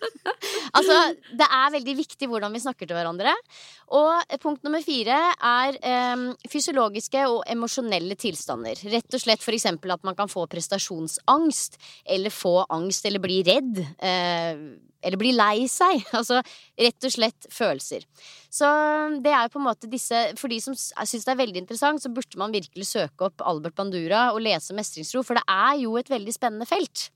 altså, 0.78 0.98
det 1.38 1.48
er 1.48 1.74
veldig 1.78 1.96
viktig 1.98 2.30
hvordan 2.30 2.54
vi 2.54 2.62
snakker 2.62 2.90
til 2.90 2.98
hverandre. 2.98 3.34
Og 3.98 4.38
punkt 4.44 4.66
nummer 4.68 4.84
fire 4.86 5.18
er 5.36 5.78
um, 6.14 6.28
fysiologiske 6.52 7.24
og 7.30 7.42
emosjonelle 7.50 8.18
tilstander. 8.20 8.80
Rett 8.92 9.18
og 9.18 9.24
slett 9.24 9.46
f.eks. 9.46 9.70
at 9.72 10.06
man 10.06 10.18
kan 10.18 10.30
få 10.32 10.46
prestasjonsangst, 10.52 11.80
eller 12.18 12.34
få 12.34 12.60
angst 12.74 13.08
eller 13.10 13.24
bli 13.24 13.42
redd. 13.48 13.82
Uh, 14.02 14.78
eller 15.08 15.20
bli 15.20 15.34
lei 15.36 15.68
seg. 15.72 16.04
Altså 16.18 16.42
rett 16.42 17.08
og 17.08 17.14
slett 17.14 17.48
følelser. 17.54 18.06
Så 18.54 18.68
det 19.24 19.34
er 19.34 19.46
jo 19.46 19.54
på 19.54 19.60
en 19.62 19.68
måte 19.68 19.90
disse 19.92 20.18
For 20.40 20.50
de 20.50 20.58
som 20.64 20.76
syns 20.78 21.26
det 21.28 21.34
er 21.34 21.42
veldig 21.42 21.62
interessant, 21.64 22.02
så 22.02 22.12
burde 22.14 22.40
man 22.40 22.56
virkelig 22.56 22.90
søke 22.90 23.28
opp 23.30 23.44
Albert 23.46 23.78
Bandura 23.78 24.30
og 24.34 24.42
lese 24.46 24.76
Mestringstro, 24.88 25.26
for 25.28 25.40
det 25.40 25.46
er 25.52 25.84
jo 25.84 25.98
et 26.00 26.10
veldig 26.12 26.34
spennende 26.36 26.68
felt. 26.70 27.10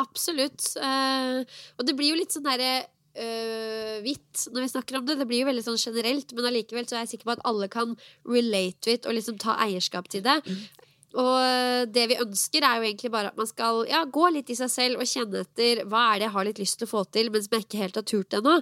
Absolutt. 0.00 0.72
Uh, 0.78 1.44
og 1.78 1.86
det 1.86 1.96
blir 1.98 2.12
jo 2.12 2.18
litt 2.18 2.34
sånn 2.34 2.48
herre 2.48 2.72
uh, 2.86 3.96
hvitt 4.04 4.46
når 4.54 4.64
vi 4.64 4.72
snakker 4.72 5.00
om 5.00 5.08
det. 5.08 5.18
Det 5.20 5.28
blir 5.28 5.44
jo 5.44 5.50
veldig 5.50 5.66
sånn 5.66 5.80
generelt, 5.80 6.34
men 6.36 6.50
allikevel 6.50 6.86
så 6.88 6.98
er 6.98 7.04
jeg 7.04 7.16
sikker 7.16 7.30
på 7.30 7.36
at 7.38 7.46
alle 7.48 7.70
kan 7.72 7.96
relate 8.28 8.78
to 8.80 8.94
it 8.94 9.08
og 9.08 9.18
liksom 9.18 9.40
ta 9.42 9.58
eierskap 9.66 10.10
til 10.12 10.24
det. 10.26 10.40
Og 11.18 11.32
øh, 11.42 11.84
det 11.90 12.04
vi 12.06 12.20
ønsker, 12.22 12.62
er 12.62 12.78
jo 12.78 12.86
egentlig 12.86 13.10
bare 13.10 13.32
at 13.32 13.38
man 13.38 13.48
skal 13.48 13.80
ja, 13.90 14.04
gå 14.06 14.28
litt 14.30 14.52
i 14.52 14.54
seg 14.58 14.70
selv 14.70 15.00
og 15.02 15.10
kjenne 15.10 15.42
etter 15.42 15.82
hva 15.90 16.04
er 16.12 16.20
det 16.20 16.28
jeg 16.28 16.34
har 16.36 16.46
litt 16.46 16.60
lyst 16.62 16.78
til 16.78 16.86
å 16.86 16.92
få 16.92 17.02
til, 17.10 17.32
men 17.34 17.42
som 17.42 17.56
jeg 17.56 17.66
ikke 17.66 17.80
helt 17.80 17.98
har 17.98 18.06
turt 18.06 18.36
ennå. 18.38 18.60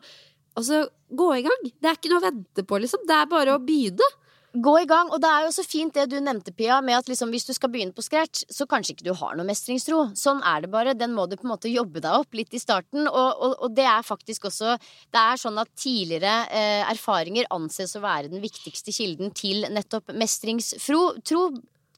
Og 0.56 0.64
så 0.64 0.78
gå 1.20 1.26
i 1.36 1.44
gang. 1.44 1.68
Det 1.68 1.90
er 1.90 1.98
ikke 1.98 2.12
noe 2.12 2.22
å 2.22 2.24
vente 2.24 2.64
på, 2.64 2.80
liksom. 2.80 3.04
Det 3.08 3.18
er 3.18 3.28
bare 3.30 3.54
å 3.54 3.60
begynne. 3.62 4.08
Gå 4.56 4.72
i 4.80 4.86
gang. 4.88 5.10
Og 5.12 5.20
det 5.20 5.28
er 5.28 5.44
jo 5.44 5.50
så 5.52 5.62
fint 5.66 5.92
det 5.92 6.06
du 6.08 6.16
nevnte, 6.24 6.54
Pia, 6.56 6.78
med 6.84 6.96
at 6.96 7.10
liksom, 7.10 7.28
hvis 7.34 7.44
du 7.44 7.52
skal 7.52 7.68
begynne 7.72 7.92
på 7.92 8.04
scratch, 8.04 8.46
så 8.48 8.64
kanskje 8.68 8.94
ikke 8.94 9.08
du 9.10 9.12
har 9.18 9.36
noe 9.36 9.44
mestringstro. 9.48 10.06
Sånn 10.16 10.40
er 10.40 10.64
det 10.64 10.70
bare. 10.72 10.96
Den 10.96 11.12
må 11.16 11.26
du 11.28 11.36
på 11.36 11.44
en 11.44 11.52
måte 11.52 11.72
jobbe 11.72 12.00
deg 12.00 12.22
opp 12.22 12.36
litt 12.38 12.56
i 12.56 12.62
starten. 12.62 13.04
Og, 13.10 13.28
og, 13.28 13.56
og 13.66 13.74
det 13.76 13.84
er 13.84 14.06
faktisk 14.06 14.48
også 14.48 14.78
Det 15.12 15.20
er 15.20 15.40
sånn 15.40 15.60
at 15.60 15.72
tidligere 15.76 16.46
eh, 16.48 16.84
erfaringer 16.88 17.50
anses 17.54 17.92
å 17.98 18.04
være 18.04 18.32
den 18.32 18.40
viktigste 18.44 18.94
kilden 18.94 19.34
til 19.36 19.68
nettopp 19.74 20.14
mestringstro. 20.16 21.02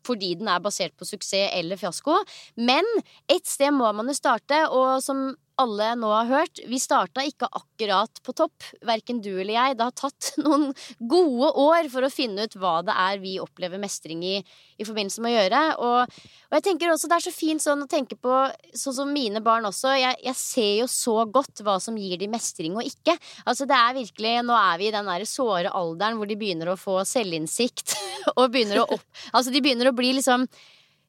Fordi 0.07 0.33
den 0.41 0.49
er 0.51 0.63
basert 0.65 0.97
på 0.99 1.07
suksess 1.07 1.53
eller 1.55 1.79
fiasko. 1.79 2.19
Men 2.59 2.87
et 3.31 3.47
sted 3.47 3.71
må 3.77 3.93
man 3.95 4.11
jo 4.11 4.17
starte, 4.17 4.65
og 4.73 4.99
som 5.05 5.29
alle 5.61 5.91
nå 5.99 6.11
har 6.13 6.29
hørt, 6.31 6.61
vi 6.69 6.79
starta 6.81 7.25
ikke 7.27 7.49
akkurat 7.51 8.21
på 8.25 8.35
topp, 8.37 8.65
verken 8.87 9.21
du 9.25 9.33
eller 9.33 9.55
jeg. 9.55 9.77
Det 9.79 9.89
har 9.89 9.97
tatt 9.99 10.33
noen 10.45 10.71
gode 10.99 11.51
år 11.61 11.91
for 11.93 12.07
å 12.07 12.13
finne 12.13 12.47
ut 12.47 12.57
hva 12.61 12.81
det 12.87 12.97
er 12.97 13.21
vi 13.23 13.39
opplever 13.43 13.83
mestring 13.83 14.25
i 14.27 14.39
i 14.81 14.87
forbindelse 14.89 15.23
med 15.23 15.33
å 15.33 15.37
gjøre. 15.37 15.63
Og, 15.85 16.21
og 16.49 16.57
jeg 16.57 16.67
tenker 16.67 16.93
også 16.93 17.11
det 17.11 17.19
er 17.19 17.27
så 17.27 17.35
fint 17.35 17.65
sånn 17.65 17.85
å 17.85 17.91
tenke 17.91 18.17
på, 18.17 18.41
sånn 18.77 18.97
som 18.97 19.13
mine 19.13 19.43
barn 19.45 19.69
også. 19.69 19.93
Jeg, 19.99 20.17
jeg, 20.25 20.39
ser 20.41 20.73
jo 20.81 20.89
så 20.91 21.17
godt 21.29 21.63
hva 21.67 21.77
som 21.83 21.99
gir 22.01 22.17
de 22.21 22.31
mestring 22.33 22.79
og 22.81 22.87
ikke. 22.89 23.17
Altså 23.45 23.69
det 23.69 23.77
er 23.77 23.99
virkelig, 24.01 24.37
Nå 24.47 24.57
er 24.57 24.81
vi 24.81 24.89
i 24.89 24.95
den 24.95 25.09
der 25.11 25.27
såre 25.29 25.73
alderen 25.77 26.17
hvor 26.17 26.29
de 26.31 26.39
begynner 26.41 26.73
å 26.73 26.81
få 26.81 27.01
selvinnsikt. 27.09 27.97
og 28.39 28.51
begynner 28.53 28.83
å 28.83 28.91
opp, 28.97 29.25
altså 29.33 29.53
de 29.53 29.63
begynner 29.65 29.91
å 29.91 29.97
bli 29.97 30.15
liksom 30.17 30.47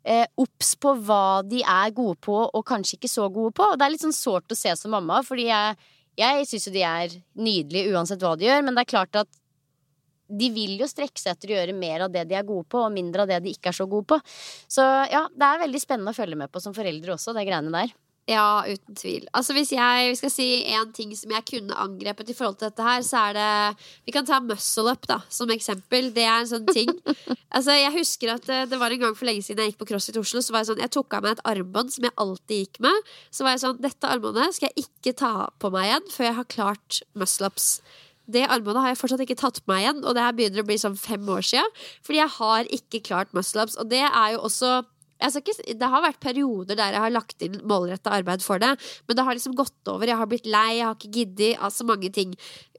obs 0.02 0.74
eh, 0.74 0.80
på 0.82 0.94
hva 1.06 1.42
de 1.46 1.62
er 1.62 1.94
gode 1.96 2.18
på, 2.26 2.38
og 2.48 2.66
kanskje 2.68 2.98
ikke 2.98 3.12
så 3.12 3.28
gode 3.30 3.54
på. 3.58 3.68
Og 3.72 3.78
det 3.78 3.86
er 3.86 3.94
litt 3.94 4.06
sånn 4.06 4.16
sårt 4.16 4.52
å 4.52 4.58
se 4.58 4.74
som 4.78 4.94
mamma, 4.96 5.22
fordi 5.26 5.50
jeg, 5.50 5.78
jeg 6.20 6.48
syns 6.50 6.68
jo 6.68 6.74
de 6.76 6.84
er 6.88 7.16
nydelige 7.38 7.94
uansett 7.94 8.24
hva 8.24 8.34
de 8.38 8.50
gjør, 8.50 8.66
men 8.66 8.78
det 8.78 8.86
er 8.86 8.94
klart 8.96 9.22
at 9.24 9.30
de 10.32 10.48
vil 10.56 10.78
jo 10.80 10.88
strekke 10.88 11.20
seg 11.20 11.34
etter 11.34 11.52
å 11.52 11.58
gjøre 11.58 11.76
mer 11.76 12.06
av 12.06 12.14
det 12.14 12.24
de 12.30 12.38
er 12.40 12.48
gode 12.48 12.66
på, 12.72 12.86
og 12.86 12.94
mindre 12.96 13.26
av 13.26 13.32
det 13.34 13.42
de 13.44 13.52
ikke 13.52 13.74
er 13.74 13.78
så 13.78 13.88
gode 13.90 14.08
på. 14.14 14.22
Så 14.72 14.86
ja, 15.12 15.26
det 15.28 15.48
er 15.48 15.66
veldig 15.66 15.82
spennende 15.84 16.14
å 16.14 16.18
følge 16.18 16.40
med 16.40 16.52
på 16.54 16.62
som 16.64 16.76
foreldre 16.76 17.18
også, 17.18 17.36
det 17.36 17.46
greiene 17.50 17.74
der. 17.76 17.92
Ja, 18.32 18.64
uten 18.64 18.96
tvil. 18.96 19.26
Altså 19.36 19.56
Hvis 19.56 19.72
jeg 19.74 20.16
skal 20.20 20.32
si 20.32 20.48
én 20.64 20.92
ting 20.96 21.12
som 21.18 21.32
jeg 21.34 21.46
kunne 21.48 21.78
angrepet 21.84 22.30
i 22.32 22.36
forhold 22.38 22.60
til 22.60 22.70
dette 22.70 22.86
her, 22.86 23.04
så 23.04 23.26
er 23.30 23.38
det 23.38 23.86
Vi 24.06 24.14
kan 24.16 24.28
ta 24.28 24.40
muscle 24.40 24.92
up 24.92 25.08
da, 25.10 25.20
som 25.30 25.52
eksempel. 25.52 26.12
Det 26.16 26.24
er 26.24 26.38
en 26.40 26.52
sånn 26.52 26.70
ting. 26.70 26.92
altså 27.56 27.76
Jeg 27.76 27.96
husker 27.98 28.36
at 28.36 28.46
det, 28.48 28.62
det 28.72 28.80
var 28.80 28.94
en 28.94 29.04
gang 29.08 29.18
for 29.18 29.28
lenge 29.28 29.44
siden 29.46 29.66
jeg 29.66 29.74
gikk 29.74 29.82
på 29.82 29.90
CrossFit 29.92 30.22
Oslo, 30.22 30.44
så 30.44 30.56
var 30.56 30.64
jeg 30.64 30.72
sånn 30.72 30.86
Jeg 30.86 30.94
tok 30.96 31.18
av 31.18 31.26
meg 31.26 31.36
et 31.36 31.44
armbånd 31.54 31.92
som 31.96 32.08
jeg 32.08 32.18
alltid 32.26 32.64
gikk 32.66 32.80
med. 32.88 33.12
Så 33.34 33.48
var 33.48 33.58
jeg 33.58 33.66
sånn 33.66 33.82
Dette 33.84 34.14
armbåndet 34.14 34.58
skal 34.58 34.72
jeg 34.72 34.88
ikke 34.88 35.18
ta 35.24 35.34
på 35.60 35.74
meg 35.74 35.90
igjen 35.90 36.08
før 36.14 36.30
jeg 36.30 36.40
har 36.40 36.54
klart 36.56 37.02
muscle 37.18 37.52
ups. 37.52 37.74
Det 38.32 38.46
armbåndet 38.48 38.86
har 38.86 38.94
jeg 38.94 39.02
fortsatt 39.02 39.24
ikke 39.26 39.40
tatt 39.40 39.60
på 39.64 39.74
meg 39.74 39.84
igjen, 39.84 40.04
og 40.06 40.16
det 40.16 40.24
her 40.24 40.36
begynner 40.38 40.64
å 40.64 40.68
bli 40.70 40.78
sånn 40.80 40.96
fem 41.00 41.26
år 41.34 41.44
sia. 41.44 41.64
Fordi 42.06 42.22
jeg 42.22 42.34
har 42.38 42.70
ikke 42.78 43.02
klart 43.10 43.34
muscle 43.36 43.66
ups. 43.66 43.76
Og 43.82 43.90
det 43.92 44.04
er 44.06 44.36
jo 44.36 44.44
også 44.48 44.84
ikke, 45.22 45.76
det 45.78 45.92
har 45.94 46.04
vært 46.04 46.22
perioder 46.24 46.80
der 46.80 46.96
jeg 46.96 47.04
har 47.06 47.14
lagt 47.14 47.46
inn 47.46 47.60
målretta 47.68 48.14
arbeid 48.18 48.44
for 48.46 48.62
det, 48.62 48.74
men 49.08 49.18
det 49.18 49.26
har 49.28 49.38
liksom 49.38 49.56
gått 49.58 49.92
over. 49.92 50.10
Jeg 50.10 50.18
har 50.18 50.30
blitt 50.30 50.50
lei, 50.50 50.80
jeg 50.80 50.88
har 50.88 50.98
ikke 50.98 51.14
giddet. 51.20 51.62
Altså 51.62 51.88
mange 51.88 52.10
ting. 52.14 52.34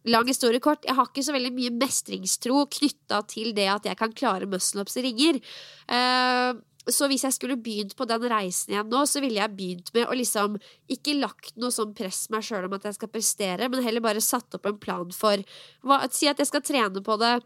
Lang 0.08 0.26
historie 0.26 0.62
kort, 0.62 0.82
jeg 0.88 0.98
har 0.98 1.06
ikke 1.06 1.22
så 1.22 1.34
veldig 1.36 1.52
mye 1.54 1.76
mestringstro 1.78 2.66
knytta 2.74 3.22
til 3.30 3.54
det 3.54 3.68
at 3.70 3.86
jeg 3.86 3.98
kan 4.00 4.14
klare 4.18 4.50
muscle-ups 4.50 4.98
ringer. 5.04 5.38
Uh, 5.86 6.58
så 6.90 7.06
hvis 7.06 7.22
jeg 7.22 7.36
skulle 7.36 7.60
begynt 7.62 7.94
på 7.94 8.06
den 8.10 8.24
reisen 8.30 8.74
igjen 8.74 8.90
nå, 8.90 9.04
så 9.06 9.22
ville 9.22 9.38
jeg 9.38 9.54
begynt 9.54 9.92
med 9.94 10.08
å 10.10 10.16
liksom 10.18 10.56
ikke 10.90 11.14
lagt 11.20 11.54
noe 11.62 11.70
sånn 11.74 11.94
press 11.94 12.24
meg 12.34 12.42
sjøl 12.46 12.66
om 12.66 12.74
at 12.74 12.88
jeg 12.88 12.98
skal 12.98 13.12
prestere, 13.12 13.68
men 13.70 13.84
heller 13.86 14.02
bare 14.02 14.24
satt 14.24 14.58
opp 14.58 14.66
en 14.66 14.80
plan 14.82 15.14
for 15.14 15.44
hva, 15.86 16.02
Si 16.10 16.26
at 16.30 16.42
jeg 16.42 16.50
skal 16.50 16.64
trene 16.66 17.04
på 17.04 17.16
det 17.22 17.36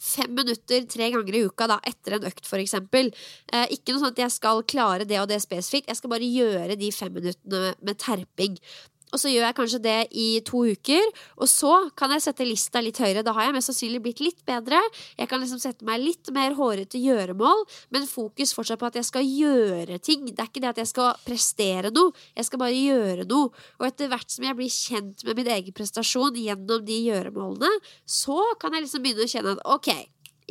fem 0.00 0.32
minutter 0.34 0.86
tre 0.88 1.10
ganger 1.12 1.36
i 1.36 1.42
uka 1.46 1.68
da, 1.70 1.78
etter 1.86 2.16
en 2.16 2.28
økt, 2.30 2.46
f.eks. 2.48 2.76
Eh, 2.80 3.66
ikke 3.76 3.92
noe 3.92 4.02
sånn 4.02 4.14
at 4.14 4.22
jeg 4.24 4.34
skal 4.34 4.64
klare 4.68 5.06
det 5.08 5.20
og 5.20 5.28
det 5.30 5.42
spesifikt. 5.44 5.90
Jeg 5.90 6.00
skal 6.00 6.14
bare 6.14 6.30
gjøre 6.30 6.78
de 6.80 6.90
fem 6.94 7.12
minuttene 7.20 7.74
med 7.84 8.00
terping. 8.00 8.56
Og 9.10 9.20
så 9.20 9.30
gjør 9.32 9.46
jeg 9.48 9.56
kanskje 9.58 9.82
det 9.84 9.98
i 10.14 10.28
to 10.46 10.62
uker, 10.70 11.06
og 11.40 11.48
så 11.50 11.72
kan 11.98 12.12
jeg 12.14 12.24
sette 12.24 12.46
lista 12.46 12.82
litt 12.82 13.00
høyere. 13.02 13.24
Da 13.26 13.34
har 13.36 13.48
jeg 13.48 13.56
mest 13.56 13.70
sannsynlig 13.72 14.02
blitt 14.04 14.22
litt 14.24 14.44
bedre. 14.48 14.80
Jeg 15.18 15.30
kan 15.30 15.42
liksom 15.42 15.60
sette 15.62 15.86
meg 15.86 16.02
litt 16.02 16.30
mer 16.34 16.54
hårete 16.58 17.00
gjøremål, 17.00 17.64
men 17.94 18.08
fokus 18.10 18.54
fortsatt 18.56 18.80
på 18.80 18.90
at 18.90 19.00
jeg 19.00 19.08
skal 19.08 19.26
gjøre 19.26 19.98
ting. 20.04 20.28
Det 20.28 20.38
er 20.38 20.50
ikke 20.50 20.62
det 20.62 20.72
at 20.72 20.82
jeg 20.84 20.92
skal 20.92 21.18
prestere 21.26 21.92
noe, 21.94 22.14
jeg 22.36 22.48
skal 22.48 22.62
bare 22.62 22.76
gjøre 22.76 23.26
noe. 23.30 23.50
Og 23.80 23.88
etter 23.88 24.10
hvert 24.12 24.30
som 24.30 24.46
jeg 24.46 24.58
blir 24.58 24.70
kjent 24.70 25.26
med 25.26 25.42
min 25.42 25.52
egen 25.56 25.76
prestasjon 25.76 26.38
gjennom 26.38 26.86
de 26.86 27.02
gjøremålene, 27.10 27.74
så 28.06 28.38
kan 28.62 28.74
jeg 28.76 28.86
liksom 28.86 29.04
begynne 29.04 29.26
å 29.26 29.30
kjenne 29.34 29.56
at 29.56 29.66
ok, 29.74 29.92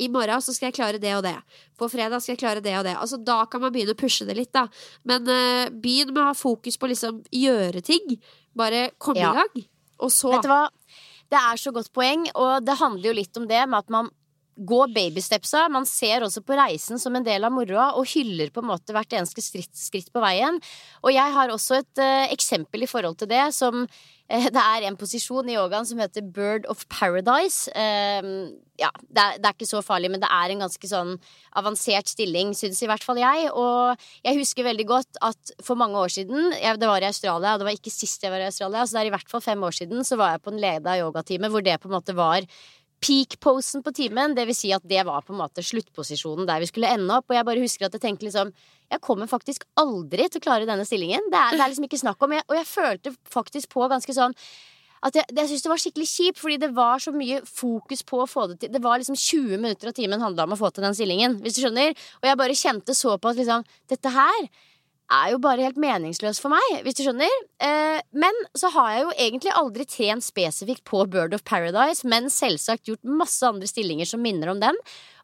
i 0.00 0.08
morgen 0.12 0.42
så 0.42 0.54
skal 0.56 0.70
jeg 0.70 0.78
klare 0.78 1.00
det 1.02 1.12
og 1.16 1.24
det. 1.26 1.36
På 1.78 1.88
fredag 1.92 2.22
skal 2.22 2.34
jeg 2.34 2.42
klare 2.42 2.64
det 2.64 2.76
og 2.78 2.86
det. 2.86 2.96
Altså 2.96 3.20
Da 3.20 3.42
kan 3.50 3.62
man 3.64 3.74
begynne 3.74 3.96
å 3.96 4.00
pushe 4.00 4.26
det 4.28 4.36
litt, 4.38 4.52
da. 4.56 4.66
Men 5.08 5.28
uh, 5.28 5.68
begynn 5.70 6.14
med 6.14 6.22
å 6.24 6.30
ha 6.30 6.36
fokus 6.36 6.80
på 6.80 6.90
liksom 6.90 7.22
gjøre 7.34 7.84
ting. 7.84 8.16
Bare 8.56 8.88
komme 8.98 9.22
ja. 9.22 9.32
i 9.34 9.42
gang. 9.42 9.66
Og 10.00 10.12
så 10.14 10.32
Vet 10.32 10.48
du 10.48 10.52
hva? 10.52 10.64
Det 11.30 11.38
er 11.38 11.60
så 11.62 11.70
godt 11.70 11.92
poeng, 11.94 12.24
og 12.34 12.64
det 12.66 12.74
handler 12.80 13.12
jo 13.12 13.18
litt 13.20 13.38
om 13.38 13.44
det 13.46 13.60
med 13.68 13.78
at 13.84 13.92
man 13.94 14.08
går 14.60 14.90
babystepsa. 14.92 15.68
Man 15.72 15.86
ser 15.88 16.24
også 16.26 16.42
på 16.44 16.56
reisen 16.58 17.00
som 17.00 17.14
en 17.16 17.24
del 17.24 17.46
av 17.46 17.54
moroa 17.54 17.92
og 17.98 18.08
hyller 18.10 18.50
på 18.52 18.64
en 18.64 18.70
måte 18.72 18.94
hvert 18.96 19.14
eneste 19.16 19.44
skritt, 19.44 19.72
skritt 19.76 20.10
på 20.12 20.22
veien. 20.24 20.58
Og 21.04 21.14
jeg 21.14 21.36
har 21.36 21.52
også 21.54 21.80
et 21.80 22.02
uh, 22.02 22.26
eksempel 22.32 22.84
i 22.84 22.90
forhold 22.90 23.20
til 23.20 23.30
det 23.30 23.46
som 23.56 23.86
Det 24.30 24.62
er 24.62 24.84
en 24.86 24.98
posisjon 24.98 25.48
i 25.50 25.56
yogaen 25.56 25.86
som 25.88 25.98
heter 25.98 26.22
Bird 26.22 26.66
of 26.70 26.84
Paradise. 26.92 27.66
Uh, 27.74 28.54
ja, 28.80 28.90
det 29.02 29.22
er, 29.22 29.38
det 29.40 29.48
er, 29.48 29.56
ikke 29.56 29.68
så 29.68 29.82
farlig, 29.84 30.10
men 30.12 30.22
det 30.22 30.30
er 30.30 30.52
en 30.52 30.62
ganske 30.64 30.90
sånn 30.90 31.16
avansert 31.58 32.08
stilling, 32.08 32.54
syns 32.56 32.80
i 32.84 32.88
hvert 32.88 33.04
fall 33.04 33.18
jeg. 33.20 33.50
Og 33.50 33.98
jeg 34.24 34.38
husker 34.38 34.68
veldig 34.68 34.86
godt 34.88 35.20
at 35.26 35.54
for 35.66 35.78
mange 35.80 35.98
år 35.98 36.14
siden, 36.14 36.54
jeg, 36.54 36.78
det 36.80 36.88
var 36.88 37.02
i 37.02 37.10
Australia, 37.10 37.54
og 37.54 37.62
det 37.62 37.68
var 37.68 37.76
ikke 37.76 37.92
sist 37.92 38.22
jeg 38.24 38.32
var 38.32 38.44
i 38.44 38.48
Australia, 38.48 38.86
så 38.86 38.96
det 38.96 39.02
er 39.02 39.10
i 39.10 39.14
hvert 39.16 39.32
fall 39.34 39.44
fem 39.44 39.66
år 39.66 39.76
siden, 39.82 40.06
så 40.06 40.20
var 40.20 40.36
jeg 40.36 40.44
på 40.46 40.54
en 40.54 40.62
leda 40.62 40.96
yogatime 41.02 41.50
hvor 41.50 41.66
det 41.66 41.80
på 41.82 41.90
en 41.90 41.98
måte 41.98 42.16
var 42.16 42.46
peak-posen 43.04 43.84
på 43.84 43.92
timen. 43.96 44.34
Det 44.36 44.46
vil 44.48 44.56
si 44.56 44.72
at 44.76 44.84
det 44.88 45.04
var 45.08 45.24
på 45.24 45.34
en 45.34 45.40
måte 45.40 45.64
sluttposisjonen 45.64 46.48
der 46.48 46.62
vi 46.62 46.68
skulle 46.70 46.90
ende 46.92 47.16
opp. 47.16 47.30
Og 47.30 47.38
jeg 47.38 47.46
bare 47.48 47.62
husker 47.62 47.88
at 47.88 47.96
jeg 47.96 48.04
tenkte 48.04 48.28
liksom 48.28 48.52
Jeg 48.90 49.00
kommer 49.06 49.30
faktisk 49.30 49.62
aldri 49.78 50.26
til 50.26 50.40
å 50.40 50.42
klare 50.42 50.66
denne 50.66 50.84
stillingen. 50.84 51.28
Det 51.30 51.38
er, 51.38 51.54
det 51.54 51.62
er 51.62 51.70
liksom 51.70 51.86
ikke 51.86 52.00
snakk 52.00 52.22
om. 52.26 52.32
Jeg, 52.34 52.44
og 52.48 52.56
jeg 52.58 52.66
følte 52.66 53.12
faktisk 53.30 53.70
på 53.70 53.86
ganske 53.90 54.16
sånn 54.16 54.34
at 55.00 55.16
jeg, 55.16 55.24
jeg 55.32 55.48
syntes 55.48 55.62
det 55.64 55.70
var 55.72 55.80
skikkelig 55.80 56.08
kjipt, 56.10 56.40
fordi 56.42 56.56
det 56.60 56.70
var 56.76 57.00
så 57.00 57.12
mye 57.14 57.38
fokus 57.48 58.02
på 58.04 58.18
å 58.20 58.26
få 58.28 58.48
det 58.50 58.58
til. 58.60 58.72
Det 58.74 58.82
var 58.84 59.00
liksom 59.00 59.16
20 59.16 59.62
minutter 59.62 59.88
av 59.88 59.96
timen 59.96 60.20
handla 60.20 60.44
om 60.44 60.56
å 60.56 60.58
få 60.60 60.72
til 60.74 60.84
den 60.84 60.96
stillingen, 60.96 61.38
hvis 61.40 61.56
du 61.56 61.62
skjønner. 61.62 61.94
Og 62.20 62.28
jeg 62.28 62.40
bare 62.42 62.58
kjente 62.58 62.96
så 62.98 63.14
på 63.16 63.32
at 63.32 63.40
liksom 63.40 63.64
Dette 63.88 64.12
her 64.12 64.50
er 65.10 65.32
jo 65.32 65.40
bare 65.42 65.64
helt 65.66 65.78
meningsløs 65.80 66.40
for 66.42 66.52
meg, 66.52 66.80
hvis 66.84 66.96
du 66.98 67.02
skjønner. 67.04 67.30
Eh, 67.62 68.00
men 68.16 68.36
så 68.58 68.70
har 68.74 68.90
jeg 68.94 69.04
jo 69.04 69.14
egentlig 69.26 69.54
aldri 69.58 69.86
trent 69.88 70.24
spesifikt 70.26 70.84
på 70.88 71.02
Bird 71.10 71.34
of 71.36 71.44
Paradise, 71.48 72.06
men 72.08 72.30
selvsagt 72.32 72.88
gjort 72.88 73.02
masse 73.20 73.46
andre 73.46 73.68
stillinger 73.70 74.08
som 74.08 74.22
minner 74.24 74.52
om 74.52 74.62
den. 74.62 74.78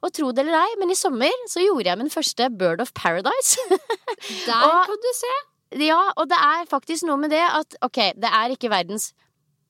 Og 0.05 0.12
tro 0.14 0.32
det 0.34 0.45
eller 0.45 0.59
ei, 0.61 0.78
men 0.80 0.93
i 0.93 0.99
sommer 0.99 1.32
så 1.51 1.64
gjorde 1.64 1.91
jeg 1.91 2.01
min 2.03 2.12
første 2.12 2.51
Bird 2.59 2.82
of 2.84 2.93
Paradise. 2.99 3.59
Der 4.49 4.66
og, 4.66 4.82
kan 4.91 5.03
du 5.03 5.12
se. 5.16 5.34
Ja, 5.82 6.03
og 6.14 6.28
det 6.30 6.39
er 6.39 6.68
faktisk 6.70 7.07
noe 7.09 7.18
med 7.20 7.34
det 7.34 7.43
at 7.43 7.78
ok, 7.82 7.99
det 8.18 8.30
er 8.30 8.55
ikke 8.55 8.70
verdens 8.70 9.11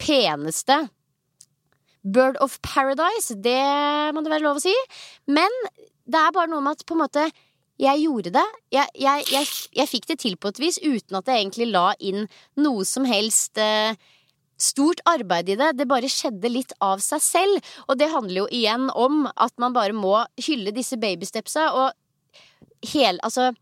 peneste 0.01 0.87
Bird 2.07 2.37
of 2.45 2.59
Paradise, 2.63 3.35
det 3.35 4.13
må 4.15 4.23
det 4.23 4.31
være 4.31 4.45
lov 4.45 4.61
å 4.61 4.63
si, 4.63 4.75
men 5.27 5.51
det 6.07 6.21
er 6.21 6.35
bare 6.35 6.51
noe 6.53 6.63
med 6.63 6.77
at 6.77 6.85
på 6.87 6.95
en 6.95 7.03
måte 7.03 7.25
jeg 7.81 8.03
gjorde 8.07 8.33
det. 8.39 8.45
Jeg, 8.73 8.93
jeg, 8.97 9.25
jeg, 9.33 9.49
jeg, 9.77 9.89
fikk 9.91 10.07
det 10.11 10.19
til 10.23 10.37
på 10.41 10.53
et 10.53 10.61
vis 10.63 10.79
uten 10.83 11.19
at 11.19 11.29
jeg 11.29 11.43
egentlig 11.43 11.69
la 11.75 11.91
inn 12.01 12.25
noe 12.61 12.87
som 12.89 13.05
helst 13.09 13.61
eh, 13.61 13.99
stort 14.57 15.03
arbeid 15.09 15.53
i 15.53 15.59
det. 15.61 15.75
Det 15.77 15.89
bare 15.89 16.11
skjedde 16.11 16.53
litt 16.53 16.73
av 16.85 17.03
seg 17.05 17.23
selv. 17.25 17.75
Og 17.87 18.01
det 18.01 18.13
handler 18.15 18.45
jo 18.45 18.49
igjen 18.55 18.89
om 18.97 19.27
at 19.35 19.55
man 19.63 19.77
bare 19.77 19.97
må 19.97 20.19
hylle 20.49 20.75
disse 20.77 20.99
babystepsa. 21.01 21.69
Og 21.77 22.91
hele 22.93 23.21
Altså, 23.27 23.53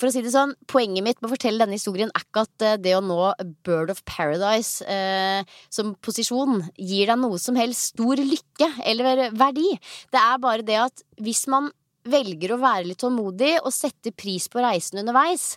for 0.00 0.08
å 0.08 0.12
si 0.14 0.22
det 0.24 0.32
sånn, 0.32 0.54
poenget 0.68 1.04
mitt 1.04 1.18
med 1.20 1.28
å 1.28 1.34
fortelle 1.34 1.60
denne 1.60 1.76
historien 1.76 2.12
er 2.16 2.24
ikke 2.24 2.44
at 2.46 2.64
eh, 2.64 2.78
det 2.80 2.94
å 2.96 3.02
nå 3.04 3.18
Bird 3.66 3.92
of 3.92 4.00
Paradise 4.08 4.84
eh, 4.88 5.44
som 5.72 5.92
posisjon 6.04 6.62
gir 6.76 7.10
deg 7.10 7.20
noe 7.20 7.40
som 7.40 7.58
helst 7.60 7.94
stor 7.94 8.20
lykke 8.20 8.70
eller 8.88 9.28
verdi. 9.36 9.68
Det 10.12 10.22
er 10.22 10.40
bare 10.40 10.64
det 10.64 10.80
at 10.88 11.04
hvis 11.20 11.46
man 11.52 11.68
velger 12.08 12.54
å 12.54 12.60
være 12.60 12.88
litt 12.88 13.00
tålmodig 13.02 13.56
og 13.60 13.72
sette 13.74 14.12
pris 14.16 14.48
på 14.50 14.62
reisen 14.62 15.02
underveis, 15.02 15.54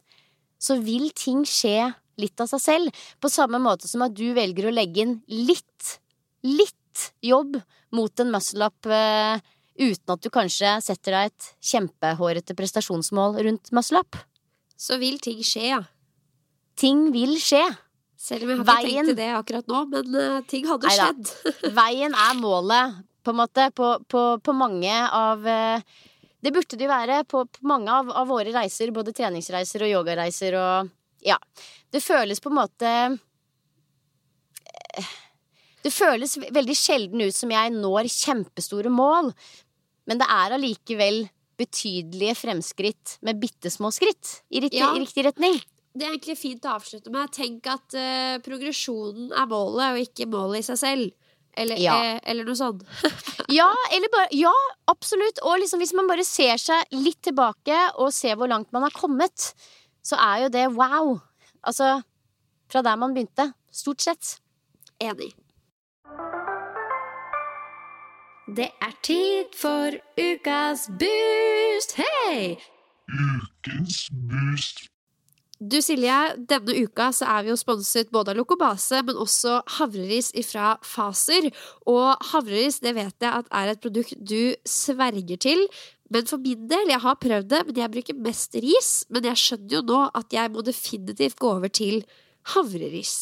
så 0.60 0.78
vil 0.82 1.10
ting 1.16 1.44
skje 1.48 1.92
litt 2.20 2.40
av 2.44 2.50
seg 2.52 2.62
selv. 2.62 3.04
På 3.20 3.32
samme 3.32 3.60
måte 3.62 3.90
som 3.90 4.04
at 4.06 4.16
du 4.16 4.30
velger 4.36 4.70
å 4.70 4.74
legge 4.74 5.06
inn 5.06 5.16
litt, 5.28 5.98
litt 6.46 7.08
jobb 7.26 7.58
mot 7.94 8.22
en 8.22 8.34
muscle-up 8.34 8.90
uh, 8.90 9.40
uten 9.80 10.14
at 10.14 10.22
du 10.22 10.30
kanskje 10.34 10.76
setter 10.86 11.18
deg 11.18 11.32
et 11.32 11.50
kjempehårete 11.72 12.56
prestasjonsmål 12.58 13.40
rundt 13.48 13.74
muscle-up. 13.76 14.20
Så 14.78 15.00
vil 15.02 15.20
ting 15.24 15.42
skje, 15.46 15.66
ja. 15.74 15.82
Ting 16.80 17.10
vil 17.14 17.36
skje. 17.42 17.64
Selv 18.18 18.46
om 18.46 18.54
jeg 18.54 18.62
ikke 18.62 18.70
Veien... 18.72 19.08
tenkt 19.10 19.20
det 19.20 19.32
akkurat 19.36 19.72
nå, 19.72 19.82
men 19.92 20.16
uh, 20.16 20.44
ting 20.50 20.70
hadde 20.70 20.94
skjedd. 20.94 21.34
Veien 21.80 22.14
er 22.14 22.38
målet 22.40 23.02
på 23.24 23.32
en 23.32 23.40
måte, 23.40 23.70
på, 23.76 23.98
på, 24.12 24.24
på 24.44 24.56
mange 24.56 24.94
av 25.16 25.48
eh, 25.48 25.84
Det 26.44 26.52
burde 26.52 26.76
det 26.76 26.86
jo 26.88 26.92
være 26.92 27.22
på, 27.30 27.46
på 27.48 27.68
mange 27.70 27.92
av, 27.92 28.10
av 28.12 28.28
våre 28.28 28.52
reiser, 28.52 28.92
både 28.96 29.14
treningsreiser 29.16 29.86
og 29.86 29.94
yogareiser 29.94 30.58
og 30.60 30.92
Ja. 31.24 31.38
Det 31.94 32.02
føles 32.04 32.42
på 32.44 32.50
en 32.52 32.58
måte 32.58 32.90
eh, 34.98 35.12
Det 35.84 35.92
føles 35.94 36.36
veldig 36.38 36.76
sjelden 36.76 37.24
ut 37.24 37.36
som 37.36 37.52
jeg 37.54 37.72
når 37.76 38.10
kjempestore 38.12 38.92
mål, 38.92 39.32
men 40.08 40.20
det 40.20 40.28
er 40.28 40.56
allikevel 40.58 41.24
betydelige 41.60 42.36
fremskritt 42.36 43.18
med 43.24 43.40
bitte 43.40 43.72
små 43.72 43.92
skritt 43.94 44.42
i 44.52 44.60
riktig, 44.64 44.80
Ja. 44.82 44.94
i 44.96 45.04
riktig 45.04 45.26
retning. 45.28 45.62
Det 45.94 46.08
er 46.08 46.16
egentlig 46.16 46.38
fint 46.40 46.66
å 46.66 46.74
avslutte 46.80 47.12
med. 47.14 47.30
Tenk 47.36 47.68
at 47.70 47.94
uh, 47.94 48.40
progresjonen 48.42 49.30
er 49.32 49.46
målet, 49.46 49.94
og 49.94 50.02
ikke 50.02 50.26
målet 50.26 50.64
i 50.64 50.68
seg 50.72 50.80
selv. 50.82 51.12
Eller, 51.58 51.78
Ja. 51.78 51.96
eh, 52.04 52.20
eller 52.24 52.44
noe 52.48 52.56
sånt. 52.58 52.84
Ja, 53.54 53.68
eller 53.92 54.10
bare, 54.10 54.28
ja, 54.32 54.54
absolutt. 54.88 55.40
Og 55.44 55.60
liksom 55.60 55.80
hvis 55.84 55.94
man 55.94 56.08
bare 56.08 56.24
ser 56.26 56.58
seg 56.58 56.86
litt 56.96 57.20
tilbake 57.22 57.76
og 58.02 58.14
ser 58.16 58.36
hvor 58.40 58.48
langt 58.50 58.72
man 58.74 58.86
har 58.88 58.94
kommet, 58.96 59.54
så 60.02 60.16
er 60.18 60.46
jo 60.46 60.50
det 60.50 60.68
wow. 60.74 61.20
Altså 61.64 62.02
fra 62.72 62.82
der 62.82 62.96
man 62.98 63.14
begynte. 63.14 63.52
Stort 63.72 64.02
sett. 64.02 64.40
Enig. 65.04 65.34
Det 68.56 68.70
er 68.82 68.96
tid 69.04 69.54
for 69.56 69.94
ukas 70.20 70.88
boost! 71.00 71.96
Hei! 72.00 72.58
Ukens 73.08 74.10
boost. 74.12 74.88
Du 75.64 75.78
Silje, 75.80 76.16
denne 76.50 76.74
uka 76.84 77.08
så 77.16 77.28
er 77.38 77.46
vi 77.46 77.52
jo 77.54 77.56
sponset 77.60 78.10
både 78.12 78.34
av 78.34 78.40
Lokobase, 78.42 79.00
men 79.08 79.20
også 79.22 79.62
havreris 79.78 80.34
ifra 80.36 80.74
Faser. 80.84 81.48
Og 81.88 82.26
havreris 82.34 82.82
det 82.84 82.92
vet 82.98 83.16
jeg 83.24 83.32
at 83.32 83.48
er 83.48 83.72
et 83.72 83.84
produkt 83.84 84.18
du 84.20 84.56
sverger 84.68 85.40
til. 85.40 85.64
Men 86.12 86.28
for 86.28 86.42
min 86.44 86.68
del, 86.68 86.92
jeg 86.92 87.02
har 87.06 87.22
prøvd 87.22 87.48
det, 87.54 87.62
men 87.70 87.80
jeg 87.80 87.94
bruker 87.96 88.20
mest 88.26 88.60
ris. 88.60 88.92
Men 89.14 89.30
jeg 89.30 89.40
skjønner 89.40 89.78
jo 89.78 89.86
nå 89.88 90.02
at 90.20 90.36
jeg 90.36 90.52
må 90.52 90.66
definitivt 90.68 91.40
gå 91.40 91.54
over 91.56 91.72
til 91.72 92.04
havreris. 92.54 93.16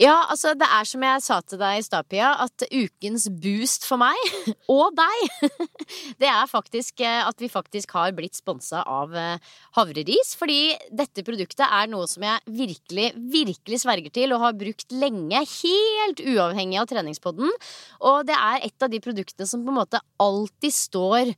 Ja, 0.00 0.14
altså 0.32 0.54
det 0.56 0.64
er 0.64 0.86
som 0.88 1.02
jeg 1.04 1.20
sa 1.20 1.36
til 1.44 1.58
deg 1.60 1.76
i 1.76 1.82
stad, 1.84 2.06
Pia, 2.08 2.30
at 2.40 2.62
ukens 2.72 3.26
boost 3.42 3.84
for 3.84 4.00
meg, 4.00 4.16
og 4.72 4.94
deg, 4.96 5.50
det 6.22 6.30
er 6.30 6.48
faktisk 6.48 7.02
eh, 7.04 7.18
at 7.26 7.36
vi 7.42 7.50
faktisk 7.52 7.92
har 7.98 8.14
blitt 8.16 8.38
sponsa 8.38 8.80
av 8.88 9.12
eh, 9.12 9.50
havreris. 9.76 10.32
Fordi 10.40 10.72
dette 10.88 11.24
produktet 11.26 11.66
er 11.66 11.90
noe 11.92 12.08
som 12.08 12.24
jeg 12.24 12.40
virkelig, 12.62 13.10
virkelig 13.34 13.82
sverger 13.82 14.14
til 14.16 14.32
og 14.32 14.46
har 14.46 14.56
brukt 14.62 14.88
lenge, 14.96 15.44
helt 15.44 16.24
uavhengig 16.24 16.80
av 16.80 16.88
treningspodden. 16.88 17.52
Og 18.00 18.24
det 18.30 18.38
er 18.38 18.64
et 18.70 18.88
av 18.88 18.94
de 18.94 19.02
produktene 19.04 19.50
som 19.52 19.66
på 19.66 19.74
en 19.74 19.80
måte 19.82 20.00
alltid 20.16 20.76
står 20.78 21.34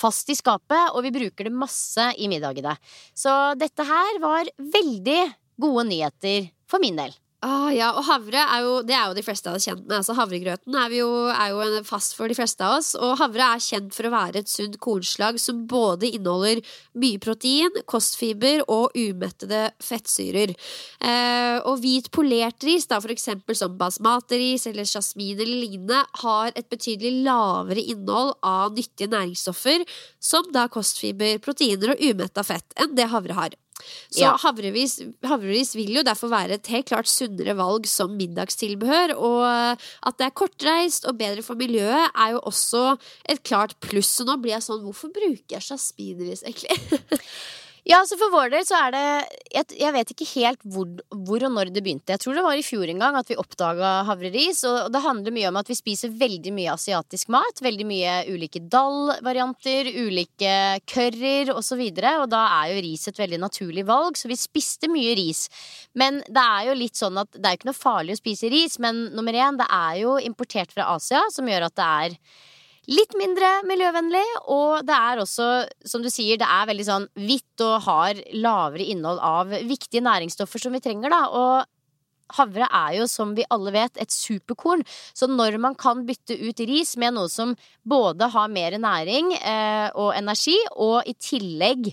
fast 0.00 0.32
i 0.32 0.38
skapet, 0.40 0.96
og 0.96 1.04
vi 1.04 1.12
bruker 1.12 1.50
det 1.50 1.52
masse 1.52 2.08
i 2.16 2.32
middagene. 2.32 2.78
Så 3.12 3.36
dette 3.60 3.84
her 3.84 4.24
var 4.24 4.48
veldig 4.56 5.20
gode 5.60 5.88
nyheter 5.92 6.48
for 6.64 6.80
min 6.80 6.96
del. 6.96 7.12
Ah, 7.46 7.68
ja, 7.70 7.92
og 7.94 8.02
havre 8.08 8.40
er 8.42 8.62
jo, 8.64 8.78
det 8.82 8.94
er 8.96 9.04
jo 9.06 9.14
de 9.14 9.22
fleste 9.22 9.46
av 9.46 9.58
oss 9.58 9.66
kjent 9.68 9.84
med. 9.84 10.00
Altså, 10.00 10.16
havregrøten 10.18 10.74
er, 10.80 10.94
jo, 10.98 11.08
er 11.30 11.52
jo 11.52 11.82
fast 11.86 12.16
for 12.18 12.26
de 12.26 12.34
fleste 12.34 12.64
av 12.64 12.80
oss. 12.80 12.88
Og 12.98 13.12
havre 13.20 13.50
er 13.54 13.62
kjent 13.62 13.94
for 13.94 14.08
å 14.08 14.12
være 14.14 14.40
et 14.42 14.50
sunt 14.50 14.78
kornslag 14.82 15.38
som 15.38 15.60
både 15.70 16.10
inneholder 16.16 16.58
mye 16.98 17.20
protein, 17.22 17.70
kostfiber 17.86 18.64
og 18.72 18.96
umettede 18.98 19.60
fettsyrer. 19.84 20.56
Eh, 20.98 21.58
og 21.60 21.84
hvit 21.84 22.10
polert 22.16 22.66
ris, 22.66 22.88
da, 22.90 22.98
for 23.04 23.14
eksempel 23.14 23.58
som 23.58 23.76
basmati-ris 23.78 24.66
eller 24.72 24.88
jasmin 24.88 25.36
eller 25.38 25.62
lignende, 25.62 26.00
har 26.24 26.50
et 26.50 26.66
betydelig 26.72 27.28
lavere 27.28 27.84
innhold 27.94 28.34
av 28.42 28.74
nyttige 28.74 29.12
næringsstoffer, 29.12 29.86
som 30.18 30.50
da 30.56 30.66
kostfiber, 30.72 31.38
proteiner 31.46 31.94
og 31.94 32.02
umetta 32.02 32.42
fett, 32.48 32.66
enn 32.74 32.98
det 32.98 33.06
havre 33.14 33.38
har. 33.38 33.54
Så 34.10 34.22
Ja. 34.22 34.36
havrevis, 34.40 34.98
havrevis, 35.22 35.74
vil 35.76 35.94
jo 35.98 36.02
derfor 36.02 36.30
være 36.32 36.54
et 36.54 36.66
helt 36.72 36.86
klart 36.86 37.06
sunnere 37.10 37.56
valg 37.56 37.86
som 37.86 38.16
middagstilbehør. 38.16 39.16
Og 39.16 39.78
at 40.06 40.18
det 40.18 40.26
er 40.26 40.30
kortreist 40.30 41.04
og 41.06 41.18
bedre 41.18 41.42
for 41.42 41.54
miljøet, 41.54 42.10
er 42.16 42.32
jo 42.32 42.40
også 42.40 42.98
et 43.28 43.42
klart 43.42 43.74
pluss. 43.80 44.16
Så 44.16 44.24
nå 44.24 44.38
blir 44.40 44.56
jeg 44.56 44.62
sånn 44.62 44.82
Hvorfor 44.86 45.12
bruker 45.12 45.56
jeg 45.58 45.62
jasminris, 45.70 46.42
egentlig? 46.46 46.70
Ja, 47.86 48.00
så 48.02 48.16
For 48.18 48.32
vår 48.34 48.50
del 48.50 48.64
så 48.66 48.78
er 48.88 48.94
det 48.94 49.02
Jeg, 49.54 49.66
jeg 49.78 49.94
vet 49.94 50.08
ikke 50.10 50.26
helt 50.32 50.64
hvor, 50.74 50.88
hvor 51.28 51.44
og 51.46 51.52
når 51.54 51.70
det 51.70 51.82
begynte. 51.86 52.16
Jeg 52.16 52.22
tror 52.22 52.34
det 52.34 52.42
var 52.42 52.58
i 52.58 52.64
fjor 52.66 52.90
en 52.90 53.02
gang 53.02 53.18
at 53.18 53.28
vi 53.30 53.38
oppdaga 53.38 53.92
havreris. 54.08 54.64
Og 54.66 54.90
det 54.92 55.02
handler 55.04 55.34
mye 55.36 55.52
om 55.52 55.60
at 55.60 55.70
vi 55.70 55.76
spiser 55.78 56.10
veldig 56.10 56.50
mye 56.56 56.72
asiatisk 56.74 57.30
mat. 57.32 57.62
Veldig 57.62 57.86
mye 57.86 58.16
ulike 58.32 58.64
dal-varianter, 58.72 59.92
ulike 60.02 60.56
curryer 60.90 61.52
osv. 61.54 61.84
Og, 61.86 62.02
så 62.02 62.16
og 62.16 62.26
da 62.34 62.42
er 62.58 62.74
jo 62.74 62.82
ris 62.88 63.06
et 63.08 63.22
veldig 63.22 63.40
naturlig 63.44 63.86
valg, 63.86 64.18
så 64.18 64.32
vi 64.32 64.40
spiste 64.40 64.90
mye 64.90 65.14
ris. 65.18 65.46
Men 65.94 66.20
det 66.26 66.42
er 66.42 66.72
jo 66.72 66.76
litt 66.82 66.98
sånn 66.98 67.22
at 67.22 67.30
det 67.38 67.44
er 67.44 67.54
jo 67.54 67.60
ikke 67.60 67.70
noe 67.70 67.78
farlig 67.78 68.18
å 68.18 68.22
spise 68.24 68.50
ris, 68.52 68.80
men 68.82 69.06
nummer 69.14 69.36
én, 69.36 69.60
det 69.60 69.70
er 69.70 70.02
jo 70.02 70.18
importert 70.26 70.74
fra 70.74 70.90
Asia, 70.96 71.22
som 71.32 71.46
gjør 71.48 71.70
at 71.70 71.78
det 71.78 71.88
er 72.02 72.20
Litt 72.86 73.16
mindre 73.18 73.48
miljøvennlig, 73.66 74.24
og 74.54 74.84
det 74.86 74.94
er 74.94 75.18
også, 75.18 75.46
som 75.90 76.04
du 76.04 76.10
sier, 76.12 76.38
det 76.38 76.46
er 76.46 76.68
veldig 76.68 76.84
sånn 76.86 77.06
hvitt 77.18 77.64
og 77.66 77.80
har 77.88 78.20
lavere 78.38 78.86
innhold 78.92 79.18
av 79.26 79.50
viktige 79.66 80.04
næringsstoffer 80.06 80.62
som 80.62 80.76
vi 80.76 80.82
trenger, 80.84 81.10
da. 81.10 81.24
Og 81.34 82.36
havre 82.38 82.68
er 82.70 82.94
jo, 83.00 83.08
som 83.10 83.34
vi 83.34 83.46
alle 83.50 83.74
vet, 83.74 83.98
et 83.98 84.14
superkorn. 84.14 84.84
Så 84.86 85.26
når 85.30 85.58
man 85.62 85.74
kan 85.78 86.04
bytte 86.06 86.38
ut 86.38 86.62
ris 86.70 86.94
med 87.00 87.16
noe 87.18 87.30
som 87.32 87.56
både 87.82 88.30
har 88.30 88.54
mer 88.54 88.78
næring 88.78 89.34
eh, 89.34 89.90
og 89.90 90.14
energi, 90.14 90.56
og 90.78 91.02
i 91.10 91.16
tillegg 91.18 91.90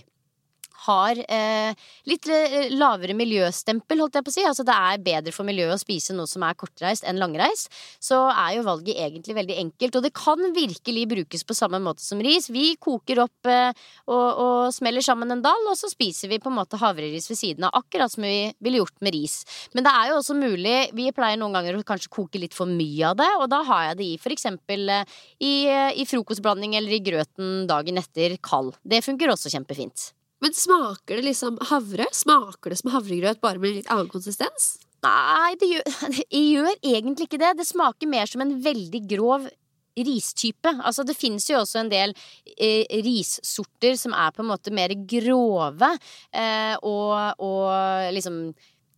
har 0.86 1.20
eh, 1.24 1.86
litt 2.08 2.28
eh, 2.32 2.70
lavere 2.74 3.16
miljøstempel, 3.16 4.02
holdt 4.02 4.18
jeg 4.18 4.26
på 4.26 4.32
å 4.32 4.36
si. 4.36 4.44
Altså 4.48 4.66
det 4.66 4.76
er 4.76 5.04
bedre 5.04 5.34
for 5.34 5.48
miljøet 5.48 5.76
å 5.76 5.80
spise 5.80 6.16
noe 6.16 6.30
som 6.30 6.44
er 6.46 6.56
kortreist 6.58 7.06
enn 7.08 7.20
langreist. 7.22 7.72
Så 8.02 8.18
er 8.30 8.58
jo 8.58 8.66
valget 8.66 9.00
egentlig 9.00 9.36
veldig 9.38 9.58
enkelt. 9.64 9.98
Og 9.98 10.06
det 10.06 10.14
kan 10.16 10.42
virkelig 10.56 11.06
brukes 11.10 11.46
på 11.46 11.56
samme 11.56 11.80
måte 11.82 12.04
som 12.04 12.20
ris. 12.24 12.50
Vi 12.52 12.74
koker 12.82 13.24
opp 13.24 13.50
eh, 13.50 13.70
og, 14.08 14.26
og 14.44 14.74
smeller 14.74 15.04
sammen 15.04 15.32
en 15.32 15.44
dall, 15.44 15.70
og 15.70 15.78
så 15.78 15.90
spiser 15.92 16.32
vi 16.32 16.40
på 16.42 16.52
en 16.52 16.58
måte 16.58 16.80
havreris 16.80 17.30
ved 17.30 17.40
siden 17.40 17.68
av. 17.68 17.76
Akkurat 17.84 18.12
som 18.12 18.26
vi 18.26 18.50
ville 18.64 18.82
gjort 18.82 18.98
med 19.04 19.16
ris. 19.16 19.40
Men 19.74 19.86
det 19.86 19.94
er 19.94 20.10
jo 20.10 20.18
også 20.20 20.36
mulig 20.38 20.74
Vi 20.94 21.10
pleier 21.14 21.38
noen 21.40 21.54
ganger 21.54 21.78
å 21.78 21.86
kanskje 21.86 22.12
koke 22.12 22.40
litt 22.40 22.56
for 22.56 22.70
mye 22.70 23.10
av 23.10 23.18
det, 23.18 23.30
og 23.40 23.48
da 23.52 23.62
har 23.66 23.88
jeg 23.90 24.00
det 24.00 24.10
i 24.12 24.18
for 24.20 24.34
eksempel 24.34 24.90
eh, 24.92 25.16
i, 25.38 25.54
eh, 25.70 25.92
i 26.00 26.06
frokostblanding 26.08 26.76
eller 26.78 26.96
i 26.96 27.02
grøten 27.04 27.64
dagen 27.70 28.00
etter 28.00 28.36
kald. 28.44 28.74
Det 28.82 29.04
funker 29.04 29.32
også 29.32 29.52
kjempefint. 29.52 30.10
Men 30.44 30.52
smaker 30.52 31.18
det 31.18 31.28
liksom 31.30 31.56
havre? 31.70 32.06
Smaker 32.12 32.74
det 32.74 32.80
som 32.82 32.92
havregrøt, 32.92 33.40
bare 33.40 33.60
med 33.62 33.78
litt 33.78 33.92
annen 33.92 34.10
konsistens? 34.12 34.74
Nei, 35.04 35.54
det 35.60 35.70
gjør, 35.70 35.92
det 36.18 36.26
gjør 36.30 36.72
egentlig 36.76 37.28
ikke 37.30 37.40
det. 37.40 37.54
Det 37.60 37.68
smaker 37.68 38.10
mer 38.10 38.28
som 38.28 38.44
en 38.44 38.58
veldig 38.64 39.00
grov 39.08 39.48
ristype. 39.94 40.72
Altså, 40.82 41.04
det 41.06 41.16
fins 41.16 41.46
jo 41.48 41.60
også 41.60 41.84
en 41.84 41.90
del 41.92 42.14
eh, 42.58 42.84
rissorter 43.06 43.96
som 44.00 44.14
er 44.16 44.34
på 44.34 44.42
en 44.42 44.50
måte 44.50 44.74
mer 44.74 44.92
grove, 45.08 45.90
eh, 46.34 46.76
og, 46.82 47.42
og 47.44 48.14
liksom 48.16 48.46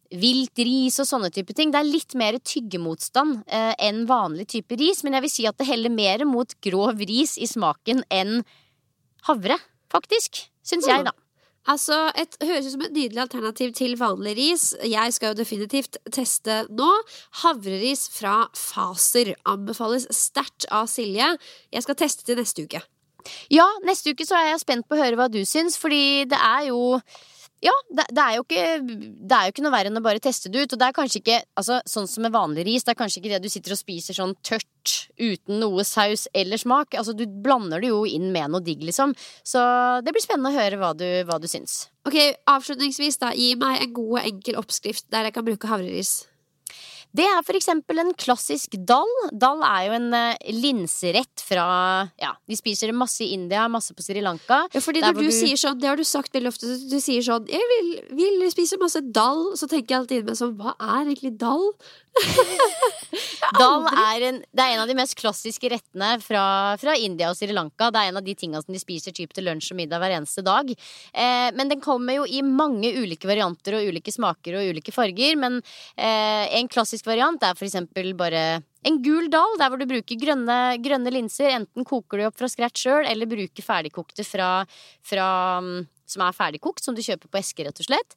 Vilt 0.07 0.61
ris 0.63 1.01
og 1.03 1.07
sånne 1.09 1.33
type 1.35 1.51
ting. 1.59 1.73
Det 1.75 1.81
er 1.81 1.89
litt 1.89 2.15
mer 2.15 2.37
tyggemotstand 2.39 3.41
eh, 3.51 3.73
enn 3.89 4.05
vanlig 4.07 4.47
type 4.53 4.79
ris, 4.79 5.03
men 5.03 5.17
jeg 5.19 5.25
vil 5.25 5.33
si 5.33 5.47
at 5.51 5.59
det 5.59 5.67
heller 5.67 5.91
mer 5.91 6.23
mot 6.31 6.55
grov 6.63 7.03
ris 7.11 7.35
i 7.43 7.49
smaken 7.51 8.05
enn 8.15 8.37
havre, 9.27 9.59
faktisk. 9.91 10.45
Syns 10.63 10.87
jeg, 10.87 11.09
da. 11.09 11.15
Altså, 11.67 11.97
et 12.15 12.37
Høres 12.47 12.69
ut 12.69 12.75
som 12.77 12.85
et 12.87 12.95
nydelig 12.95 13.23
alternativ 13.25 13.73
til 13.75 13.97
vanlig 13.99 14.37
ris. 14.39 14.69
Jeg 14.87 15.15
skal 15.17 15.33
jo 15.33 15.41
definitivt 15.41 15.99
teste 16.15 16.63
nå. 16.71 16.89
Havreris 17.43 18.07
fra 18.15 18.45
Faser 18.55 19.35
anbefales 19.49 20.07
sterkt 20.15 20.69
av 20.71 20.87
Silje. 20.91 21.33
Jeg 21.75 21.87
skal 21.87 21.99
teste 21.99 22.27
til 22.27 22.39
neste 22.39 22.67
uke. 22.67 22.83
Ja, 23.51 23.67
neste 23.87 24.15
uke 24.15 24.27
så 24.27 24.39
er 24.39 24.53
jeg 24.53 24.63
spent 24.63 24.87
på 24.87 24.95
å 24.95 25.01
høre 25.01 25.19
hva 25.19 25.27
du 25.33 25.41
syns, 25.49 25.75
fordi 25.81 26.27
det 26.31 26.39
er 26.39 26.69
jo 26.69 27.01
ja, 27.65 27.73
det, 27.89 28.05
det, 28.13 28.23
er 28.23 28.41
ikke, 28.43 28.65
det 28.85 29.37
er 29.37 29.47
jo 29.49 29.55
ikke 29.55 29.63
noe 29.65 29.73
verre 29.73 29.91
enn 29.91 29.99
å 29.99 30.05
bare 30.05 30.21
teste 30.23 30.51
det 30.53 30.67
ut. 30.67 30.75
Og 30.75 30.81
det 30.81 30.89
er 30.89 30.97
kanskje 30.97 31.21
ikke 31.23 31.39
altså, 31.57 31.79
sånn 31.89 32.09
som 32.11 32.27
med 32.27 32.35
vanlig 32.35 32.67
ris. 32.69 32.85
Det 32.85 32.93
er 32.93 32.99
kanskje 33.01 33.23
ikke 33.23 33.33
det 33.33 33.41
du 33.47 33.51
sitter 33.53 33.73
og 33.73 33.81
spiser 33.81 34.19
sånn 34.19 34.37
tørt 34.45 34.95
uten 35.17 35.61
noe 35.63 35.87
saus 35.89 36.27
eller 36.37 36.61
smak. 36.61 36.99
Altså, 37.01 37.17
du 37.17 37.25
blander 37.25 37.81
det 37.83 37.91
jo 37.91 38.05
inn 38.09 38.29
med 38.35 38.53
noe 38.53 38.65
digg, 38.65 38.85
liksom. 38.85 39.17
Så 39.47 39.65
det 40.05 40.13
blir 40.13 40.25
spennende 40.25 40.53
å 40.53 40.59
høre 40.59 40.81
hva 40.83 40.93
du, 40.99 41.07
hva 41.29 41.41
du 41.41 41.49
syns. 41.51 41.87
Ok, 42.07 42.19
Avslutningsvis, 42.53 43.19
da. 43.25 43.33
Gi 43.35 43.55
meg 43.59 43.81
en 43.83 43.97
god 43.97 44.19
og 44.19 44.25
enkel 44.25 44.61
oppskrift 44.61 45.09
der 45.15 45.31
jeg 45.31 45.39
kan 45.39 45.49
bruke 45.49 45.73
havreris. 45.73 46.19
Det 47.17 47.25
er 47.25 47.45
for 47.47 47.57
eksempel 47.57 48.01
en 48.03 48.13
klassisk 48.19 48.77
dal. 48.89 49.13
Dal 49.33 49.63
er 49.65 49.87
jo 49.87 49.97
en 49.97 50.09
uh, 50.13 50.53
linserett 50.53 51.45
fra 51.45 51.67
Ja, 52.21 52.35
de 52.49 52.59
spiser 52.59 52.91
det 52.91 52.97
masse 52.99 53.23
i 53.25 53.33
India, 53.37 53.67
masse 53.73 53.95
på 53.97 54.05
Sri 54.05 54.23
Lanka. 54.25 54.65
Ja, 54.75 54.83
fordi 54.85 55.05
når 55.05 55.17
du, 55.17 55.25
du, 55.29 55.35
sier 55.35 55.59
sånn, 55.61 55.79
Det 55.81 55.89
har 55.91 56.01
du 56.01 56.05
sagt 56.07 56.35
veldig 56.37 56.53
ofte. 56.53 56.73
Du 56.91 56.99
sier 57.03 57.25
sånn 57.25 57.47
'Jeg 57.51 57.71
vil, 57.73 57.93
vil 58.19 58.51
spise 58.53 58.81
masse 58.83 59.01
dall', 59.01 59.55
så 59.57 59.69
tenker 59.71 59.95
jeg 59.95 60.01
alltid 60.03 60.19
inn 60.21 60.29
meg 60.31 60.41
sånn 60.41 60.57
Hva 60.59 60.77
er 60.77 61.07
egentlig 61.07 61.37
dall? 61.41 61.71
Dal 63.61 63.87
er 63.91 64.25
en, 64.29 64.39
det 64.41 64.63
er 64.63 64.75
en 64.75 64.83
av 64.83 64.91
de 64.91 64.97
mest 64.99 65.17
klassiske 65.19 65.71
rettene 65.71 66.17
fra, 66.23 66.45
fra 66.81 66.95
India 66.99 67.31
og 67.31 67.39
Sri 67.39 67.53
Lanka. 67.55 67.91
Det 67.93 68.01
er 68.01 68.11
en 68.11 68.21
av 68.21 68.27
de 68.27 68.35
tingene 68.39 68.63
som 68.65 68.75
de 68.75 68.81
spiser 68.83 69.15
typ 69.17 69.35
til 69.37 69.47
lunsj 69.49 69.73
og 69.75 69.81
middag 69.81 70.03
hver 70.03 70.17
eneste 70.17 70.45
dag. 70.47 70.71
Eh, 70.73 71.49
men 71.57 71.73
den 71.73 71.83
kommer 71.85 72.19
jo 72.19 72.27
i 72.27 72.43
mange 72.47 72.93
ulike 72.97 73.29
varianter 73.29 73.79
og 73.79 73.91
ulike 73.91 74.15
smaker 74.15 74.59
og 74.59 74.73
ulike 74.73 74.95
farger. 74.95 75.37
Men 75.41 75.61
eh, 75.61 76.47
en 76.59 76.71
klassisk 76.73 77.09
variant 77.09 77.43
er 77.47 77.59
for 77.59 77.69
eksempel 77.69 78.13
bare 78.19 78.47
en 78.87 79.01
gul 79.03 79.31
dal, 79.33 79.57
der 79.59 79.71
hvor 79.71 79.81
du 79.81 79.89
bruker 79.91 80.19
grønne, 80.21 80.59
grønne 80.83 81.13
linser. 81.15 81.51
Enten 81.57 81.87
koker 81.87 82.21
du 82.21 82.29
opp 82.29 82.39
fra 82.39 82.51
scratch 82.51 82.87
sjøl, 82.87 83.07
eller 83.09 83.31
bruker 83.31 83.67
ferdigkokte 83.67 84.27
fra, 84.27 84.51
fra, 85.07 85.29
mm, 85.63 85.89
som 86.07 86.23
er 86.27 86.37
ferdigkokt, 86.37 86.85
som 86.85 86.95
du 86.95 87.03
kjøper 87.03 87.31
på 87.31 87.41
eske, 87.41 87.67
rett 87.67 87.83
og 87.83 87.89
slett. 87.89 88.15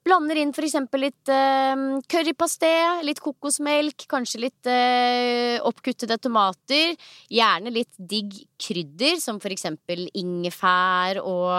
Blander 0.00 0.38
inn 0.40 0.52
eksempel 0.64 1.02
litt 1.04 1.28
eh, 1.28 1.80
currypasté, 2.08 2.72
litt 3.04 3.20
kokosmelk, 3.20 4.06
kanskje 4.08 4.40
litt 4.46 4.70
eh, 4.70 5.58
oppkuttede 5.60 6.16
tomater. 6.16 6.94
Gjerne 7.28 7.72
litt 7.74 7.92
digg 7.98 8.32
krydder, 8.60 9.18
som 9.20 9.40
eksempel 9.52 10.06
ingefær 10.16 11.20
og 11.20 11.52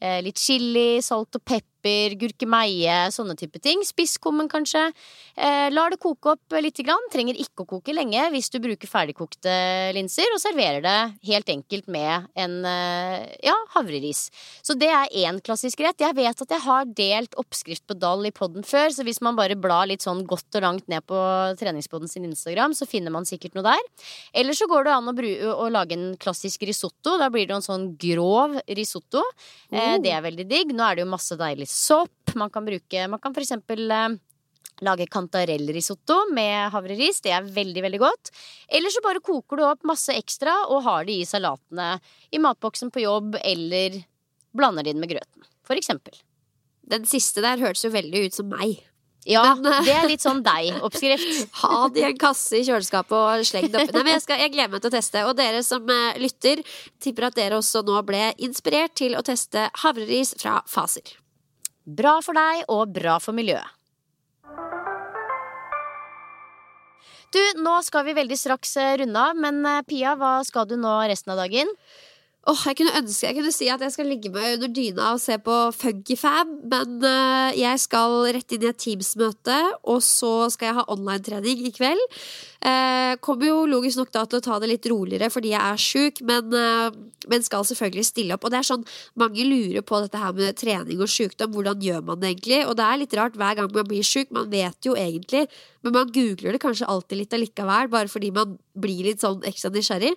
eh, 0.00 0.22
litt 0.24 0.40
chili, 0.40 1.02
salt 1.04 1.36
og 1.36 1.44
pepper, 1.44 1.71
gurkemeie, 1.82 3.10
sånne 3.10 3.34
type 3.36 3.58
ting. 3.62 3.82
Spisskummen, 3.84 4.48
kanskje. 4.48 4.92
Eh, 5.36 5.70
lar 5.72 5.90
det 5.90 6.00
koke 6.00 6.34
opp 6.34 6.56
lite 6.60 6.82
grann. 6.82 7.02
Trenger 7.12 7.34
ikke 7.34 7.64
å 7.64 7.68
koke 7.76 7.92
lenge 7.92 8.30
hvis 8.30 8.50
du 8.50 8.60
bruker 8.62 8.88
ferdigkokte 8.88 9.92
linser, 9.96 10.28
og 10.34 10.40
serverer 10.40 10.82
det 10.82 10.98
helt 11.28 11.48
enkelt 11.48 11.88
med 11.88 12.28
en 12.34 12.64
eh, 12.64 13.32
ja, 13.42 13.56
havreris. 13.74 14.30
Så 14.62 14.76
det 14.78 14.90
er 14.92 15.10
én 15.24 15.40
klassisk 15.42 15.80
rett. 15.80 16.00
Jeg 16.00 16.14
vet 16.14 16.44
at 16.44 16.54
jeg 16.54 16.62
har 16.62 16.84
delt 16.86 17.34
oppskrift 17.40 17.86
på 17.88 17.98
dal 17.98 18.24
i 18.26 18.34
podden 18.34 18.62
før, 18.62 18.90
så 18.94 19.02
hvis 19.06 19.22
man 19.24 19.36
bare 19.38 19.58
blar 19.58 19.88
litt 19.90 20.04
sånn 20.04 20.24
godt 20.28 20.60
og 20.60 20.66
langt 20.66 20.88
ned 20.92 21.04
på 21.08 21.18
treningspodden 21.58 22.10
sin 22.10 22.28
Instagram, 22.28 22.76
så 22.76 22.86
finner 22.86 23.14
man 23.14 23.26
sikkert 23.28 23.56
noe 23.58 23.66
der. 23.66 23.82
Eller 24.32 24.56
så 24.56 24.68
går 24.70 24.86
det 24.86 24.94
an 24.94 25.10
å, 25.10 25.16
bru 25.16 25.30
å 25.52 25.68
lage 25.72 25.96
en 25.98 26.12
klassisk 26.20 26.62
risotto. 26.68 27.16
Da 27.20 27.30
blir 27.32 27.48
det 27.48 27.58
en 27.58 27.64
sånn 27.64 27.90
grov 28.00 28.58
risotto. 28.68 29.24
Eh, 29.72 29.98
det 30.02 30.12
er 30.14 30.24
veldig 30.24 30.46
digg. 30.48 30.76
Nå 30.76 30.86
er 30.86 30.98
det 30.98 31.06
jo 31.06 31.12
masse 31.12 31.36
deilig 31.38 31.71
sopp. 31.72 32.34
Man 32.38 32.52
kan 32.52 32.64
bruke 32.68 33.08
Man 33.08 33.20
kan 33.22 33.34
eksempel 33.36 33.90
eh, 33.90 34.12
Lage 34.82 35.06
kantarellrisotto 35.06 36.16
med 36.34 36.72
havreris. 36.72 37.20
Det 37.22 37.30
er 37.30 37.46
veldig, 37.46 37.82
veldig 37.84 38.00
godt. 38.02 38.32
Eller 38.66 38.90
så 38.90 39.02
bare 39.04 39.22
koker 39.22 39.60
du 39.60 39.66
opp 39.68 39.84
masse 39.86 40.14
ekstra 40.16 40.56
og 40.72 40.82
har 40.88 41.04
det 41.06 41.20
i 41.20 41.28
salatene 41.28 42.00
i 42.34 42.40
matboksen 42.42 42.90
på 42.90 43.04
jobb, 43.04 43.36
eller 43.44 44.00
blander 44.56 44.82
det 44.82 44.94
inn 44.94 45.02
med 45.04 45.12
grøten. 45.12 45.46
For 45.68 45.78
eksempel. 45.78 46.16
Den 46.82 47.06
siste 47.06 47.44
der 47.44 47.62
hørtes 47.62 47.84
jo 47.86 47.92
veldig 47.94 48.24
ut 48.26 48.40
som 48.40 48.50
meg. 48.50 48.80
Ja, 49.28 49.54
Men, 49.60 49.70
eh, 49.70 49.86
det 49.86 49.94
er 49.94 50.10
litt 50.10 50.24
sånn 50.24 50.42
deg-oppskrift. 50.42 51.46
Ha 51.62 51.86
det 51.94 52.02
i 52.02 52.08
en 52.08 52.18
kasse 52.18 52.58
i 52.58 52.66
kjøleskapet 52.66 53.14
og 53.14 53.46
sleng 53.46 53.70
det 53.70 53.86
oppi. 53.86 54.02
Jeg, 54.10 54.24
skal, 54.24 54.42
jeg 54.42 54.54
gleder 54.56 54.74
meg 54.74 54.82
til 54.82 54.90
å 54.90 54.96
teste. 54.96 55.26
Og 55.30 55.36
dere 55.38 55.62
som 55.66 55.94
eh, 55.94 56.20
lytter, 56.22 56.64
tipper 57.02 57.30
at 57.30 57.38
dere 57.38 57.62
også 57.62 57.84
nå 57.86 58.02
ble 58.08 58.32
inspirert 58.42 58.96
til 58.98 59.14
å 59.14 59.22
teste 59.26 59.68
havreris 59.84 60.34
fra 60.42 60.58
Faser. 60.66 61.21
Bra 61.82 62.20
for 62.22 62.38
deg 62.38 62.62
og 62.70 62.92
bra 62.94 63.16
for 63.18 63.34
miljøet. 63.34 63.66
Du, 67.32 67.40
nå 67.64 67.78
skal 67.80 68.04
vi 68.04 68.14
veldig 68.14 68.36
straks 68.36 68.76
eh, 68.76 68.94
runde 69.00 69.16
av, 69.18 69.38
men 69.40 69.62
eh, 69.64 69.84
Pia, 69.88 70.12
hva 70.20 70.34
skal 70.44 70.66
du 70.68 70.76
nå 70.76 70.92
resten 71.08 71.32
av 71.32 71.40
dagen? 71.40 71.70
Åh, 72.42 72.62
jeg 72.66 72.74
kunne 72.80 72.96
ønske 72.98 73.28
jeg 73.28 73.36
kunne 73.36 73.50
si 73.54 73.68
at 73.70 73.82
jeg 73.84 73.92
skal 73.94 74.08
ligge 74.10 74.30
meg 74.34 74.56
under 74.56 74.70
dyna 74.74 75.12
og 75.14 75.20
se 75.22 75.36
på 75.38 75.56
Funkyfab, 75.78 76.48
men 76.72 76.96
uh, 77.06 77.54
jeg 77.54 77.78
skal 77.78 78.16
rett 78.34 78.54
inn 78.56 78.64
i 78.64 78.70
et 78.72 78.80
Teams-møte, 78.82 79.58
og 79.86 80.00
så 80.02 80.48
skal 80.50 80.72
jeg 80.72 80.76
ha 80.80 80.84
online-trening 80.90 81.60
i 81.68 81.70
kveld. 81.70 82.02
Uh, 82.58 83.14
kommer 83.22 83.46
jo 83.46 83.60
logisk 83.70 84.00
nok 84.00 84.10
da 84.14 84.24
til 84.26 84.40
å 84.40 84.42
ta 84.42 84.56
det 84.58 84.72
litt 84.72 84.88
roligere 84.90 85.28
fordi 85.30 85.52
jeg 85.52 85.62
er 85.62 85.84
sjuk, 85.84 86.18
men, 86.26 86.50
uh, 86.50 86.90
men 87.30 87.46
skal 87.46 87.62
selvfølgelig 87.68 88.08
stille 88.08 88.34
opp. 88.34 88.48
Og 88.48 88.50
det 88.50 88.58
er 88.58 88.66
sånn, 88.72 88.82
mange 89.22 89.46
lurer 89.46 89.86
på 89.86 90.00
dette 90.02 90.22
her 90.22 90.34
med 90.34 90.58
trening 90.58 90.98
og 90.98 91.12
sjukdom. 91.14 91.52
Hvordan 91.54 91.84
gjør 91.86 92.02
man 92.08 92.24
det 92.24 92.32
egentlig? 92.32 92.64
Og 92.66 92.74
det 92.80 92.88
er 92.88 93.00
litt 93.04 93.14
rart 93.20 93.38
hver 93.38 93.60
gang 93.60 93.70
man 93.70 93.86
blir 93.86 94.02
sjuk. 94.06 94.34
Man 94.34 94.50
vet 94.50 94.90
jo 94.90 94.96
egentlig, 94.98 95.44
men 95.86 95.94
man 95.94 96.10
googler 96.10 96.58
det 96.58 96.62
kanskje 96.66 96.90
alltid 96.90 97.22
litt 97.22 97.38
allikevel, 97.38 97.86
bare 97.94 98.10
fordi 98.10 98.32
man 98.34 98.58
blir 98.74 99.06
litt 99.12 99.22
sånn 99.22 99.46
ekstra 99.46 99.70
nysgjerrig. 99.70 100.16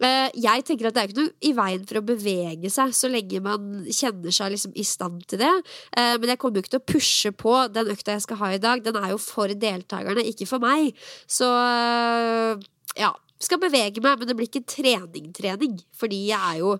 Eh, 0.00 0.30
Jeg 0.34 0.64
tenker 0.64 0.88
at 0.88 0.94
Det 0.96 1.02
er 1.02 1.08
ikke 1.10 1.20
noe 1.20 1.32
i 1.44 1.52
veien 1.52 1.82
for 1.88 2.00
å 2.00 2.04
bevege 2.08 2.70
seg 2.72 2.94
så 2.96 3.10
lenge 3.12 3.40
man 3.44 3.84
kjenner 3.92 4.32
seg 4.32 4.54
liksom 4.54 4.72
i 4.74 4.84
stand 4.88 5.26
til 5.28 5.42
det. 5.42 5.50
Eh, 5.96 6.16
Men 6.18 6.32
jeg 6.32 6.38
kommer 6.40 6.56
jo 6.56 6.64
ikke 6.64 6.74
til 6.76 6.82
å 6.82 6.90
pushe 6.94 7.32
på 7.36 7.56
den 7.72 7.90
økta 7.92 8.16
jeg 8.16 8.22
skal 8.24 8.40
ha 8.40 8.52
i 8.54 8.62
dag. 8.62 8.82
Den 8.84 8.96
er 8.96 9.10
jo 9.12 9.18
for 9.20 9.48
deltakerne, 9.48 10.24
ikke 10.24 10.48
for 10.48 10.58
meg. 10.62 10.94
Så 11.28 11.48
eh, 11.48 12.56
ja. 13.00 13.12
Skal 13.40 13.56
bevege 13.56 14.02
meg, 14.04 14.18
men 14.20 14.28
det 14.28 14.34
blir 14.36 14.48
ikke 14.50 14.66
trening-trening. 14.68 15.78
Fordi 15.96 16.26
jeg 16.28 16.36
er 16.36 16.58
jo 16.60 16.74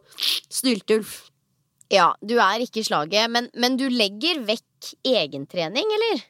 snyltulf. 0.52 1.30
Ja, 1.88 2.10
du 2.20 2.34
er 2.36 2.60
ikke 2.60 2.84
slaget, 2.84 3.30
men, 3.32 3.48
men 3.56 3.78
du 3.80 3.86
legger 3.88 4.42
vekk 4.44 4.90
egentrening, 5.08 5.88
eller? 5.96 6.20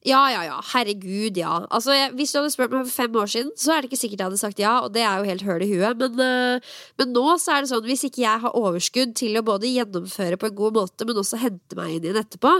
Ja, 0.00 0.20
ja, 0.32 0.40
ja. 0.46 0.54
Herregud, 0.64 1.36
ja. 1.36 1.58
Altså, 1.68 1.92
jeg, 1.92 2.14
hvis 2.16 2.30
du 2.32 2.38
hadde 2.38 2.52
spurt 2.54 2.72
meg 2.72 2.86
for 2.86 3.02
fem 3.02 3.16
år 3.20 3.28
siden, 3.28 3.50
så 3.60 3.74
er 3.74 3.82
det 3.82 3.90
ikke 3.90 3.98
sikkert 4.00 4.22
jeg 4.22 4.30
hadde 4.30 4.40
sagt 4.40 4.62
ja, 4.62 4.78
og 4.80 4.94
det 4.94 5.02
er 5.04 5.18
jo 5.20 5.28
helt 5.28 5.44
høl 5.44 5.64
i 5.66 5.68
huet. 5.68 5.98
Men, 6.00 6.22
øh, 6.24 6.70
men 6.96 7.12
nå 7.12 7.24
så 7.36 7.58
er 7.58 7.66
det 7.66 7.68
sånn, 7.68 7.84
hvis 7.84 8.06
ikke 8.08 8.22
jeg 8.22 8.42
har 8.46 8.56
overskudd 8.56 9.12
til 9.20 9.36
å 9.36 9.44
både 9.44 9.68
gjennomføre 9.68 10.40
på 10.40 10.48
en 10.48 10.56
god 10.56 10.78
måte, 10.78 11.04
men 11.04 11.20
også 11.20 11.42
hente 11.42 11.76
meg 11.76 11.98
inn 11.98 12.08
igjen 12.08 12.20
etterpå, 12.22 12.54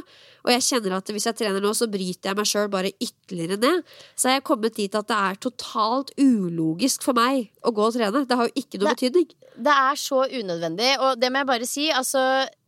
og 0.45 0.53
jeg 0.53 0.67
kjenner 0.69 0.99
at 0.99 1.15
hvis 1.17 1.31
jeg 1.31 1.39
trener 1.41 1.65
nå, 1.65 1.73
så 1.77 1.89
bryter 1.89 2.31
jeg 2.31 2.41
meg 2.43 2.51
sjøl 2.53 2.69
bare 2.73 2.93
ytterligere 3.01 3.61
ned, 3.65 3.89
så 4.21 4.29
er 4.29 4.37
jeg 4.37 4.49
kommet 4.51 4.77
dit 4.77 5.01
at 5.01 5.09
det 5.09 5.21
er 5.31 5.41
totalt 5.49 6.13
ulogisk 6.21 7.09
for 7.09 7.17
meg 7.17 7.49
å 7.65 7.73
gå 7.73 7.89
og 7.89 7.97
trene. 7.97 8.27
Det 8.29 8.37
har 8.37 8.53
jo 8.53 8.61
ikke 8.61 8.83
noe 8.83 8.93
betydning. 8.93 9.33
Det 9.57 9.73
er 9.73 9.97
så 9.99 10.25
unødvendig, 10.25 10.91
og 11.03 11.21
det 11.21 11.31
må 11.33 11.43
jeg 11.43 11.49
bare 11.49 11.69
si. 11.69 11.89
Altså, 11.91 12.21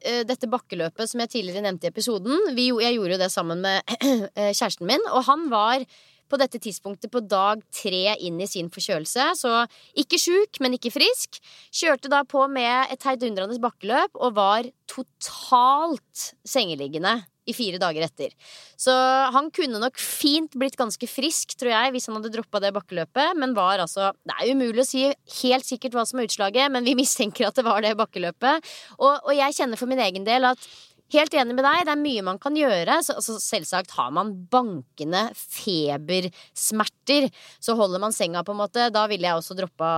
eh, 0.04 0.22
dette 0.28 0.50
bakkeløpet 0.50 1.10
som 1.10 1.22
jeg 1.22 1.30
tidligere 1.36 1.64
nevnte 1.64 1.88
i 1.88 1.92
episoden 1.92 2.54
vi, 2.56 2.70
Jeg 2.82 2.96
gjorde 2.96 3.16
jo 3.16 3.22
det 3.22 3.30
sammen 3.32 3.62
med 3.62 3.82
eh, 4.38 4.52
kjæresten 4.52 4.86
min, 4.86 5.04
og 5.12 5.24
han 5.28 5.48
var 5.52 5.86
på 6.32 6.38
dette 6.40 6.58
tidspunktet 6.64 7.12
på 7.12 7.20
dag 7.28 7.60
tre 7.74 8.16
inn 8.24 8.40
i 8.40 8.48
sin 8.48 8.70
forkjølelse. 8.72 9.26
Så 9.36 9.52
ikke 10.00 10.20
sjuk, 10.20 10.60
men 10.64 10.78
ikke 10.78 10.94
frisk. 10.94 11.38
Kjørte 11.70 12.08
da 12.12 12.22
på 12.24 12.46
med 12.48 12.92
et 12.94 13.04
heidundrende 13.04 13.60
bakkeløp 13.60 14.16
og 14.16 14.38
var 14.38 14.70
totalt 14.88 16.32
sengeliggende 16.48 17.20
i 17.48 17.54
fire 17.56 17.80
dager 17.82 18.06
etter. 18.06 18.34
Så 18.78 18.92
han 19.34 19.50
kunne 19.54 19.80
nok 19.82 19.98
fint 19.98 20.54
blitt 20.58 20.78
ganske 20.78 21.08
frisk, 21.10 21.56
tror 21.58 21.72
jeg, 21.74 21.94
hvis 21.94 22.06
han 22.08 22.18
hadde 22.18 22.32
droppa 22.34 22.62
det 22.62 22.72
bakkeløpet, 22.76 23.34
men 23.38 23.56
var 23.56 23.82
altså 23.82 24.12
Det 24.22 24.36
er 24.36 24.54
umulig 24.54 24.84
å 24.84 24.88
si 24.88 25.04
helt 25.42 25.66
sikkert 25.66 25.96
hva 25.96 26.06
som 26.08 26.20
er 26.20 26.30
utslaget, 26.30 26.70
men 26.72 26.86
vi 26.86 26.96
mistenker 27.02 27.48
at 27.48 27.58
det 27.58 27.66
var 27.66 27.82
det 27.84 27.96
bakkeløpet. 27.98 28.72
Og, 29.00 29.12
og 29.12 29.34
jeg 29.36 29.58
kjenner 29.58 29.80
for 29.80 29.90
min 29.90 30.02
egen 30.02 30.26
del 30.28 30.52
at 30.52 30.72
Helt 31.12 31.34
enig 31.36 31.52
med 31.52 31.66
deg, 31.66 31.82
det 31.84 31.92
er 31.92 32.00
mye 32.00 32.24
man 32.24 32.38
kan 32.40 32.54
gjøre. 32.56 32.94
Så, 33.04 33.18
altså, 33.18 33.34
selvsagt 33.42 33.92
har 33.98 34.12
man 34.16 34.30
bankende 34.52 35.26
febersmerter, 35.36 37.26
så 37.60 37.76
holder 37.76 38.00
man 38.00 38.16
senga, 38.16 38.40
på 38.46 38.54
en 38.54 38.62
måte. 38.62 38.86
Da 38.94 39.04
ville 39.10 39.28
jeg 39.28 39.36
også 39.36 39.56
droppa 39.58 39.90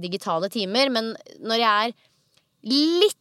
digitale 0.00 0.48
timer. 0.52 0.88
Men 0.94 1.12
når 1.44 1.60
jeg 1.60 1.90
er 1.90 2.72
litt 2.72 3.18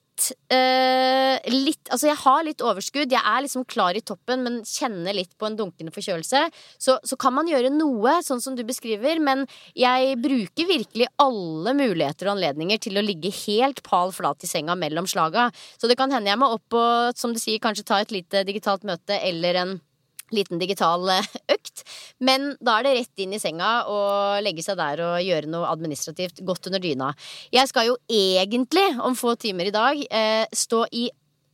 eh, 0.53 1.37
litt, 1.51 1.81
altså 1.89 2.09
jeg 2.09 2.19
har 2.21 2.45
litt 2.45 2.63
overskudd, 2.65 3.13
jeg 3.13 3.21
er 3.21 3.43
liksom 3.45 3.65
klar 3.69 3.97
i 3.97 4.03
toppen, 4.05 4.43
men 4.45 4.59
kjenner 4.67 5.15
litt 5.17 5.33
på 5.39 5.47
en 5.47 5.57
dunkende 5.59 5.93
forkjølelse. 5.95 6.43
Så, 6.81 6.97
så 7.03 7.19
kan 7.19 7.35
man 7.35 7.49
gjøre 7.49 7.73
noe, 7.73 8.17
sånn 8.25 8.43
som 8.43 8.57
du 8.57 8.63
beskriver, 8.67 9.21
men 9.23 9.45
jeg 9.77 10.17
bruker 10.21 10.69
virkelig 10.69 11.09
alle 11.21 11.75
muligheter 11.77 12.29
og 12.29 12.35
anledninger 12.37 12.81
til 12.81 12.99
å 12.99 13.05
ligge 13.05 13.33
helt 13.43 13.83
pal 13.87 14.13
flat 14.15 14.43
i 14.45 14.49
senga 14.49 14.77
mellom 14.79 15.09
slaga. 15.09 15.49
Så 15.77 15.89
det 15.89 15.97
kan 15.99 16.13
hende 16.13 16.31
jeg 16.31 16.41
må 16.41 16.51
opp 16.55 16.77
og, 16.77 17.17
som 17.17 17.33
du 17.33 17.41
sier, 17.41 17.61
kanskje 17.63 17.87
ta 17.87 18.01
et 18.01 18.13
lite 18.13 18.45
digitalt 18.47 18.85
møte 18.87 19.17
eller 19.21 19.63
en 19.63 19.79
liten 20.35 20.61
digital 20.61 21.07
eh, 21.13 21.29
økt. 21.55 21.83
Men 22.23 22.53
da 22.63 22.77
er 22.79 22.87
det 22.87 22.95
rett 22.97 23.23
inn 23.23 23.35
i 23.35 23.41
senga 23.41 23.71
og 23.91 24.41
legge 24.45 24.65
seg 24.65 24.79
der 24.79 25.03
og 25.05 25.25
gjøre 25.25 25.51
noe 25.51 25.69
administrativt 25.71 26.43
godt 26.47 26.71
under 26.71 26.83
dyna. 26.83 27.11
Jeg 27.53 27.71
skal 27.71 27.91
jo 27.91 27.97
egentlig 28.11 28.87
om 29.01 29.17
få 29.17 29.35
timer 29.39 29.69
i 29.69 29.75
dag 29.75 30.05
eh, 30.09 30.45
stå 30.51 30.85
i 30.91 31.09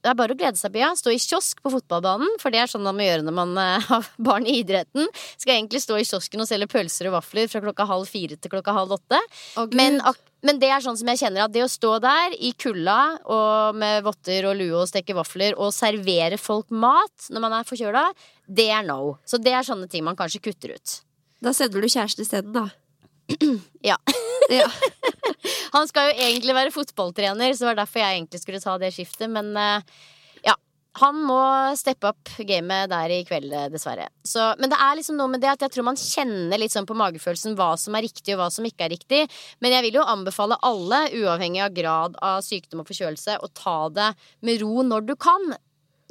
det 0.08 0.14
er 0.14 0.20
bare 0.22 0.36
å 0.38 0.39
glede 0.39 0.55
seg, 0.55 0.72
Bia. 0.72 0.93
Stå 0.95 1.12
i 1.12 1.20
kiosk 1.20 1.60
på 1.60 1.72
fotballbanen, 1.74 2.38
for 2.39 2.53
det 2.53 2.62
er 2.62 2.70
sånn 2.72 2.86
man 2.86 2.95
må 2.95 3.03
gjøre 3.03 3.26
når 3.28 3.36
man 3.36 3.49
eh, 3.60 3.88
har 3.89 4.08
barn 4.24 4.47
i 4.47 4.62
idretten. 4.62 5.10
Skal 5.36 5.58
egentlig 5.58 5.82
stå 5.84 5.97
i 5.99 6.05
kiosken 6.08 6.43
og 6.43 6.47
selge 6.47 6.70
pølser 6.72 7.10
og 7.10 7.18
vafler 7.18 7.51
fra 7.51 7.60
klokka 7.66 7.88
halv 7.89 8.08
fire 8.08 8.38
til 8.39 8.53
klokka 8.53 8.76
halv 8.78 8.95
åtte. 8.95 9.20
Men, 9.76 9.99
ak 9.99 10.22
men 10.47 10.62
det 10.62 10.70
er 10.72 10.84
sånn 10.86 10.95
som 10.95 11.10
jeg 11.12 11.20
kjenner 11.20 11.43
at 11.43 11.51
det 11.51 11.66
å 11.66 11.70
stå 11.72 11.97
der 11.99 12.38
i 12.39 12.53
kulda 12.55 12.97
og 13.26 13.76
med 13.82 14.05
votter 14.05 14.47
og 14.47 14.55
lue 14.60 14.78
og 14.80 14.88
steke 14.88 15.16
vafler 15.18 15.58
og 15.58 15.74
servere 15.76 16.38
folk 16.39 16.70
mat 16.72 17.28
når 17.34 17.43
man 17.43 17.58
er 17.58 17.68
forkjøla, 17.68 18.05
det 18.47 18.70
er 18.72 18.86
no. 18.88 19.18
Så 19.28 19.41
det 19.43 19.58
er 19.58 19.68
sånne 19.68 19.89
ting 19.91 20.05
man 20.08 20.16
kanskje 20.16 20.45
kutter 20.47 20.78
ut. 20.78 20.99
Da 21.43 21.51
sender 21.58 21.84
du 21.84 21.89
kjæresten 21.89 22.24
isteden, 22.24 22.55
da. 22.55 22.70
Ja. 23.89 23.97
Ja. 24.53 24.70
Han 25.76 25.90
skal 25.90 26.12
jo 26.12 26.28
egentlig 26.28 26.56
være 26.58 26.76
fotballtrener, 26.76 27.54
så 27.54 27.66
det 27.66 27.72
var 27.72 27.82
derfor 27.82 28.04
jeg 28.04 28.20
egentlig 28.20 28.44
skulle 28.44 28.64
ta 28.64 28.78
det 28.82 28.94
skiftet, 28.96 29.30
men 29.32 29.52
eh, 29.60 30.00
ja. 30.48 30.56
han 31.02 31.20
må 31.28 31.40
steppe 31.78 32.10
opp 32.10 32.32
gamet 32.48 32.90
der 32.92 33.14
i 33.14 33.20
kveld, 33.28 33.54
dessverre. 33.74 34.08
Så, 34.26 34.50
men 34.62 34.72
det 34.72 34.80
er 34.82 34.98
liksom 35.00 35.20
noe 35.20 35.32
med 35.34 35.44
det 35.44 35.52
at 35.54 35.66
jeg 35.66 35.76
tror 35.76 35.90
man 35.90 36.00
kjenner 36.00 36.62
litt 36.62 36.74
sånn 36.74 36.88
på 36.90 36.98
magefølelsen 36.98 37.58
hva 37.60 37.74
som 37.80 37.98
er 37.98 38.08
riktig 38.08 38.36
og 38.36 38.42
hva 38.42 38.50
som 38.54 38.68
ikke 38.68 38.88
er 38.88 38.96
riktig. 38.96 39.22
Men 39.64 39.78
jeg 39.78 39.88
vil 39.88 40.00
jo 40.00 40.08
anbefale 40.08 40.60
alle, 40.68 41.06
uavhengig 41.20 41.64
av 41.68 41.78
grad 41.78 42.20
av 42.24 42.42
sykdom 42.46 42.84
og 42.84 42.90
forkjølelse, 42.90 43.40
å 43.44 43.54
ta 43.54 43.80
det 43.94 44.12
med 44.48 44.64
ro 44.64 44.86
når 44.88 45.10
du 45.12 45.16
kan. 45.20 45.52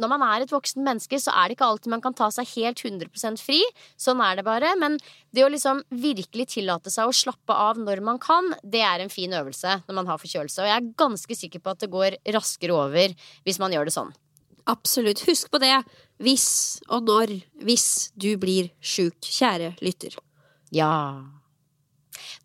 Når 0.01 0.11
man 0.13 0.25
er 0.27 0.45
et 0.45 0.53
voksen 0.53 0.85
menneske, 0.85 1.19
så 1.23 1.33
er 1.33 1.49
det 1.49 1.57
ikke 1.57 1.69
alltid 1.71 1.93
man 1.95 2.03
kan 2.05 2.17
ta 2.17 2.29
seg 2.35 2.49
helt 2.57 2.83
100% 2.85 3.41
fri. 3.41 3.63
Sånn 4.01 4.21
er 4.25 4.39
det 4.39 4.45
bare. 4.47 4.75
Men 4.81 4.99
det 5.35 5.47
å 5.47 5.53
liksom 5.53 5.81
virkelig 5.89 6.51
tillate 6.57 6.93
seg 6.93 7.09
å 7.09 7.17
slappe 7.17 7.57
av 7.57 7.81
når 7.81 8.03
man 8.05 8.21
kan, 8.23 8.53
det 8.63 8.85
er 8.85 9.05
en 9.05 9.13
fin 9.13 9.33
øvelse 9.33 9.81
når 9.87 9.99
man 10.01 10.11
har 10.13 10.21
forkjølelse. 10.21 10.61
Og 10.63 10.71
jeg 10.71 10.77
er 10.77 10.93
ganske 11.01 11.39
sikker 11.41 11.65
på 11.65 11.73
at 11.73 11.85
det 11.85 11.93
går 11.93 12.19
raskere 12.37 12.77
over 12.77 13.17
hvis 13.47 13.61
man 13.63 13.73
gjør 13.73 13.89
det 13.89 13.97
sånn. 13.97 14.13
Absolutt. 14.67 15.25
Husk 15.29 15.51
på 15.53 15.63
det. 15.63 15.75
Hvis 16.23 16.49
og 16.91 17.07
når 17.07 17.33
hvis 17.65 18.11
du 18.19 18.33
blir 18.41 18.73
sjuk, 18.81 19.19
kjære 19.23 19.77
lytter. 19.85 20.17
Ja. 20.75 21.25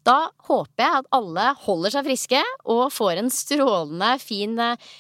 Da 0.08 0.32
håper 0.48 0.84
jeg 0.84 1.00
at 1.02 1.10
alle 1.14 1.48
holder 1.66 1.94
seg 1.94 2.08
friske 2.08 2.42
og 2.70 2.90
får 2.94 3.22
en 3.22 3.32
strålende 3.34 4.16
fin 4.22 4.58
eh, 4.60 4.92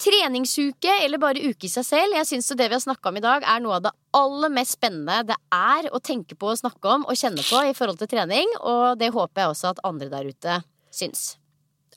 treningsuke 0.00 0.92
eller 1.04 1.20
bare 1.20 1.42
uke 1.42 1.68
i 1.68 1.72
seg 1.72 1.86
selv. 1.86 2.16
Jeg 2.16 2.28
syns 2.28 2.50
det 2.56 2.68
vi 2.68 2.76
har 2.76 2.82
snakka 2.82 3.10
om 3.10 3.18
i 3.20 3.24
dag, 3.24 3.44
er 3.44 3.60
noe 3.62 3.78
av 3.78 3.88
det 3.88 3.94
aller 4.16 4.52
mest 4.52 4.78
spennende 4.78 5.20
det 5.28 5.36
er 5.54 5.90
å 5.92 6.00
tenke 6.02 6.38
på, 6.38 6.52
og 6.52 6.60
snakke 6.62 6.96
om 6.96 7.04
og 7.06 7.18
kjenne 7.18 7.44
på 7.44 7.64
i 7.68 7.76
forhold 7.76 8.00
til 8.00 8.10
trening. 8.10 8.56
Og 8.60 8.96
det 9.00 9.12
håper 9.14 9.44
jeg 9.44 9.54
også 9.54 9.74
at 9.74 9.84
andre 9.86 10.10
der 10.12 10.30
ute 10.30 10.62
syns. 10.94 11.34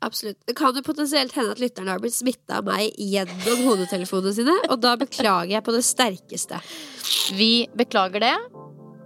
Absolutt. 0.03 0.41
Det 0.43 0.55
kan 0.59 0.75
jo 0.75 0.83
potensielt 0.83 1.35
hende 1.37 1.53
at 1.55 1.61
lytterne 1.63 1.93
har 1.93 2.01
blitt 2.03 2.17
smitta 2.17 2.59
av 2.59 2.67
meg 2.67 2.91
gjennom 2.99 3.63
hodetelefonene 3.69 4.35
sine, 4.35 4.57
og 4.67 4.81
da 4.83 4.97
beklager 4.99 5.53
jeg 5.55 5.63
på 5.63 5.75
det 5.75 5.85
sterkeste. 5.87 6.59
Vi 7.37 7.69
beklager 7.77 8.23
det, 8.23 8.35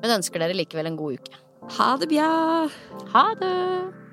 men 0.02 0.18
ønsker 0.18 0.42
dere 0.42 0.58
likevel 0.58 0.90
en 0.90 0.98
god 0.98 1.22
uke. 1.22 1.44
Ha 1.78 1.94
det 2.02 2.10
bra. 2.10 2.34
Ha 3.14 3.26
det. 3.38 4.07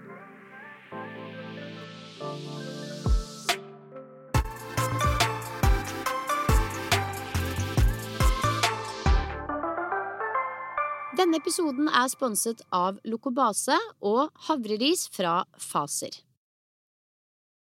Denne 11.25 11.39
episoden 11.41 11.87
er 11.89 12.11
sponset 12.13 12.59
av 12.77 12.99
Lokobase 13.09 13.79
og 14.05 14.27
havreris 14.45 15.07
fra 15.09 15.39
Faser. 15.57 16.19